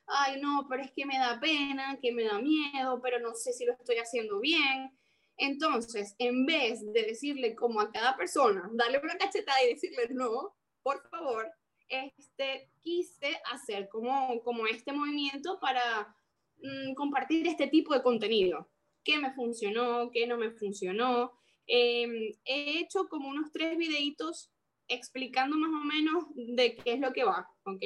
ay, 0.07 0.40
no, 0.40 0.66
pero 0.69 0.83
es 0.83 0.92
que 0.92 1.07
me 1.07 1.19
da 1.19 1.38
pena, 1.40 1.99
que 2.01 2.12
me 2.12 2.25
da 2.25 2.38
miedo, 2.38 3.01
pero 3.03 3.19
no 3.19 3.35
sé 3.35 3.53
si 3.53 3.64
lo 3.64 3.73
estoy 3.73 3.97
haciendo 3.97 4.38
bien. 4.40 4.97
Entonces, 5.37 6.14
en 6.19 6.47
vez 6.47 6.81
de 6.92 7.03
decirle 7.03 7.55
como 7.55 7.81
a 7.81 7.90
cada 7.90 8.16
persona, 8.16 8.69
darle 8.73 9.01
una 9.03 9.19
cachetada 9.19 9.62
y 9.64 9.75
decirle, 9.75 10.09
no, 10.11 10.57
por 10.83 11.07
favor, 11.11 11.51
este, 11.88 12.71
quise 12.81 13.40
hacer 13.53 13.88
como, 13.88 14.40
como 14.42 14.66
este 14.66 14.92
movimiento 14.92 15.59
para 15.61 16.15
Mm, 16.62 16.95
compartir 16.95 17.47
este 17.47 17.69
tipo 17.69 17.95
de 17.95 18.03
contenido. 18.03 18.71
¿Qué 19.05 19.19
me 19.19 19.33
funcionó? 19.33 20.11
¿Qué 20.11 20.27
no 20.27 20.37
me 20.37 20.51
funcionó? 20.51 21.33
Em, 21.66 22.33
he 22.45 22.81
hecho 22.81 23.09
como 23.09 23.29
unos 23.29 23.53
tres 23.53 23.77
videitos 23.77 24.51
explicando 24.88 25.57
más 25.57 25.71
o 25.71 25.85
menos 25.85 26.25
de 26.35 26.77
qué 26.77 26.92
es 26.92 27.01
lo 27.01 27.12
que 27.12 27.25
va, 27.25 27.49
¿ok? 27.64 27.83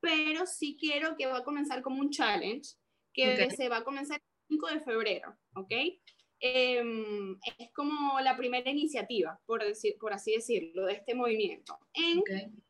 Pero 0.00 0.46
sí 0.46 0.76
quiero 0.78 1.16
que 1.16 1.26
va 1.26 1.38
a 1.38 1.44
comenzar 1.44 1.82
como 1.82 2.00
un 2.00 2.10
challenge 2.10 2.74
que 3.12 3.50
se 3.50 3.68
va 3.68 3.78
a 3.78 3.84
comenzar 3.84 4.16
el 4.18 4.56
5 4.56 4.68
de 4.68 4.80
febrero, 4.80 5.36
¿ok? 5.54 5.72
Em, 6.38 7.38
es 7.58 7.72
como 7.72 8.20
la 8.20 8.36
primera 8.36 8.70
iniciativa, 8.70 9.40
por, 9.46 9.62
decir, 9.64 9.96
por 9.98 10.12
así 10.12 10.32
decirlo, 10.32 10.84
de 10.84 10.94
este 10.94 11.14
movimiento, 11.14 11.78
en, 11.94 12.22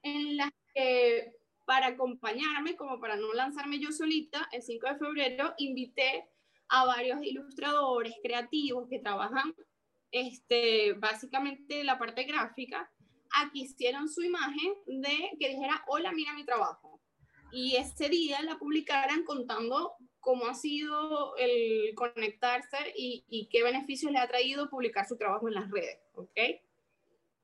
en 0.02 0.36
la 0.36 0.52
que 0.72 1.32
para 1.66 1.88
acompañarme, 1.88 2.76
como 2.76 2.98
para 2.98 3.16
no 3.16 3.32
lanzarme 3.34 3.78
yo 3.78 3.92
solita, 3.92 4.48
el 4.52 4.62
5 4.62 4.86
de 4.88 4.96
febrero 4.96 5.54
invité 5.58 6.26
a 6.68 6.86
varios 6.86 7.22
ilustradores 7.22 8.14
creativos 8.22 8.88
que 8.88 9.00
trabajan 9.00 9.54
este, 10.12 10.94
básicamente 10.94 11.84
la 11.84 11.98
parte 11.98 12.24
gráfica 12.24 12.90
a 13.34 13.50
que 13.50 13.60
hicieran 13.60 14.08
su 14.08 14.22
imagen 14.22 14.74
de 14.86 15.36
que 15.38 15.48
dijera, 15.48 15.84
hola, 15.88 16.12
mira 16.12 16.32
mi 16.32 16.44
trabajo. 16.44 17.00
Y 17.52 17.76
ese 17.76 18.08
día 18.08 18.40
la 18.42 18.58
publicaran 18.58 19.24
contando 19.24 19.94
cómo 20.20 20.46
ha 20.46 20.54
sido 20.54 21.36
el 21.36 21.94
conectarse 21.94 22.92
y, 22.96 23.24
y 23.28 23.48
qué 23.48 23.62
beneficios 23.62 24.12
le 24.12 24.18
ha 24.18 24.28
traído 24.28 24.70
publicar 24.70 25.06
su 25.06 25.16
trabajo 25.16 25.48
en 25.48 25.54
las 25.54 25.70
redes, 25.70 25.98
¿ok? 26.14 26.38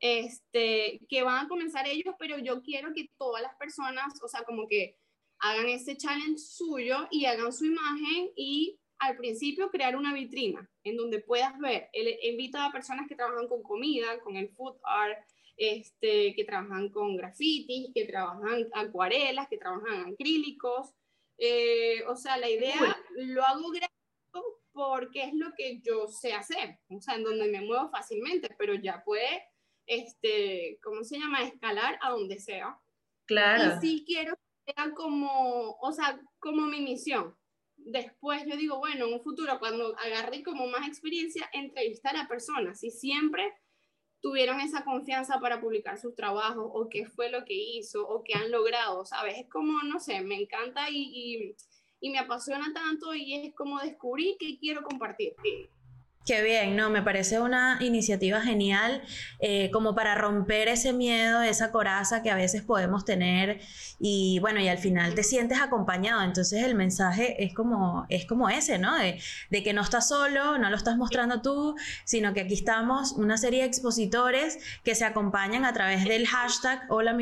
Este, 0.02 1.00
que 1.08 1.22
van 1.22 1.46
a 1.46 1.48
comenzar 1.48 1.86
ellos, 1.86 2.16
pero 2.18 2.36
yo 2.36 2.60
quiero 2.60 2.92
que 2.92 3.08
todas 3.16 3.40
las 3.40 3.54
personas, 3.54 4.20
o 4.20 4.28
sea, 4.28 4.42
como 4.42 4.66
que 4.66 4.96
hagan 5.38 5.68
ese 5.68 5.96
challenge 5.96 6.38
suyo 6.38 7.06
y 7.10 7.24
hagan 7.24 7.52
su 7.52 7.66
imagen 7.66 8.30
y 8.34 8.80
al 8.98 9.16
principio 9.16 9.70
crear 9.70 9.96
una 9.96 10.12
vitrina 10.12 10.68
en 10.82 10.96
donde 10.96 11.20
puedas 11.20 11.56
ver, 11.60 11.88
él 11.92 12.18
invita 12.22 12.66
a 12.66 12.72
personas 12.72 13.08
que 13.08 13.14
trabajan 13.14 13.46
con 13.46 13.62
comida, 13.62 14.20
con 14.20 14.36
el 14.36 14.48
food 14.50 14.76
art, 14.82 15.18
este, 15.56 16.34
que 16.34 16.44
trabajan 16.44 16.88
con 16.88 17.16
grafitis, 17.16 17.90
que 17.94 18.04
trabajan 18.04 18.68
acuarelas, 18.74 19.46
que 19.48 19.58
trabajan 19.58 20.12
acrílicos. 20.12 20.94
Eh, 21.38 22.02
o 22.08 22.16
sea, 22.16 22.36
la 22.38 22.50
idea 22.50 22.96
lo 23.16 23.44
hago 23.44 23.70
gráfico 23.70 24.62
porque 24.72 25.24
es 25.24 25.34
lo 25.34 25.52
que 25.56 25.80
yo 25.80 26.08
sé 26.08 26.32
hacer, 26.32 26.80
o 26.88 27.00
sea, 27.00 27.14
en 27.14 27.22
donde 27.22 27.48
me 27.48 27.60
muevo 27.60 27.88
fácilmente, 27.90 28.52
pero 28.58 28.74
ya 28.74 29.02
puede 29.04 29.51
este, 29.86 30.78
¿cómo 30.82 31.04
se 31.04 31.18
llama? 31.18 31.42
Escalar 31.42 31.98
a 32.00 32.10
donde 32.10 32.38
sea. 32.38 32.78
Claro. 33.26 33.76
Y 33.76 33.80
sí 33.80 34.04
quiero 34.06 34.34
que 34.34 34.72
sea 34.72 34.92
como, 34.92 35.76
o 35.80 35.92
sea, 35.92 36.20
como 36.38 36.66
mi 36.66 36.80
misión. 36.80 37.36
Después 37.76 38.44
yo 38.46 38.56
digo, 38.56 38.78
bueno, 38.78 39.06
en 39.06 39.14
un 39.14 39.22
futuro, 39.22 39.58
cuando 39.58 39.96
agarre 39.98 40.42
como 40.42 40.66
más 40.66 40.86
experiencia, 40.86 41.48
entrevistar 41.52 42.16
a 42.16 42.28
personas. 42.28 42.78
Si 42.78 42.90
siempre 42.90 43.52
tuvieron 44.20 44.60
esa 44.60 44.84
confianza 44.84 45.40
para 45.40 45.60
publicar 45.60 45.98
sus 45.98 46.14
trabajos, 46.14 46.70
o 46.72 46.88
qué 46.88 47.06
fue 47.06 47.28
lo 47.28 47.44
que 47.44 47.54
hizo, 47.54 48.06
o 48.06 48.22
qué 48.22 48.34
han 48.34 48.52
logrado, 48.52 49.04
¿sabes? 49.04 49.38
Es 49.38 49.48
como, 49.48 49.82
no 49.82 49.98
sé, 49.98 50.20
me 50.22 50.36
encanta 50.36 50.88
y, 50.90 50.96
y, 50.96 51.56
y 52.00 52.10
me 52.10 52.18
apasiona 52.18 52.72
tanto 52.72 53.14
y 53.14 53.34
es 53.34 53.54
como 53.54 53.80
descubrir 53.80 54.36
que 54.38 54.58
quiero 54.58 54.82
compartir. 54.82 55.34
Qué 56.24 56.40
bien, 56.40 56.76
no, 56.76 56.88
me 56.88 57.02
parece 57.02 57.40
una 57.40 57.78
iniciativa 57.80 58.40
genial 58.40 59.02
eh, 59.40 59.72
como 59.72 59.96
para 59.96 60.14
romper 60.14 60.68
ese 60.68 60.92
miedo, 60.92 61.42
esa 61.42 61.72
coraza 61.72 62.22
que 62.22 62.30
a 62.30 62.36
veces 62.36 62.62
podemos 62.62 63.04
tener 63.04 63.60
y 63.98 64.38
bueno, 64.38 64.60
y 64.60 64.68
al 64.68 64.78
final 64.78 65.16
te 65.16 65.24
sientes 65.24 65.60
acompañado, 65.60 66.22
entonces 66.22 66.62
el 66.62 66.76
mensaje 66.76 67.42
es 67.42 67.52
como, 67.52 68.06
es 68.08 68.24
como 68.24 68.48
ese, 68.48 68.78
¿no? 68.78 68.94
De, 68.96 69.18
que 69.64 69.72
no 69.72 69.82
estás 69.82 70.08
solo, 70.08 70.58
no 70.58 70.70
lo 70.70 70.76
estás 70.76 70.96
mostrando 70.96 71.42
tú, 71.42 71.74
sino 72.04 72.32
que 72.34 72.42
aquí 72.42 72.54
estamos 72.54 73.12
una 73.12 73.36
serie 73.36 73.62
de 73.62 73.66
expositores 73.66 74.58
que 74.84 74.94
se 74.94 75.04
acompañan 75.04 75.64
a 75.64 75.72
través 75.72 76.04
del 76.04 76.28
hashtag 76.28 76.84
Hola, 76.88 77.16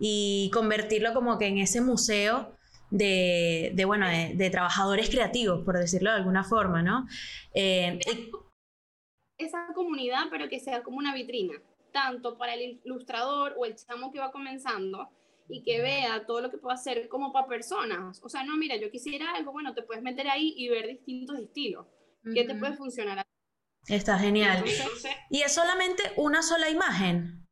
y 0.00 0.50
convertirlo 0.52 1.14
como 1.14 1.38
que 1.38 1.46
en 1.46 1.58
ese 1.58 1.80
museo 1.80 2.55
de, 2.90 3.82
bueno, 3.86 4.06
de, 4.08 4.50
trabajadores 4.50 5.10
creativos, 5.10 5.64
por 5.64 5.78
decirlo 5.78 6.10
de 6.10 6.16
alguna 6.16 6.44
forma, 6.44 6.82
¿no? 6.82 7.06
Eh, 7.54 7.98
esa 9.38 9.66
comunidad, 9.74 10.24
pero 10.30 10.48
que 10.48 10.60
sea 10.60 10.82
como 10.82 10.98
una 10.98 11.14
vitrina, 11.14 11.54
tanto 11.92 12.38
para 12.38 12.54
el 12.54 12.80
ilustrador 12.84 13.54
o 13.58 13.64
el 13.64 13.76
chamo 13.76 14.10
que 14.12 14.18
va 14.18 14.32
comenzando 14.32 15.10
y 15.48 15.62
que 15.62 15.80
vea 15.80 16.26
todo 16.26 16.40
lo 16.40 16.50
que 16.50 16.58
puede 16.58 16.74
hacer 16.74 17.08
como 17.08 17.32
para 17.32 17.46
personas. 17.46 18.20
O 18.22 18.28
sea, 18.28 18.44
no, 18.44 18.56
mira, 18.56 18.76
yo 18.76 18.90
quisiera 18.90 19.32
algo, 19.32 19.52
bueno, 19.52 19.74
te 19.74 19.82
puedes 19.82 20.02
meter 20.02 20.28
ahí 20.28 20.54
y 20.56 20.68
ver 20.68 20.86
distintos 20.86 21.38
estilos. 21.38 21.86
¿Qué 22.34 22.44
te 22.44 22.56
puede 22.56 22.76
funcionar? 22.76 23.24
Está 23.86 24.18
genial. 24.18 24.64
¿Y 25.30 25.42
es 25.42 25.54
solamente 25.54 26.02
una 26.16 26.42
sola 26.42 26.68
imagen? 26.70 27.46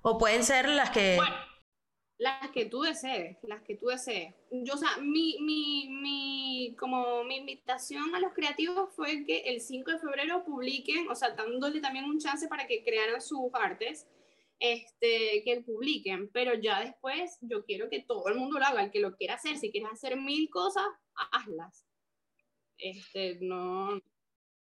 ¿O 0.00 0.18
pueden 0.18 0.42
ser 0.42 0.68
las 0.68 0.90
que...? 0.90 1.18
Las 2.22 2.52
que 2.52 2.66
tú 2.66 2.82
desees, 2.82 3.36
las 3.42 3.62
que 3.62 3.74
tú 3.74 3.86
desees. 3.86 4.32
Yo, 4.52 4.74
o 4.74 4.76
sea, 4.76 4.98
mi, 4.98 5.38
mi, 5.40 5.88
mi, 5.88 6.76
como 6.78 7.24
mi 7.24 7.38
invitación 7.38 8.14
a 8.14 8.20
los 8.20 8.32
creativos 8.32 8.94
fue 8.94 9.24
que 9.26 9.38
el 9.40 9.60
5 9.60 9.90
de 9.90 9.98
febrero 9.98 10.44
publiquen, 10.44 11.10
o 11.10 11.16
sea, 11.16 11.30
dándole 11.30 11.80
también 11.80 12.04
un 12.04 12.20
chance 12.20 12.46
para 12.46 12.68
que 12.68 12.84
crearan 12.84 13.20
sus 13.20 13.52
artes, 13.54 14.06
este, 14.60 15.42
que 15.44 15.64
publiquen, 15.66 16.30
pero 16.32 16.54
ya 16.54 16.78
después 16.78 17.38
yo 17.40 17.64
quiero 17.64 17.90
que 17.90 18.04
todo 18.04 18.28
el 18.28 18.36
mundo 18.36 18.60
lo 18.60 18.66
haga, 18.66 18.84
el 18.84 18.92
que 18.92 19.00
lo 19.00 19.16
quiera 19.16 19.34
hacer, 19.34 19.58
si 19.58 19.72
quieres 19.72 19.90
hacer 19.90 20.16
mil 20.16 20.48
cosas, 20.48 20.86
hazlas. 21.32 21.84
Este, 22.78 23.38
no, 23.40 24.00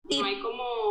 y, 0.08 0.20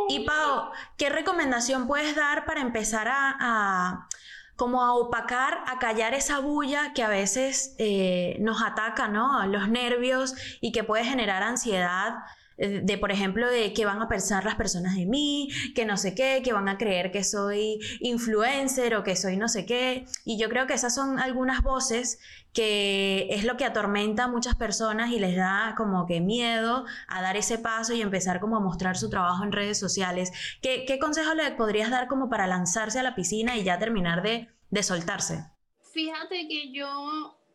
y 0.08 0.24
Pau, 0.24 0.70
¿qué 0.96 1.10
recomendación 1.10 1.86
puedes 1.86 2.16
dar 2.16 2.44
para 2.46 2.60
empezar 2.60 3.08
a, 3.10 4.08
como 4.56 4.82
a 4.82 4.94
opacar, 4.94 5.64
a 5.66 5.78
callar 5.78 6.14
esa 6.14 6.38
bulla 6.38 6.92
que 6.94 7.02
a 7.02 7.08
veces 7.08 7.74
eh, 7.78 8.36
nos 8.40 8.62
ataca, 8.62 9.08
¿no? 9.08 9.44
Los 9.46 9.68
nervios 9.68 10.34
y 10.60 10.72
que 10.72 10.84
puede 10.84 11.04
generar 11.04 11.42
ansiedad 11.42 12.14
de, 12.56 12.98
por 12.98 13.10
ejemplo, 13.10 13.48
de 13.50 13.72
qué 13.72 13.84
van 13.84 14.00
a 14.00 14.08
pensar 14.08 14.44
las 14.44 14.54
personas 14.56 14.94
de 14.96 15.06
mí, 15.06 15.48
que 15.74 15.84
no 15.84 15.96
sé 15.96 16.14
qué, 16.14 16.42
que 16.44 16.52
van 16.52 16.68
a 16.68 16.78
creer 16.78 17.10
que 17.10 17.24
soy 17.24 17.78
influencer 18.00 18.94
o 18.94 19.02
que 19.02 19.16
soy 19.16 19.36
no 19.36 19.48
sé 19.48 19.66
qué. 19.66 20.06
Y 20.24 20.38
yo 20.38 20.48
creo 20.48 20.66
que 20.66 20.74
esas 20.74 20.94
son 20.94 21.18
algunas 21.18 21.62
voces 21.62 22.18
que 22.52 23.28
es 23.30 23.44
lo 23.44 23.56
que 23.56 23.64
atormenta 23.64 24.24
a 24.24 24.28
muchas 24.28 24.54
personas 24.54 25.10
y 25.10 25.18
les 25.18 25.36
da 25.36 25.74
como 25.76 26.06
que 26.06 26.20
miedo 26.20 26.84
a 27.08 27.22
dar 27.22 27.36
ese 27.36 27.58
paso 27.58 27.94
y 27.94 28.02
empezar 28.02 28.40
como 28.40 28.56
a 28.56 28.60
mostrar 28.60 28.96
su 28.96 29.08
trabajo 29.08 29.42
en 29.42 29.52
redes 29.52 29.78
sociales. 29.78 30.32
¿Qué, 30.60 30.84
qué 30.86 30.98
consejo 30.98 31.34
le 31.34 31.50
podrías 31.52 31.90
dar 31.90 32.08
como 32.08 32.28
para 32.28 32.46
lanzarse 32.46 32.98
a 32.98 33.02
la 33.02 33.14
piscina 33.14 33.56
y 33.56 33.64
ya 33.64 33.78
terminar 33.78 34.22
de, 34.22 34.48
de 34.70 34.82
soltarse? 34.82 35.46
Fíjate 35.92 36.46
que 36.48 36.72
yo 36.72 36.88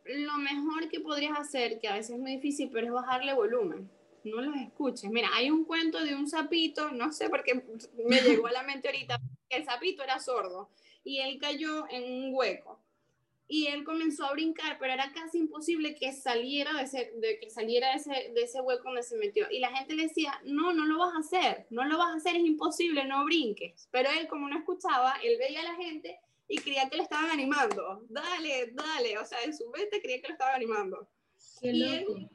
lo 0.05 0.37
mejor 0.37 0.89
que 0.89 0.99
podrías 0.99 1.37
hacer, 1.37 1.79
que 1.79 1.87
a 1.87 1.93
veces 1.93 2.15
es 2.15 2.19
muy 2.19 2.37
difícil, 2.37 2.69
pero 2.71 2.87
es 2.87 2.93
bajarle 2.93 3.33
volumen 3.33 3.96
no 4.29 4.41
los 4.41 4.55
escuches. 4.57 5.09
Mira, 5.09 5.29
hay 5.33 5.49
un 5.49 5.65
cuento 5.65 6.03
de 6.03 6.15
un 6.15 6.27
sapito, 6.27 6.91
no 6.91 7.11
sé 7.11 7.29
por 7.29 7.43
qué 7.43 7.63
me 8.05 8.21
llegó 8.21 8.47
a 8.47 8.51
la 8.51 8.63
mente 8.63 8.87
ahorita, 8.87 9.19
el 9.49 9.65
sapito 9.65 10.03
era 10.03 10.19
sordo 10.19 10.69
y 11.03 11.19
él 11.19 11.37
cayó 11.39 11.85
en 11.89 12.03
un 12.03 12.35
hueco 12.35 12.79
y 13.47 13.67
él 13.67 13.83
comenzó 13.83 14.25
a 14.25 14.33
brincar, 14.33 14.77
pero 14.77 14.93
era 14.93 15.11
casi 15.13 15.37
imposible 15.37 15.95
que 15.95 16.11
saliera 16.11 16.73
de 16.73 16.83
ese, 16.83 17.13
de 17.15 17.39
que 17.39 17.49
saliera 17.49 17.91
de 17.91 17.95
ese, 17.95 18.31
de 18.33 18.43
ese 18.43 18.59
hueco 18.59 18.83
donde 18.83 19.03
se 19.03 19.15
metió. 19.15 19.47
Y 19.49 19.59
la 19.59 19.75
gente 19.75 19.95
le 19.95 20.03
decía, 20.03 20.39
no, 20.43 20.73
no 20.73 20.85
lo 20.85 20.97
vas 20.97 21.13
a 21.15 21.19
hacer, 21.19 21.65
no 21.69 21.85
lo 21.85 21.97
vas 21.97 22.13
a 22.13 22.17
hacer, 22.17 22.35
es 22.35 22.43
imposible, 22.43 23.05
no 23.05 23.23
brinques. 23.23 23.87
Pero 23.91 24.09
él, 24.09 24.27
como 24.27 24.49
no 24.49 24.57
escuchaba, 24.57 25.15
él 25.23 25.37
veía 25.37 25.61
a 25.61 25.71
la 25.71 25.75
gente 25.75 26.19
y 26.49 26.57
creía 26.57 26.89
que 26.89 26.97
le 26.97 27.03
estaban 27.03 27.29
animando. 27.29 28.03
Dale, 28.09 28.71
dale, 28.73 29.17
o 29.17 29.25
sea, 29.25 29.41
en 29.43 29.55
su 29.55 29.69
mente 29.69 30.01
creía 30.01 30.21
que 30.21 30.27
lo 30.27 30.33
estaban 30.33 30.55
animando. 30.55 31.07
y 31.61 32.27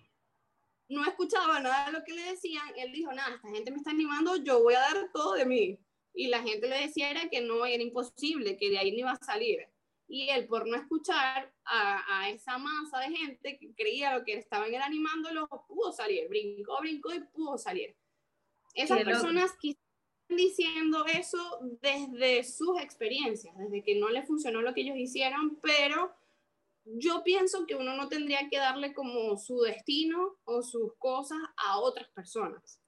no 0.92 1.04
escuchaba 1.04 1.60
nada 1.60 1.86
de 1.86 1.92
lo 1.92 2.04
que 2.04 2.12
le 2.12 2.22
decían, 2.22 2.66
él 2.76 2.92
dijo, 2.92 3.12
nada, 3.12 3.34
esta 3.34 3.48
gente 3.48 3.70
me 3.70 3.78
está 3.78 3.90
animando, 3.90 4.36
yo 4.36 4.62
voy 4.62 4.74
a 4.74 4.80
dar 4.80 5.10
todo 5.12 5.34
de 5.34 5.46
mí. 5.46 5.78
Y 6.14 6.28
la 6.28 6.42
gente 6.42 6.68
le 6.68 6.78
decía 6.78 7.10
era 7.10 7.28
que 7.28 7.40
no, 7.40 7.64
era 7.64 7.82
imposible, 7.82 8.56
que 8.56 8.70
de 8.70 8.78
ahí 8.78 8.92
no 8.92 8.98
iba 8.98 9.12
a 9.12 9.24
salir. 9.24 9.66
Y 10.06 10.28
él, 10.28 10.46
por 10.46 10.66
no 10.66 10.76
escuchar 10.76 11.54
a, 11.64 12.28
esa 12.28 12.58
masa 12.58 12.98
de 12.98 13.16
gente 13.16 13.58
que 13.58 13.74
creía 13.74 14.16
lo 14.16 14.24
que 14.24 14.34
estaban 14.34 14.74
animando, 14.74 15.32
lo 15.32 15.48
pudo 15.66 15.92
salir, 15.92 16.28
brincó, 16.28 16.80
brincó 16.80 17.14
y 17.14 17.20
pudo 17.20 17.56
salir. 17.56 17.96
Esas 18.74 19.02
personas 19.04 19.52
que 19.60 19.70
están 19.70 20.36
diciendo 20.36 21.06
eso 21.06 21.60
desde 21.80 22.44
sus 22.44 22.78
experiencias, 22.80 23.56
desde 23.56 23.82
que 23.82 23.94
no 23.94 24.10
les 24.10 24.26
funcionó 24.26 24.60
lo 24.60 24.74
que 24.74 24.82
ellos 24.82 24.96
hicieron, 24.96 25.58
pero 25.62 26.14
yo 26.84 27.22
pienso 27.22 27.66
que 27.66 27.74
uno 27.74 27.96
no 27.96 28.08
tendría 28.08 28.48
que 28.50 28.58
darle 28.58 28.92
como 28.92 29.36
su 29.36 29.60
destino 29.60 30.36
o 30.44 30.62
sus 30.62 30.94
cosas 30.98 31.38
a 31.56 31.78
otras 31.78 32.08
personas. 32.10 32.80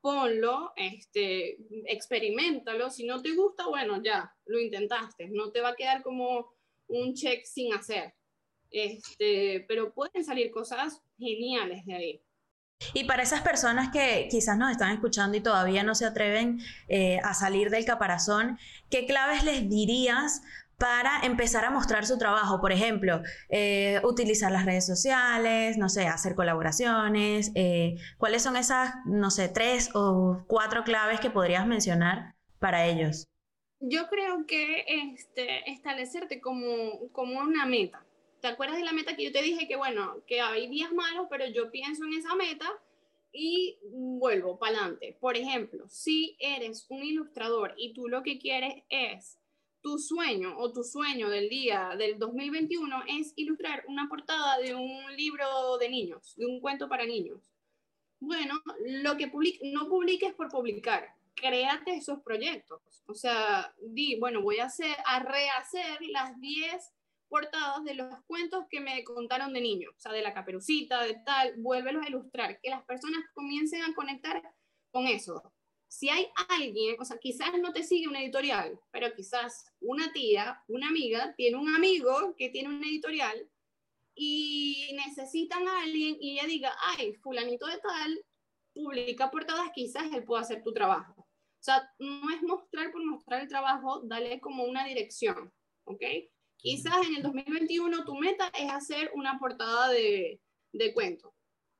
Ponlo, 0.00 0.72
este, 0.76 1.58
experimentalo. 1.86 2.90
Si 2.90 3.04
no 3.04 3.20
te 3.20 3.34
gusta, 3.34 3.66
bueno, 3.66 4.02
ya, 4.02 4.32
lo 4.46 4.60
intentaste. 4.60 5.28
No 5.28 5.50
te 5.50 5.60
va 5.60 5.70
a 5.70 5.76
quedar 5.76 6.02
como 6.02 6.52
un 6.86 7.14
check 7.14 7.44
sin 7.44 7.72
hacer. 7.74 8.14
Este, 8.70 9.64
pero 9.66 9.92
pueden 9.92 10.24
salir 10.24 10.50
cosas 10.50 11.02
geniales 11.18 11.84
de 11.86 11.94
ahí. 11.94 12.22
Y 12.94 13.04
para 13.04 13.22
esas 13.22 13.42
personas 13.42 13.90
que 13.92 14.28
quizás 14.30 14.56
nos 14.56 14.70
están 14.70 14.92
escuchando 14.92 15.36
y 15.36 15.40
todavía 15.40 15.82
no 15.82 15.96
se 15.96 16.04
atreven 16.04 16.60
eh, 16.86 17.18
a 17.24 17.34
salir 17.34 17.70
del 17.70 17.84
caparazón, 17.84 18.56
¿qué 18.88 19.04
claves 19.04 19.42
les 19.42 19.68
dirías 19.68 20.42
para 20.78 21.20
empezar 21.24 21.64
a 21.64 21.70
mostrar 21.70 22.06
su 22.06 22.18
trabajo. 22.18 22.60
Por 22.60 22.72
ejemplo, 22.72 23.20
eh, 23.48 24.00
utilizar 24.04 24.52
las 24.52 24.64
redes 24.64 24.86
sociales, 24.86 25.76
no 25.76 25.88
sé, 25.88 26.06
hacer 26.06 26.34
colaboraciones. 26.34 27.50
Eh, 27.54 27.96
¿Cuáles 28.16 28.42
son 28.42 28.56
esas, 28.56 28.94
no 29.04 29.30
sé, 29.30 29.48
tres 29.48 29.90
o 29.94 30.44
cuatro 30.46 30.84
claves 30.84 31.20
que 31.20 31.30
podrías 31.30 31.66
mencionar 31.66 32.36
para 32.60 32.86
ellos? 32.86 33.26
Yo 33.80 34.08
creo 34.08 34.46
que 34.46 34.84
este, 34.86 35.70
establecerte 35.70 36.40
como, 36.40 37.10
como 37.12 37.40
una 37.40 37.66
meta. 37.66 38.04
¿Te 38.40 38.46
acuerdas 38.46 38.76
de 38.78 38.84
la 38.84 38.92
meta 38.92 39.16
que 39.16 39.24
yo 39.24 39.32
te 39.32 39.42
dije 39.42 39.66
que, 39.66 39.76
bueno, 39.76 40.22
que 40.26 40.40
hay 40.40 40.68
días 40.68 40.92
malos, 40.92 41.26
pero 41.28 41.44
yo 41.46 41.72
pienso 41.72 42.04
en 42.04 42.14
esa 42.14 42.36
meta 42.36 42.66
y 43.32 43.78
vuelvo 43.90 44.58
para 44.60 44.78
adelante? 44.78 45.16
Por 45.20 45.36
ejemplo, 45.36 45.88
si 45.88 46.36
eres 46.38 46.86
un 46.88 47.02
ilustrador 47.02 47.74
y 47.76 47.94
tú 47.94 48.08
lo 48.08 48.22
que 48.22 48.38
quieres 48.38 48.84
es 48.90 49.38
tu 49.80 49.98
sueño 49.98 50.56
o 50.58 50.72
tu 50.72 50.82
sueño 50.82 51.28
del 51.28 51.48
día 51.48 51.94
del 51.96 52.18
2021 52.18 53.02
es 53.08 53.32
ilustrar 53.36 53.84
una 53.88 54.08
portada 54.08 54.58
de 54.58 54.74
un 54.74 55.16
libro 55.16 55.78
de 55.78 55.88
niños, 55.88 56.34
de 56.36 56.46
un 56.46 56.60
cuento 56.60 56.88
para 56.88 57.06
niños. 57.06 57.40
Bueno, 58.20 58.60
lo 58.84 59.16
que 59.16 59.30
no 59.72 59.88
publiques 59.88 60.34
por 60.34 60.48
publicar, 60.48 61.14
créate 61.34 61.96
esos 61.96 62.20
proyectos. 62.20 62.80
O 63.06 63.14
sea, 63.14 63.72
di, 63.80 64.18
bueno, 64.18 64.42
voy 64.42 64.58
a, 64.58 64.66
hacer, 64.66 64.96
a 65.06 65.20
rehacer 65.20 65.98
las 66.08 66.38
10 66.40 66.92
portadas 67.28 67.84
de 67.84 67.94
los 67.94 68.22
cuentos 68.26 68.64
que 68.68 68.80
me 68.80 69.04
contaron 69.04 69.52
de 69.52 69.60
niños, 69.60 69.94
o 69.96 70.00
sea, 70.00 70.12
de 70.12 70.22
la 70.22 70.34
caperucita, 70.34 71.02
de 71.02 71.14
tal, 71.24 71.54
vuélvelos 71.58 72.04
a 72.04 72.08
ilustrar, 72.08 72.58
que 72.60 72.70
las 72.70 72.84
personas 72.84 73.20
comiencen 73.34 73.82
a 73.82 73.94
conectar 73.94 74.42
con 74.90 75.06
eso 75.06 75.52
si 75.88 76.10
hay 76.10 76.28
alguien, 76.48 76.96
o 77.00 77.04
sea, 77.04 77.18
quizás 77.18 77.48
no 77.60 77.72
te 77.72 77.82
sigue 77.82 78.08
una 78.08 78.22
editorial, 78.22 78.78
pero 78.90 79.12
quizás 79.14 79.72
una 79.80 80.12
tía, 80.12 80.62
una 80.68 80.88
amiga, 80.88 81.34
tiene 81.34 81.56
un 81.56 81.74
amigo 81.74 82.34
que 82.36 82.50
tiene 82.50 82.68
una 82.68 82.86
editorial 82.86 83.50
y 84.14 84.94
necesitan 85.06 85.66
a 85.66 85.82
alguien 85.82 86.16
y 86.20 86.32
ella 86.32 86.46
diga, 86.46 86.72
ay, 86.82 87.14
fulanito 87.14 87.66
de 87.66 87.78
tal, 87.78 88.24
publica 88.74 89.30
portadas, 89.30 89.70
quizás 89.74 90.12
él 90.12 90.24
pueda 90.24 90.42
hacer 90.42 90.62
tu 90.62 90.72
trabajo. 90.72 91.14
O 91.22 91.62
sea, 91.62 91.90
no 91.98 92.30
es 92.34 92.42
mostrar 92.42 92.92
por 92.92 93.04
mostrar 93.04 93.42
el 93.42 93.48
trabajo, 93.48 94.02
dale 94.04 94.40
como 94.40 94.64
una 94.64 94.84
dirección, 94.84 95.52
¿ok? 95.84 96.02
Quizás 96.56 97.06
en 97.06 97.16
el 97.16 97.22
2021 97.22 98.04
tu 98.04 98.14
meta 98.16 98.50
es 98.58 98.70
hacer 98.70 99.10
una 99.14 99.38
portada 99.38 99.88
de, 99.88 100.40
de 100.72 100.92
cuento 100.92 101.34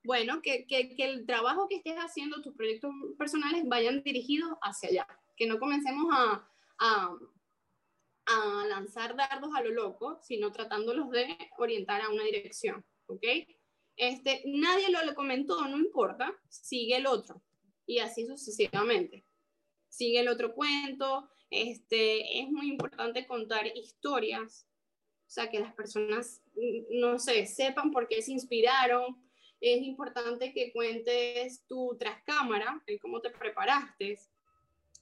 bueno, 0.04 0.40
que, 0.42 0.66
que, 0.66 0.94
el 0.98 1.26
trabajo 1.26 1.68
que 1.68 1.76
estés 1.76 1.96
haciendo, 1.96 2.42
tus 2.42 2.54
proyectos 2.54 2.90
personales 3.18 3.64
vayan 3.66 4.02
dirigidos 4.02 4.50
hacia 4.62 4.88
allá, 4.88 5.06
que 5.36 5.46
no 5.46 5.58
comencemos 5.58 6.06
a, 6.12 6.48
a, 6.78 7.16
lanzar 8.68 9.16
dardos 9.16 9.50
a 9.54 9.62
lo 9.62 9.70
loco, 9.70 10.18
sino 10.22 10.52
tratándolos 10.52 11.10
de 11.10 11.36
orientar 11.56 12.02
a 12.02 12.10
una 12.10 12.24
dirección, 12.24 12.84
¿ok? 13.06 13.24
Este, 13.96 14.42
nadie 14.46 14.90
lo, 14.90 15.04
lo 15.04 15.14
comentó, 15.14 15.66
no 15.66 15.78
importa, 15.78 16.32
sigue 16.48 16.96
el 16.96 17.06
otro, 17.06 17.42
y 17.86 17.98
así 17.98 18.26
sucesivamente. 18.26 19.24
Sigue 19.88 20.20
el 20.20 20.28
otro 20.28 20.54
cuento, 20.54 21.30
este, 21.50 22.40
es 22.40 22.50
muy 22.50 22.68
importante 22.68 23.26
contar 23.26 23.66
historias, 23.74 24.66
o 25.26 25.30
sea, 25.30 25.50
que 25.50 25.60
las 25.60 25.74
personas, 25.74 26.42
no 26.90 27.18
sé, 27.18 27.46
sepan 27.46 27.90
por 27.90 28.08
qué 28.08 28.22
se 28.22 28.32
inspiraron, 28.32 29.27
es 29.60 29.82
importante 29.82 30.52
que 30.52 30.72
cuentes 30.72 31.64
tu 31.66 31.96
trascámara, 31.98 32.82
el 32.86 33.00
cómo 33.00 33.20
te 33.20 33.30
preparaste, 33.30 34.18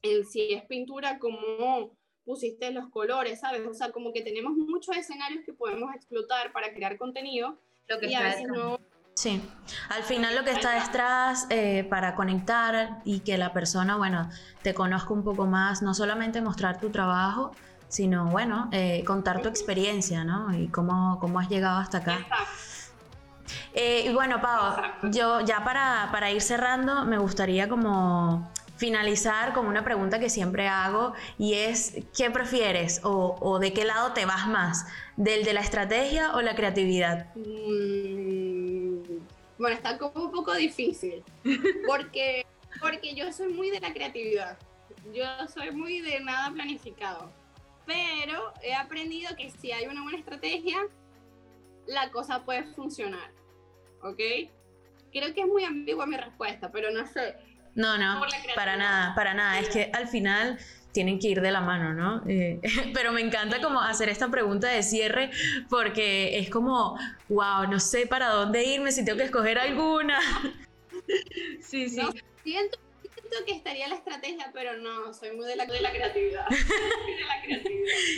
el 0.03 0.27
si 0.27 0.55
es 0.55 0.65
pintura, 0.65 1.19
cómo 1.19 1.97
pusiste 2.25 2.71
los 2.73 2.89
colores, 2.91 3.41
¿sabes? 3.41 3.67
O 3.67 3.75
sea, 3.75 3.93
como 3.93 4.13
que 4.13 4.23
tenemos 4.23 4.53
muchos 4.57 4.97
escenarios 4.97 5.45
que 5.45 5.53
podemos 5.53 5.95
explotar 5.95 6.53
para 6.53 6.73
crear 6.73 6.99
contenido 6.99 7.59
lo 7.89 7.99
que 7.99 8.09
y 8.09 8.15
a 8.15 8.23
veces 8.23 8.47
no... 8.49 8.79
Sí, 9.15 9.41
al 9.89 10.03
final 10.03 10.35
lo 10.35 10.45
que 10.45 10.51
está 10.51 10.85
detrás 10.85 11.47
eh, 11.49 11.85
para 11.89 12.15
conectar 12.15 13.01
y 13.05 13.21
que 13.21 13.39
la 13.39 13.55
persona, 13.55 13.97
bueno, 13.97 14.29
te 14.63 14.75
conozca 14.75 15.15
un 15.15 15.25
poco 15.25 15.47
más, 15.47 15.81
no 15.81 15.95
solamente 15.95 16.43
mostrar 16.43 16.81
tu 16.81 16.91
trabajo, 16.91 17.53
sino, 17.89 18.27
bueno, 18.27 18.69
eh, 18.73 19.05
contar 19.07 19.41
tu 19.41 19.49
experiencia, 19.49 20.25
¿no? 20.25 20.55
Y 20.55 20.69
cómo, 20.69 21.19
cómo 21.19 21.41
has 21.41 21.49
llegado 21.49 21.79
hasta 21.79 21.99
acá. 21.99 22.19
Exacto. 22.19 22.66
Eh, 23.75 24.05
y 24.07 24.13
bueno, 24.13 24.41
Pau, 24.41 24.77
yo 25.11 25.41
ya 25.41 25.65
para, 25.65 26.31
ir 26.31 26.41
cerrando, 26.41 27.05
me 27.05 27.19
gustaría 27.19 27.69
como 27.69 28.51
finalizar 28.77 29.55
con 29.55 29.67
una 29.67 29.85
pregunta 29.85 30.19
que 30.19 30.29
siempre 30.29 30.69
hago 30.69 31.15
y 31.39 31.55
es, 31.55 31.95
¿qué 32.17 32.31
prefieres 32.31 33.01
o, 33.05 33.59
de 33.59 33.73
qué 33.73 33.85
lado 33.85 34.13
te 34.13 34.27
vas 34.27 34.49
más? 34.49 34.87
¿Del 35.17 35.45
de 35.45 35.55
la 35.55 35.61
estrategia 35.61 36.35
o 36.35 36.43
la 36.43 36.55
creatividad? 36.55 37.35
Mm, 37.37 39.03
bueno, 39.59 39.77
está 39.77 39.97
como 39.97 40.27
un 40.27 40.31
poco 40.31 40.55
difícil 40.55 41.23
porque, 41.87 42.45
porque 42.81 43.15
yo 43.15 43.33
soy 43.33 43.53
muy 43.53 43.71
de 43.71 43.81
la 43.81 43.93
creatividad. 43.93 44.59
Yo 45.15 45.25
soy 45.53 45.71
muy 45.71 46.01
de 46.01 46.21
nada 46.21 46.51
planificado. 46.51 47.31
Pero 47.87 48.53
he 48.63 48.75
aprendido 48.75 49.35
que 49.37 49.51
si 49.51 49.71
hay 49.71 49.87
una 49.87 50.03
buena 50.03 50.19
estrategia, 50.19 50.79
la 51.87 52.11
cosa 52.11 52.45
puede 52.45 52.65
funcionar. 52.75 53.31
¿Ok? 54.03 54.21
Creo 55.13 55.35
que 55.35 55.41
es 55.41 55.47
muy 55.47 55.65
ambigua 55.65 56.07
mi 56.07 56.17
respuesta, 56.17 56.71
pero 56.71 56.91
no 56.91 57.07
sé. 57.07 57.37
No, 57.75 57.99
no, 57.99 58.23
para 58.55 58.77
nada, 58.77 59.15
para 59.15 59.35
nada. 59.35 59.61
Es 59.61 59.69
que 59.69 59.91
al 59.93 60.09
final 60.09 60.59
tienen 60.93 61.19
que 61.19 61.29
ir 61.29 61.43
de 61.43 61.51
la 61.51 61.61
mano, 61.61 61.93
¿no? 61.93 62.23
Eh, 62.27 62.59
pero 62.95 63.13
me 63.13 63.21
encanta 63.21 63.61
como 63.61 63.81
hacer 63.81 64.09
esta 64.09 64.31
pregunta 64.31 64.69
de 64.69 64.83
cierre 64.83 65.31
porque 65.69 66.39
es 66.39 66.49
como, 66.49 66.99
wow, 67.29 67.69
no 67.71 67.79
sé 67.81 68.07
para 68.07 68.29
dónde 68.29 68.65
irme, 68.65 68.93
si 68.93 69.05
tengo 69.05 69.19
que 69.19 69.25
escoger 69.25 69.59
alguna. 69.59 70.19
Sí, 71.61 71.89
sí. 71.89 72.01
siento 72.43 72.79
que 73.45 73.53
estaría 73.53 73.89
la 73.89 73.97
estrategia, 73.97 74.51
pero 74.53 74.77
no, 74.77 75.13
soy 75.13 75.37
muy 75.37 75.47
de 75.47 75.57
la, 75.57 75.67
de 75.67 75.81
la 75.81 75.91
creatividad. 75.91 76.47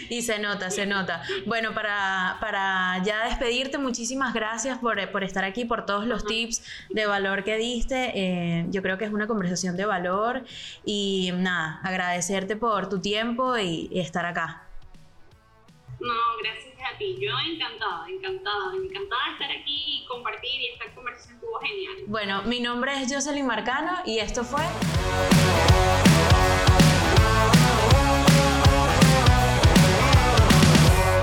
y 0.08 0.22
se 0.22 0.38
nota, 0.38 0.70
se 0.70 0.86
nota. 0.86 1.22
Bueno, 1.46 1.74
para, 1.74 2.38
para 2.40 3.02
ya 3.04 3.26
despedirte, 3.26 3.78
muchísimas 3.78 4.34
gracias 4.34 4.78
por, 4.78 5.10
por 5.10 5.24
estar 5.24 5.44
aquí, 5.44 5.64
por 5.64 5.86
todos 5.86 6.06
los 6.06 6.24
tips 6.24 6.62
de 6.90 7.06
valor 7.06 7.44
que 7.44 7.56
diste. 7.56 8.12
Eh, 8.14 8.66
yo 8.70 8.82
creo 8.82 8.98
que 8.98 9.04
es 9.04 9.12
una 9.12 9.26
conversación 9.26 9.76
de 9.76 9.84
valor 9.84 10.44
y 10.84 11.30
nada, 11.34 11.80
agradecerte 11.82 12.56
por 12.56 12.88
tu 12.88 13.00
tiempo 13.00 13.58
y, 13.58 13.88
estar 13.98 14.24
acá. 14.24 14.67
No, 16.00 16.14
gracias 16.42 16.74
a 16.78 16.96
ti. 16.96 17.16
Yo 17.20 17.30
encantada, 17.52 18.08
encantada, 18.08 18.74
encantada 18.74 19.24
de 19.26 19.32
estar 19.32 19.50
aquí 19.50 20.02
y 20.02 20.06
compartir 20.06 20.60
y 20.60 20.66
esta 20.68 20.94
conversación 20.94 21.34
estuvo 21.36 21.58
genial. 21.60 21.94
Bueno, 22.06 22.42
mi 22.44 22.60
nombre 22.60 23.02
es 23.02 23.12
Jocelyn 23.12 23.46
Marcano 23.46 23.98
y 24.04 24.18
esto 24.18 24.44
fue... 24.44 24.62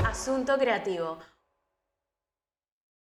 Asunto 0.05 0.57
Creativo 0.57 1.19